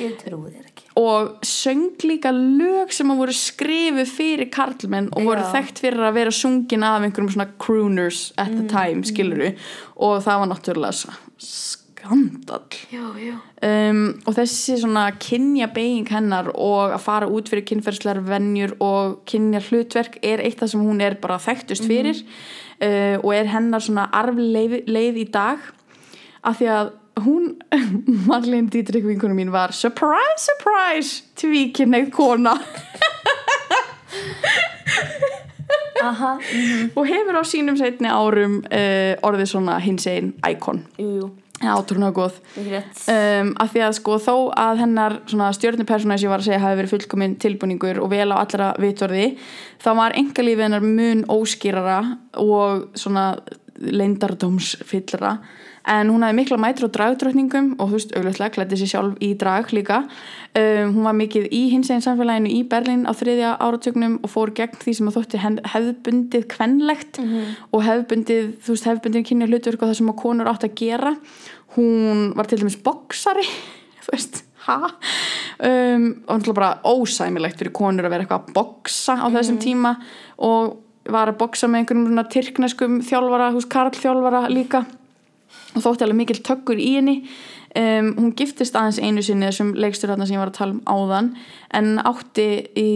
[0.00, 0.63] Ég trúi þér
[0.96, 5.50] og söng líka lög sem að voru skrifuð fyrir karlmenn og voru Já.
[5.56, 9.54] þekkt fyrir að vera sungin af einhverjum svona crooners at the time, skiluru
[9.96, 12.62] og það var náttúrulega skandal
[12.92, 13.34] já, já.
[13.64, 19.22] Um, og þessi svona kynja beiging hennar og að fara út fyrir kynferðslegar venjur og
[19.26, 23.82] kynja hlutverk er eitt það sem hún er bara þekktust fyrir uh, og er hennar
[23.82, 25.64] svona arfleið leið í dag.
[26.44, 26.92] Af því að
[27.22, 27.58] hún
[28.28, 32.54] Marlene Dietrich vinkunum mín var surprise, surprise tvíkynneið kona.
[36.04, 40.82] Aha, mhm, og hefur á sínum setni árum uh, orðið svona hins einn íkon.
[41.64, 42.40] Átrúna góð.
[42.58, 46.48] Ekki rétt um, af því að sko þó að hennar stjórnupersona sem ég var að
[46.50, 49.30] segja hafi verið fullkominn tilbúningur og vel á allra vitorði
[49.80, 52.00] þá var engalífið hennar mun óskýrara
[52.42, 53.30] og svona
[53.80, 55.38] leindardómsfyllra
[55.84, 59.32] en hún hafði mikla mætur á dragdrötningum og þú veist, auglustlega klætti sér sjálf í
[59.40, 60.00] drag líka.
[60.56, 64.54] Um, hún var mikið í hins eginn samfélaginu í Berlín á þriðja áratögnum og fór
[64.56, 65.42] gegn því sem að þótti
[65.74, 67.20] hefðbundið kvenlegt
[67.74, 71.14] og hefðbundið, þú veist, hefðbundið kynja hlutverk og það sem að konur átt að gera.
[71.76, 73.44] Hún var til dæmis boksari
[74.04, 74.78] þú veist, ha?
[75.58, 79.96] Um, og náttúrulega bara ósæmilegt fyrir konur að vera eitthvað að boksa á þessum tíma
[80.40, 80.80] og
[81.12, 84.86] var að boksa með einhverjum svona tyrkneskum þjálfara, veist, Karl þjálfara líka
[85.74, 87.18] og þótti alveg mikill tökkur í henni.
[87.74, 90.82] Um, hún giftist aðeins einu sinni þessum leikstur þarna sem ég var að tala um
[90.86, 91.30] áðan
[91.74, 92.48] en átti
[92.78, 92.90] í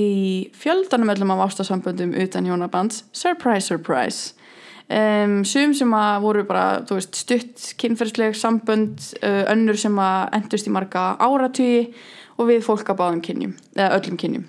[0.55, 3.03] fjöldanum öllum af ástasamböndum utan hjónabands.
[3.11, 4.37] Surprise, surprise.
[4.89, 10.71] Um, sum sem að voru bara veist, stutt kynferðsleg sambönd uh, önnur sem að endust
[10.71, 11.91] í marga áratugi
[12.39, 14.47] og við fólk að báðum kynjum, eða öllum kynjum.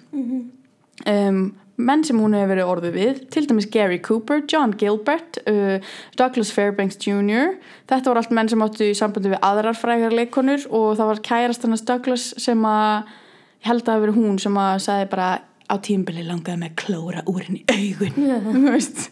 [1.09, 1.41] Um,
[1.79, 5.77] menn sem hún hefur verið orðið við til dæmis Gary Cooper, John Gilbert uh,
[6.19, 7.55] Douglas Fairbanks Jr.
[7.89, 11.23] þetta voru allt menn sem áttu í sambandi við aðrar frægar leikonur og það var
[11.29, 13.13] kærast annars Douglas sem að
[13.59, 15.29] ég held að það verið hún sem að sagði bara
[15.69, 18.15] á tímbili langaði með klóra úr henni augun.
[18.55, 19.03] Þú veist,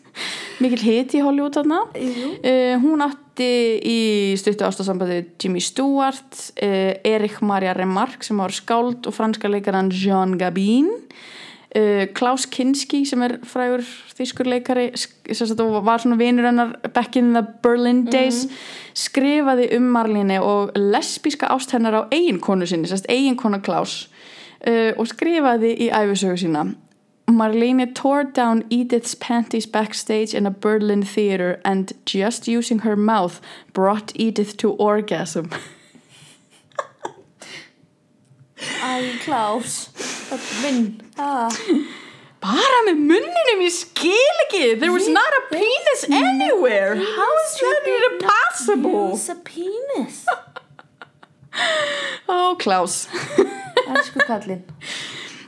[0.63, 1.83] mikil hit í Hollywood þarna.
[1.93, 3.49] Uh, hún átti
[3.85, 3.97] í
[4.39, 10.33] stuttu ástasambandi Jimmy Stewart uh, Erik Maria Remarque sem var skáld og franska leikaran Jean
[10.39, 10.89] Gabin
[12.13, 13.83] Klaus Kinski sem er frægur
[14.17, 18.47] þýskur leikari sk- sem sagt, og var svona vinur hennar back in the Berlin days
[18.95, 24.09] skrifaði um Marlene og lesbíska ást hennar á eiginkonu sinni, eiginkona Klaus
[24.67, 26.65] uh, og skrifaði í æfisögu sína.
[27.27, 33.41] Marlene tore down Edith's panties backstage in a Berlin theater and just using her mouth
[33.73, 35.51] brought Edith to orgasm
[38.57, 39.89] Æ, Klaus
[40.63, 41.01] minn.
[41.17, 41.49] Ah.
[42.43, 44.79] bara með munninum, ég skil ekki.
[44.79, 46.95] There was not a penis anywhere.
[46.95, 49.11] How is that even possible?
[49.13, 50.25] Use a penis?
[52.63, 53.07] Klaus.
[53.89, 54.63] Elsku kallinn.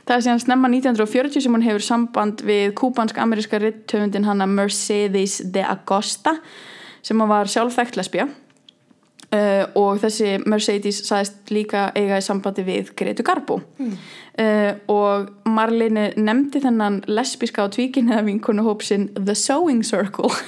[0.08, 5.62] Það er síðan snemma 1940 sem hún hefur samband við kúbansk-ameríska rittöfundin hana Mercedes de
[5.62, 6.32] Agosta
[7.06, 8.26] sem var sjálf þekkt lesbía
[9.34, 13.60] uh, og þessi Mercedes sagðist líka eiga í sambandi við Gretu Garbo.
[13.78, 13.94] Mm.
[14.40, 20.30] uh, og Marlene nefndi þennan lesbíska á tvíkin eða vinkonu hópsinn The Sewing Circle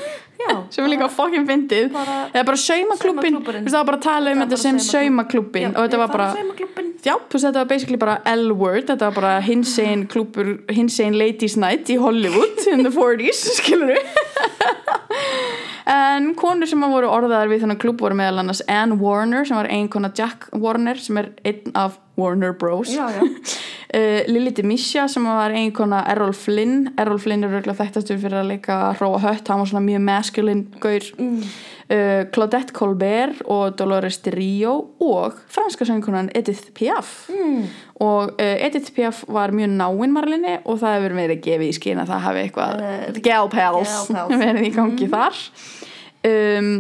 [0.43, 1.93] Já, sem er líka fokkin fyndið.
[1.95, 3.67] bara- eða bara Saumaklúbburinn.
[3.69, 5.53] það var bara að tala um Það þetta sem saumaklubb.
[5.53, 6.31] saumaklubbin og þetta var bara
[7.03, 8.89] já, þetta var basically bara L-word.
[8.91, 13.95] Þetta var bara hinsegin klúbur hinsegin ladies night í Hollywood in the 40s, skilur
[15.91, 19.71] en konur sem voru orðaðar við þennan klúb voru meðal annars Anne Warner sem var
[19.73, 23.23] einkona Jack Warner sem er einn af Warner Bros Já, já.
[23.97, 28.51] uh, Lily Demisha sem var einkona Errol Flynn Errol Flynn er röglega þekktastur fyrir að
[28.55, 31.39] leika Róa Hött, hann var svona mjög masculine gaur mm.
[32.33, 34.73] Claudette Colbert og Dolores de Rio
[35.03, 37.67] og franska söngkonan Edith Piaf mm.
[38.01, 42.01] og uh, Edith Piaf var mjög náinn Marlene og það hefur verið gefið í skinn
[42.01, 43.93] að það hafi eitthvað Uh, pals.
[44.43, 45.37] verið í gangi þar
[46.29, 46.73] um,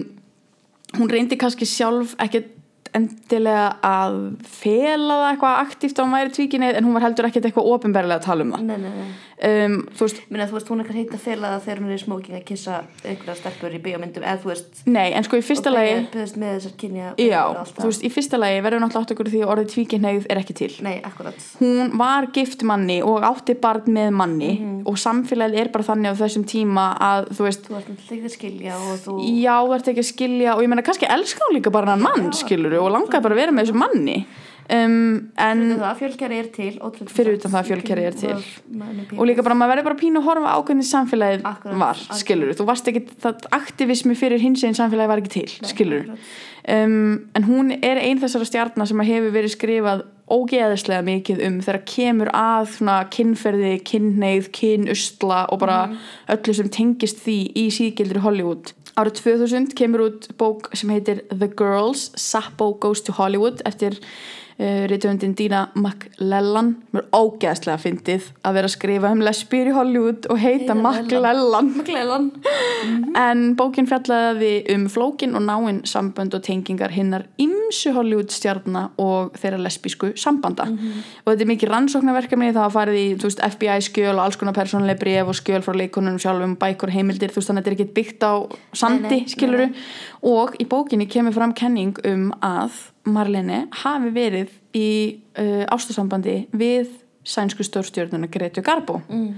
[0.99, 2.51] hún reyndi kannski sjálf ekkert
[2.95, 4.17] endilega að
[4.47, 8.21] fela það eitthvað aktíft á hún væri tvíkinni en hún var heldur ekkert eitthvað ofinberlega
[8.21, 8.65] að tala um það.
[8.69, 9.13] Nei, nei, nei.
[9.43, 11.89] Um, þú veist, Minna, þú veist, hún er kannski heitt að fela það þegar hún
[11.91, 15.41] er í smóking að kissa einhverja stelpur í bíómyndum eða þú veist nei, en sko
[15.41, 15.97] í fyrsta lagi
[17.19, 17.41] já,
[17.75, 20.55] þú veist, í fyrsta lagi verður náttúrulega átt okkur því að orðið tvíkinneið er ekki
[20.61, 20.71] til.
[20.87, 21.43] Nei, akkurat.
[21.59, 24.87] Hún var gift manni og átti barn með manni Mhm.
[24.87, 28.37] og samfélagið er bara þannig á þessum tíma að þú veist, Þú ert náttúrulega að
[28.37, 31.57] skilja og þú já, þú ert ekki að skilja og ég meina kannski elska hún
[31.59, 34.19] líka bara hann mann, skilur og langaði bara að vera með þessu manni.
[34.71, 36.77] Um, en fjölkjæri er til
[37.11, 38.37] Fyrir utan það að fjölkæri er til.
[39.19, 41.43] og líka bara maður verður bara pínu að horfa á hvernig samfélagið
[41.83, 46.07] var, skilur þú varst ekki, það aktivismi fyrir hins einn samfélagið var ekki til, skilur
[46.15, 46.95] um,
[47.35, 52.31] en hún er ein þessara stjarnar sem hefur verið skrifað ógeðislega mikið um þegar kemur
[52.33, 55.81] að svona kynferði, kynneið, kynusla og bara
[56.33, 61.49] öllu sem tengist því í síðgildur Hollywood árið 2000 kemur út bók sem heitir The
[61.49, 63.97] Girls, Sappo Goes to Hollywood eftir
[64.59, 66.75] uh, reytöfundin Dina McLellan.
[66.93, 71.73] Mér er ógeðslega fyndið að vera að skrifa um lesbíur í Hollywood og heita McLellan.
[71.87, 72.31] Gleðlan
[73.19, 79.37] en bókin fjallaði um flókin og náinn sambönd og tengingar hinnar ymsu Hollywood stjarna og
[79.39, 80.67] þeirra lesbísku sambanda.
[81.23, 85.01] Og þetta er mikið rannsóknarverkefni það farið í veist, FBI skjöl og alls konar persónuleg
[85.01, 87.97] bref og skjöl frá leikonunum sjálfum bækur heimildir, þú veist þannig að þetta er ekki
[87.99, 88.35] byggt á
[88.83, 89.85] sandi, Nei, nei, skiluru nei,
[90.23, 92.79] og í bókinni kemur fram kenning um að
[93.11, 94.91] Marlene hafi verið í
[95.39, 96.93] uh, ástasambandi við
[97.27, 99.33] sænsku stórstjörnuna Gretu Garbo mm.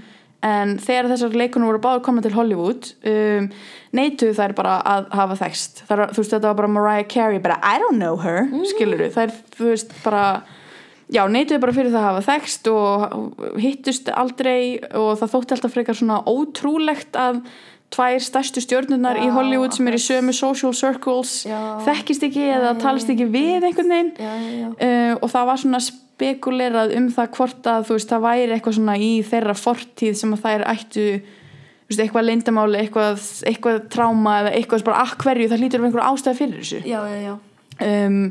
[0.45, 3.49] en þegar þessar leikunum voru báður koma til Hollywood um,
[3.97, 7.59] neituðu þær bara að hafa þekst þar, þú veist þetta var bara Mariah Carey bara
[7.61, 8.65] I don't know her, mm.
[8.73, 10.25] skiluru þær þú veist bara
[11.09, 14.59] já, neituðu bara fyrir það að hafa þekst og hittust aldrei
[14.93, 17.41] og það þótti alltaf frekar svona ótrúlegt að
[17.93, 21.45] tvær stærstu stjörnunar í Hollywood sem eru í sömu social circles
[21.85, 24.11] þekkist ekki eða talast ekki við einhvern veginn.
[24.81, 28.77] Uh, og það var svona spekulerað um það hvort að þú veist það væri eitthvað
[28.79, 34.37] svona í þeirra fortíð sem að þær ættu þú veist, eitthvað leyndamáli, eitthvað, eitthvað tráma
[34.41, 35.49] eða eitthvað bara að hverju?
[35.51, 36.79] Það hlýtur um einhver ástæða fyrir þessu.
[36.89, 37.35] Já, já, já.
[37.85, 38.21] Um,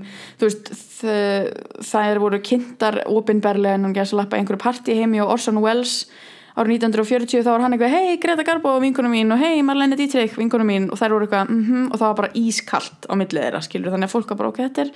[0.41, 1.53] veist þ-
[1.85, 6.07] þær voru kynntar opinberlega en hún gerði að lappa einhverju partí heimi og Orson Welles
[6.55, 10.37] árið 1940 þá var hann eitthvað hei Greta Garbo vinkona mín og hei Marlene Dietrich
[10.39, 10.87] vinkona mín.
[10.93, 14.11] Og þær voru eitthvað mhm og það var bara ískalt á millið þeirra skilur þannig
[14.11, 14.93] að fólk var bara ok þetta er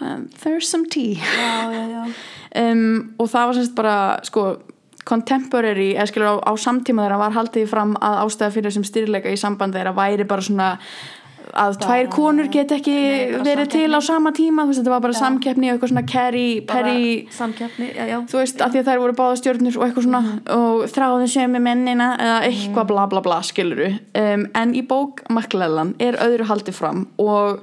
[0.00, 1.16] það- there's some tea.
[1.16, 2.02] Já, já, já.
[2.56, 3.94] Um, og það var semst bara
[4.24, 4.42] sko
[5.06, 9.30] contemporary, eða skilur á, á samtíma þeirra var haldið fram að ástæða fyrir þessum styrleika
[9.30, 10.68] í samband þeirra væri bara svona
[11.54, 15.04] að tvær konur get ekki Nei, verið til á sama tíma þú veist þetta var
[15.04, 15.20] bara Já.
[15.22, 17.06] samkeppni og eitthvað svona carry, perry
[17.36, 18.18] Samkeppni, já, já.
[18.30, 20.22] þú veist, að því að þær voru báða stjórnur og eitthvað svona
[20.56, 25.94] og þráðu sömu mennina eða eitthvað bla bla bla skiluru um, en í bók Makkelellan
[26.02, 27.62] er öðru haldið fram og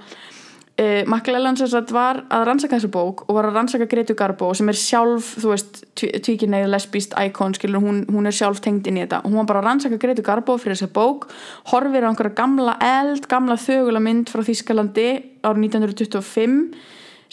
[0.82, 4.52] uh, Makkelellan sem sagt var að rannsaka þessa bók og var að rannsaka Gretu Garbo
[4.58, 9.00] sem er sjálf, þú veist, tvíkinneið lesbíst íkon, skilur, hún, hún er sjálf tengd inn
[9.00, 9.24] í þetta.
[9.28, 11.30] Hún var bara að rannsaka Gretu Garbo fyrir þessa bók,
[11.72, 15.10] horfir á einhverja gamla eld, gamla þögula mynd frá Þískalandi
[15.44, 16.58] árið 1925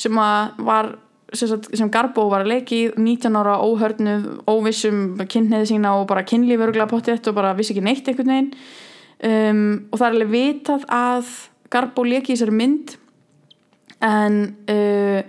[0.01, 0.95] sem að var
[1.33, 6.09] sem, sagt, sem Garbo var að leiki í 19 ára óhörnuð, óvissum kynniði sína og
[6.11, 8.51] bara kynlífuruglega potið og bara vissi ekki neitt einhvern veginn.
[9.21, 11.33] Um, og það er alveg vitað að
[11.71, 12.97] Garbo leiki í þessari mynd
[14.05, 15.23] en uh,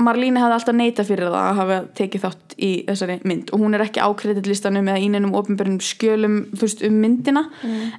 [0.00, 3.50] Marlíne hafði alltaf neita fyrir það að hafa tekið þátt í þessari mynd.
[3.52, 7.42] Og hún er ekki á kreditlistanum eða ínenum ofnbjörnum skjölum fyrst um myndina.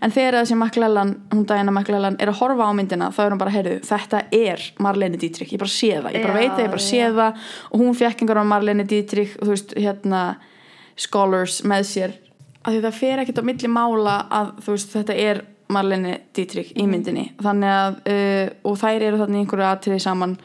[0.01, 3.41] En þegar þessi Maklelan, hún Diana Maklelan er að horfa á myndina þá er hún
[3.41, 6.09] bara, heyrðu, þetta er Marlene Dietrich, ég bara sé það.
[6.15, 7.45] Ég bara Já, veit það, ég bara sé það.
[7.69, 10.25] Og hún fekk einhverjum Marlene Dietrich þú veist, hérna
[10.99, 12.17] scholars með sér.
[12.61, 16.73] Að því það fer ekkert á milli mála að þú veist, þetta er Marlene Dietrich
[16.75, 17.29] í myndinni.
[17.41, 20.35] Þannig að, uh, og þær eru þannig einhverju atriði saman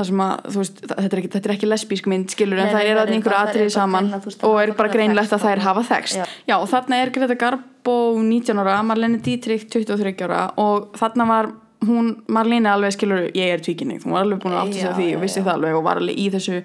[0.00, 2.68] það sem að, þú veist, þetta er ekki, þetta er ekki lesbísk mynd skilur, en
[2.68, 4.12] Nei, það nei, er það þannig er einhverju er bara saman
[4.48, 5.64] og er bara greinlegt að þær þarna.
[5.66, 6.36] hafa þekst.
[6.48, 11.50] Já, og þarna er Greta Garbo 19 ára, Marlene Dietrich 23 ára og þarna var
[11.86, 14.94] hún, Marlene alveg skilur ég er tvíkinni, hún var alveg búin að átta sig á
[14.98, 15.44] því já, og vissi já.
[15.46, 16.56] það alveg og var alveg í þessu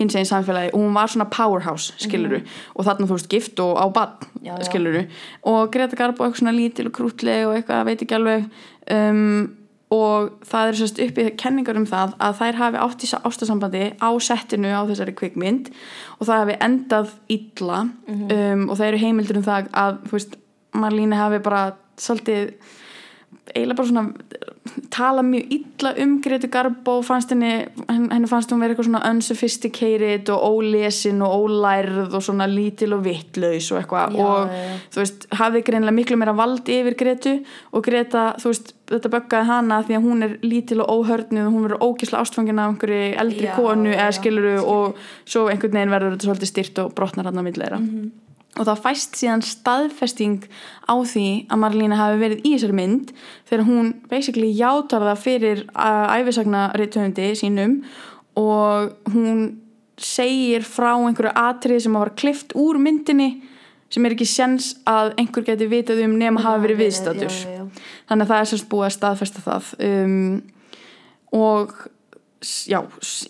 [0.00, 0.72] hins einn samfélagi.
[0.74, 2.40] Og hún var svona powerhouse skiluru
[2.74, 5.04] og þarna þú veist gift og á bann skiluru
[5.50, 8.48] og Greta Garbo eitthvað svona lítil og krútleg og eitthvað veit ekki alveg.
[8.90, 9.52] Um,
[9.94, 14.10] og það er sérst uppi kenningar um það að þær hafi átt í ástasambandi á
[14.26, 15.68] settinu á þessari kvikmynd.
[16.18, 17.84] Og það hafi endað illa.
[18.08, 18.24] Mhm.
[18.32, 20.32] um, og það eru heimildur um það að
[20.74, 22.56] Marlíne hafi bara svolítið
[23.54, 24.53] eiginlega bara svona
[24.90, 29.02] tala mjög illa um Gretu Garbo fannst henni, henn- henni fannst hún vera eitthvað svona
[29.10, 34.78] unsophisticated og ólesin og ólærð og svona lítil og vittlaus og eitthvað og já.
[34.94, 37.34] þú veist, hafði greinlega miklu meira vald yfir Gretu
[37.72, 41.52] og Greta, þú veist, þetta böggaði hana því að hún er lítil og óhörnuð og
[41.54, 45.72] hún verður ógisla ástfangin af einhverju eldri Já, konu eða skiluru skil og svo einhvern
[45.78, 48.10] veginn verður þetta svolítið styrt og brotnar hann að millera Mhm.
[48.54, 50.44] Og það fæst síðan staðfesting
[50.86, 53.10] á því að Marlína hafi verið í þessari mynd
[53.48, 57.80] þegar hún basically játar það fyrir æfisagna rithöfundi sínum
[58.38, 59.42] og hún
[59.98, 63.32] segir frá einhverju atrið sem var klift úr myndinni
[63.94, 67.62] sem er ekki sens að einhver geti vitað um nema hafi verið já.
[68.08, 70.40] þannig að það er sérst búið að staðfesta það um,
[71.34, 71.74] og
[72.70, 72.80] já,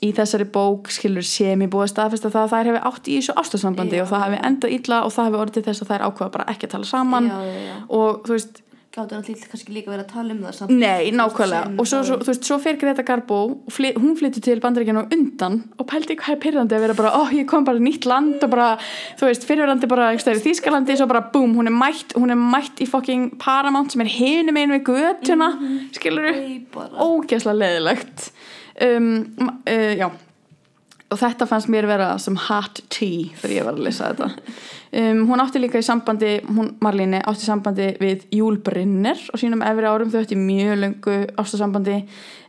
[0.02, 3.16] í þessari bók skilur sem ég búið að staðfesta það að þær hefði átt í
[3.20, 6.06] þessu ástasambandi og það hefði endað illa og það hefði orðið til þess að þær
[6.10, 7.32] ákveða bara ekki að tala saman.
[7.32, 8.60] Já, já, og þú veist,
[8.94, 10.70] Gáttu náttúrulega kannski líka verið að tala um það samt.
[10.78, 11.70] nei, nákvæmlega.
[11.82, 15.02] Og svo, svo, þú veist, svo fer Greta Garbo og fly, hún flyttur til bandaríkjana
[15.16, 18.38] undan og pældi hvað er pyrrandi að vera bara ó, ég kom bara nýtt land
[18.46, 18.68] og bara
[19.18, 22.38] þú veist, fyrirverandi bara staðar í Þýskalandi svo bara búm, hún er mætt, hún er
[22.38, 26.94] mætt í fucking Paramount sem er hinum einu við götuna mm skilur Oj, bara.
[27.02, 28.30] ógeðslega leðilegt
[28.82, 29.10] um,
[29.68, 30.08] uh, já.
[31.12, 34.54] Og þetta fannst mér vera sem hot tea þegar ég var að lesa þetta.
[34.94, 39.62] Um, hún átti líka í sambandi hún, Marlíne átti sambandi við Júl Brynner á sínum
[39.66, 40.10] efri árum.
[40.10, 42.00] Þau ætti mjög löngu ástasambandi.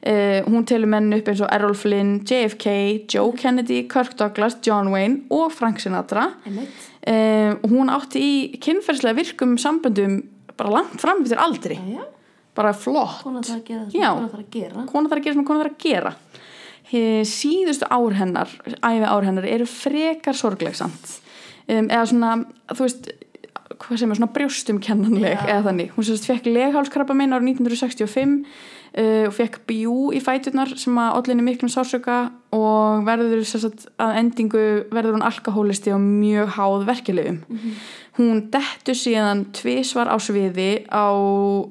[0.06, 4.90] Uh, hún telur menn upp eins og Errol Flynn, JFK, Joe Kennedy Kirk Douglas, John
[4.94, 6.32] Wayne og Frank Sinatra.
[6.46, 10.24] Um, og hún átti í kynferðslega virkum samböndum
[10.58, 11.78] bara langt fram fyrir aldri.
[11.78, 12.06] Já, já.
[12.56, 13.22] Bara flott.
[13.24, 14.86] Kona þarf að gera það sem kona þarf að gera.
[14.92, 16.16] kona þarf að gera sem kona þarf að gera.
[17.26, 21.16] Síðustu ár hennar æfi ár hennar eru frekar sorglegsamt
[21.68, 22.34] um, eða svona
[22.72, 23.10] þú veist
[23.82, 25.48] hvað sem er svona brjóstum kennanleg Já.
[25.50, 28.36] eða þannig, hún sérst fekk leghálskrabba minn árið 1965
[28.94, 32.18] uh, og fekk bjú í fæturnar sem að ollinni miklum sársöka
[32.56, 34.62] og verður sérst að endingu
[34.94, 37.40] verður hún alkohólisti og mjög háð verkilegum
[38.18, 41.04] hún dettur síðan tvisvar á sviði á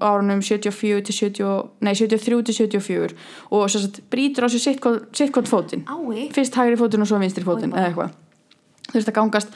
[0.05, 3.15] árunum 74 til 70, nei 73 til 74
[3.51, 5.87] og sérst brýtur á sér sitt hvort- sitt hvort fótinn
[6.37, 8.13] fyrst hægri fótinn og svo vinstri fótinn eða eitthvað.
[8.93, 9.55] Þú veist að gangast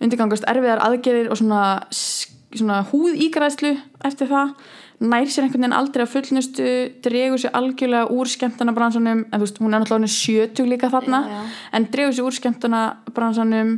[0.00, 3.74] undirgangast erfiðar aðgerir og svona, svona húð ígræðslu
[4.08, 4.54] eftir það
[5.00, 6.66] nær sér einhvern veginn aldrei að fullnustu
[7.04, 10.90] dregur sér algjörlega úr skemmtana bransanum en þú veist, hún er náttúrulega orðin 70 líka
[10.92, 11.48] þarna Já, já.
[11.78, 12.82] en dregur sér úr skemmtana
[13.16, 13.72] bransanum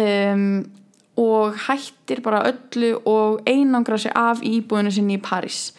[0.00, 0.64] um,
[1.16, 5.70] og hættir bara öllu og einangra sér af í íbúðinu sinni í París.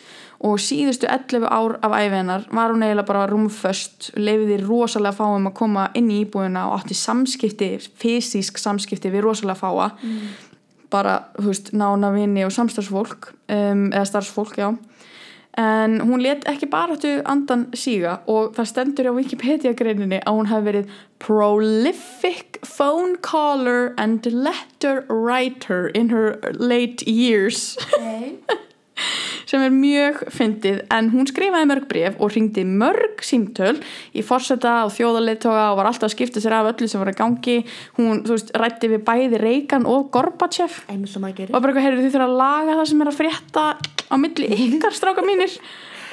[0.46, 5.56] Og síðustu 11 ár af æfiðinnar var hún eiginlega bara rúmföst leifiði rosalega fáum að
[5.58, 9.88] koma inn í íbúðina og átti samskipti fysísk samskipti við rosalega fáa
[10.94, 14.72] bara, þú veist, nána vini og samstarfsfólk um, eða starfsfólk, já
[15.58, 20.38] en hún let ekki bara þetta andan síga og það stendur á Wikipedia greininni að
[20.38, 20.92] hún hafi verið
[21.24, 28.38] prolific phone caller and letter writer in her late years Nei.
[29.48, 30.82] sem er mjög fyndið.
[30.94, 33.76] En hún skrifaði mörg bref og ringdi mörg símtöl
[34.14, 37.20] í forseta og þjóðarleitóga og var alltaf að skipta sér af öllu sem var að
[37.22, 37.58] gangi.
[38.00, 40.82] Hún, þú veist, rætti við bæði Reagan og Gorbachev.
[41.54, 43.68] Og bara eitthvað, heyrðu þið þurfa að laga það sem er að frétta
[44.08, 45.60] á milli ykkar stráka mínir.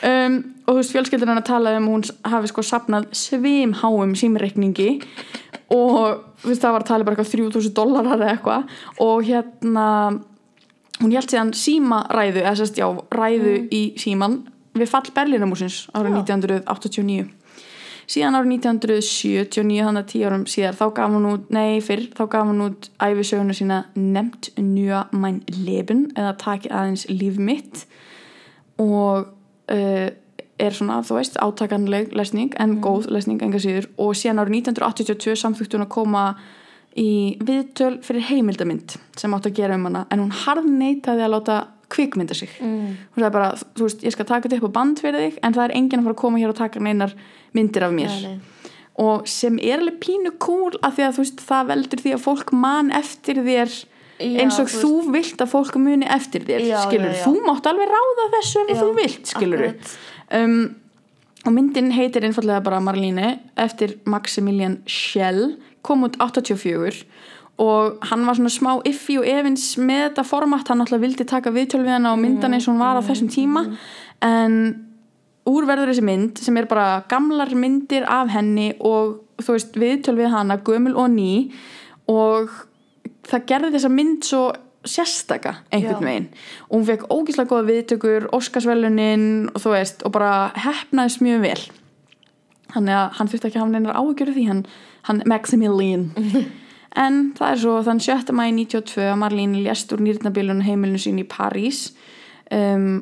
[0.04, 0.36] Um,
[0.66, 4.98] og þú veist fjölskyldur hann að tala um hún hafi sko sapnað svimháum símreikningi.
[5.72, 8.78] Og þú veist það var að tala bara eitthvað 3000 dólarar eða eitthvað.
[9.04, 9.86] Og hérna
[11.02, 14.42] hún hjælt síðan símaræðu eða sérst já, ræðu í síman
[14.74, 16.20] við fall Berlínamúsins árið Já.
[16.22, 17.32] 1989
[18.10, 22.24] síðan árið 1979 þannig að tíu árum síðar þá gaf hún út, nei fyrr, þá
[22.34, 27.86] gaf hún út æfisöguna sína nefnt nýja mæn leben eða taki aðeins líf mitt.
[28.82, 29.30] Og
[29.72, 30.08] uh,
[30.60, 33.88] er svona, þú veist, átakanleg lesning en góð lesning enga síður.
[33.98, 36.26] Og síðan árið 1982 samþykti hún að koma
[36.98, 41.56] í viðtöl fyrir heimildamind sem átt að gera um hana en hún harðneitaði að láta
[41.94, 42.50] kvikmynda sig.
[42.62, 42.94] Mm.
[43.14, 45.56] hún sagði bara, þú veist, ég skal taka þetta upp á band fyrir þig en
[45.56, 47.16] það er enginn að fara að koma hér og taka neinar
[47.54, 48.14] myndir af mér.
[48.22, 48.38] Nei.
[49.04, 52.24] og sem er alveg pínu cool af því að þú veist, það veldur því að
[52.28, 53.74] fólk man eftir þér
[54.14, 57.32] Já, eins og þú þú, vilt að fólk muni eftir þér Já, skilur, já, þú
[57.48, 59.64] mátt alveg ráða þessu ef þú vilt, skilur
[60.38, 60.60] um,
[61.44, 67.04] og myndin heitir einfallega bara Marlíne eftir Maximilian Schell kom út 84
[67.62, 71.52] og hann var svona smá iffi og efins með þetta format, hann alltaf vildi taka
[71.54, 73.62] viðtöl við hana og myndan eins og hún var á þessum tíma.
[74.26, 74.56] En
[75.46, 80.16] úr verður þessi mynd sem er bara gamlar myndir af henni og þú veist viðtöl
[80.18, 81.52] við hana, gömul og ný.
[82.10, 82.50] Og
[83.28, 84.42] það gerði þessa mynd svo
[84.84, 86.26] sérstaka einhvern veginn.
[86.68, 91.62] Og hún fekk ógíslega góða viðtökur Óskarsvelunin og þú veist og bara hefnaðist mjög vel.
[92.74, 94.48] Þannig að hann þurfti ekki að hafa neinar af því.
[94.50, 94.66] Hann,
[95.08, 96.10] hann Maximilian.
[96.94, 98.28] En það er svo þann 7.
[98.38, 101.88] mæði 92 að Marlín lést úr nýrnabilun heimilinu sín í París.
[102.54, 103.00] Um,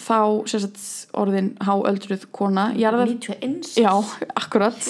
[0.00, 0.78] þá sérst
[1.16, 3.92] orðin háöldruð kona jarðar 91 Já,
[4.36, 4.88] akkurat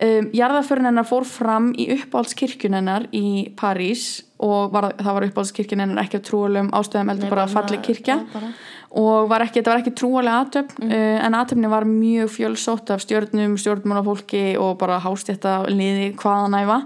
[0.00, 5.84] um, Jarðaförin hennar fór fram í uppáhaldskirkjun hennar í París og var, það var uppáhaldskirkjun
[5.84, 8.18] hennar ekki af trúalum ástöðum heldur bara bara- falleg kirkja.
[8.32, 8.52] bara.
[8.92, 13.00] og var ekki, þetta var ekki trúalega aðtöfn uh, en aðtöfni var mjög fjölsótt af
[13.04, 16.80] stjörnum, stjórnmálafólki og bara hástjætta liði hvaðan æfa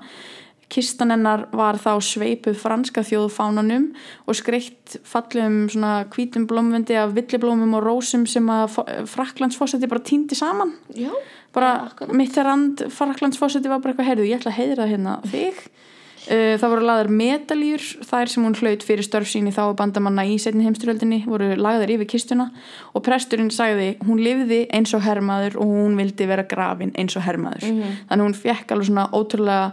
[0.69, 3.85] kistan hennar var þá sveipuð franska þjóðfánanum
[4.27, 10.35] og skreitt fallum svona hvítum blómvendi af villiblómum og rósum sem að Fraklandsfósetti bara týndi
[10.39, 11.11] saman Já,
[11.55, 12.13] bara Já, akkurat.
[12.19, 16.59] mitt er rand Fraklandsfósetti var bara eitthvað heyrðu, ég ætla að heiðra hérna þig uh,
[16.59, 20.35] það voru lagðar medaljur þær sem hún hlaut fyrir störf sín í þá bandamanna í
[20.43, 22.51] setni heimstyrjöldinni voru lagðar yfir kistuna
[22.93, 27.23] og presturinn sagði hún lifði eins og hermaður og hún vildi vera grafin eins og
[27.31, 27.99] hermaður Mhm.
[28.11, 29.73] þannig hún fekk alveg svona ótrúlega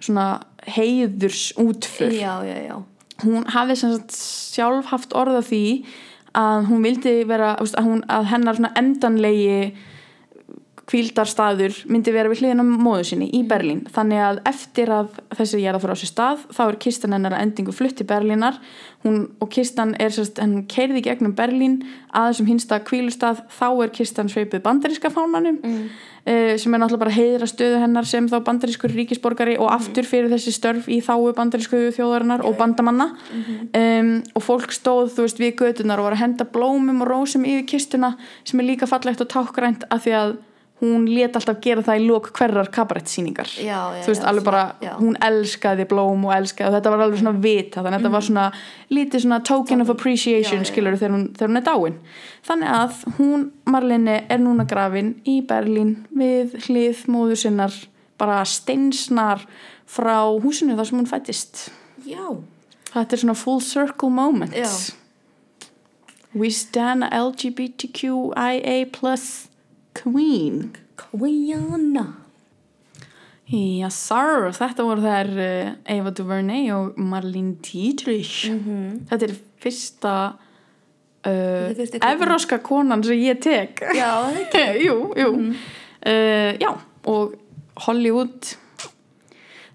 [0.00, 0.28] svona
[0.66, 2.76] heiðurs útför já, já, já.
[3.20, 3.44] Hún
[3.76, 5.64] sagt sjálf haft orða því
[6.36, 9.74] að hún vildi vera að, hún, að hennar endanlegi
[10.90, 13.84] kvíldarstaður myndi vera við hliðina á móðu sinni í Berlín.
[13.94, 17.14] Þannig að eftir að þessi ég er að fara á sér stað þá er kistan
[17.14, 18.58] hennar að endingu flutt til Berlínar.
[19.04, 21.78] Hún, og kistan er sérst, henn keirði gegnum Berlín
[22.10, 25.86] að þessum hinsta kvílustað þá er kistan sveipið bandaríska fánanum mm.
[26.60, 30.52] sem er náttúrulega bara heiðra stöðu hennar sem þá bandarískur ríkisborgari og aftur fyrir þessi
[30.52, 33.12] störf í þáu bandarísku þjóðarinnar og bandamanna.
[33.78, 37.48] Um, og fólk stóð þú veist við götunar og var að henda blómum og rósum
[37.48, 40.38] yfir kistuna sem er líka fallegt og tákgrænt af því að
[40.80, 44.46] hún let alltaf gera það í lók hverrar kabarettsýningar Já, já, þú veist já, alveg
[44.46, 44.92] bara, svona, já.
[45.00, 48.26] hún elskaði blóm og elskaði og þetta var alveg svona vita þannig að þetta var
[48.28, 48.46] svona
[48.96, 51.98] lítið svona token of appreciation já, skilur þegar hún, þegar hún er dáin.
[52.48, 57.76] Þannig að hún, Marlene er núna grafin í Berlín við hlið móður sinnar
[58.20, 59.44] bara steinsnar
[59.88, 61.68] frá húsinu þar sem hún fættist
[62.06, 62.24] Já,
[62.94, 64.56] þetta er svona full circle moment.
[64.56, 64.70] Já.
[66.32, 69.49] we stand LGBTQIA plus
[69.96, 70.70] queen.
[71.00, 72.06] Queena
[73.50, 78.44] Yes sir, þetta voru þær uh, Eva DuVernay og Marlene Dietrich.
[79.10, 82.06] Þetta er fyrsta uh, kvikmynd.
[82.12, 83.82] evróska konan sem ég tek.
[83.96, 84.12] Já,
[84.86, 85.32] Jú, jú.
[86.06, 86.70] Uh, Já,
[87.10, 87.34] og
[87.88, 88.52] Hollywood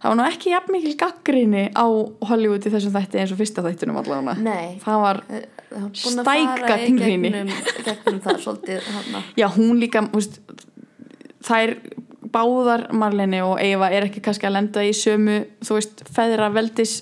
[0.05, 1.85] Það var nú ekki jafn mikil gaggrinni á
[2.29, 5.89] Hollywood í þessum þætti eins og fyrsta þættinum allavega Nei Það var, Eh, það var
[5.89, 7.31] búin að Stæk fara í gagnrýni.
[7.33, 7.49] gegnum,
[7.87, 9.23] gegnum það svolítið hana.
[9.41, 10.37] já hún líka úst,
[11.43, 11.73] þær
[12.35, 16.95] báðar Marlene og Eva er ekki kannski að lenda í sömu, þú veist, feðra veldis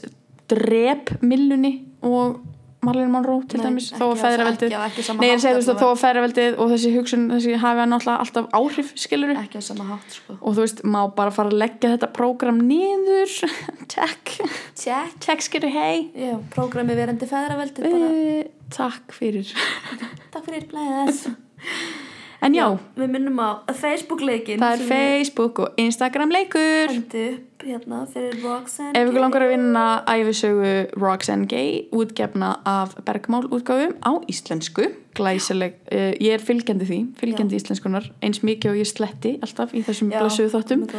[0.47, 1.73] drep millunni
[2.03, 2.39] og
[2.83, 7.57] Marlene Monroe til dæmis, þó að veist að þó að feðraveldið og þessi hugsun, þessi
[7.61, 10.37] hafi náttúrulega alltaf áhrif skiluru ekki á sama hátt sko.
[10.39, 13.35] og þú veist, má bara fara að leggja þetta prógram niður.
[13.93, 14.37] Check,
[14.79, 15.17] Check.
[15.23, 18.11] Check skilur hei Já, prógrami verandi feðraveldi bara.
[18.11, 19.53] Uh, takk fyrir.
[20.33, 21.27] Takk fyrir blæðis
[22.43, 22.65] en já,
[22.99, 27.27] Við minnum á Facebook leikin það er Facebook og Instagram leikur Hendi
[27.63, 33.47] upp hérna fyrir Roxanne Ef ykkur langar að vinna æfisögu Roxanne Gay útgefna af Bergmál
[33.47, 34.89] útgáfum á íslensku.
[35.13, 39.83] Glæsileg, uh, ég er fylgjandi því fylgjandi íslenskunar, eins mikið og ég sletti alltaf í
[39.85, 40.91] þessum Já, blessuðu God.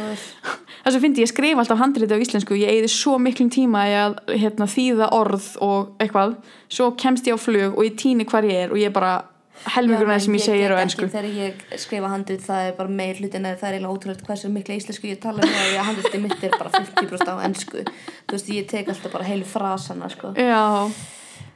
[0.85, 2.57] þess að fyndi ég skrifa alltaf handriti á íslensku.
[2.57, 6.37] Ég eigði svo miklum tíma að hérna, þýða orð og eitthvað.
[6.69, 9.19] Svo kemst ég á flug og ég týni hvar ég er og ég bara
[9.65, 13.19] af það sem ég segir á ennsku þegar ég skrifa handrit það er bara meir
[13.19, 16.43] hlutin eða það er eiginlega ótrúlega hversu mikla íslensku ég tala þegar ég handriti mitt
[16.45, 20.33] er bara 50% á ennsku þú veist ég tek alltaf bara heilu frasana sko.
[20.37, 20.91] Já,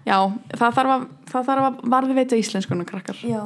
[0.07, 0.17] já
[0.55, 3.21] það þarf að, það þarf að varðveita íslenskuna krakkar.
[3.27, 3.43] Já,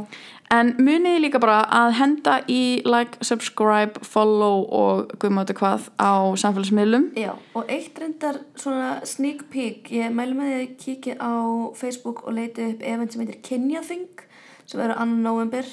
[0.53, 7.07] En muniði líka bara að henda í like, subscribe, follow og guðmáttu hvað á samfélagsmiðlum?
[7.17, 9.89] Já og eitt reyndar svona sneak peek.
[9.95, 11.33] Ég mælu með því að kíkja á
[11.79, 14.27] Facebook og leiti upp event sem heitir Kenyathing
[14.73, 15.69] sem verður annan november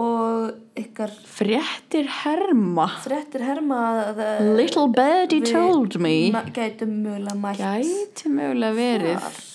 [0.00, 2.86] og ykkar Fréttir herma.
[3.04, 3.80] Frettir herma
[4.12, 4.20] að
[4.56, 6.30] Little birdie told me.
[6.54, 7.58] gætum mögulega mætt.
[7.60, 9.24] Gæti mögulega verið.
[9.24, 9.46] Þar.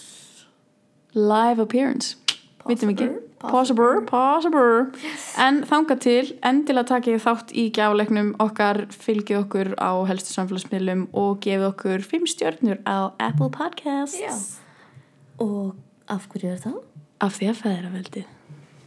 [1.16, 2.18] live appearance.
[2.68, 3.08] Vitum ekki.
[3.46, 5.16] Possible, Possible, possible.
[5.38, 11.44] En þanga til, endilega takið þátt í gjafleiknum okkar fylgið okkur á helstu samfélagsmiðlum og
[11.46, 14.18] gefið okkur 5 stjörnur á Apple Podcasts.
[14.20, 14.34] Já.
[15.40, 15.76] og
[16.10, 16.80] af hverju er það?
[17.22, 18.35] Af því að feðraveldið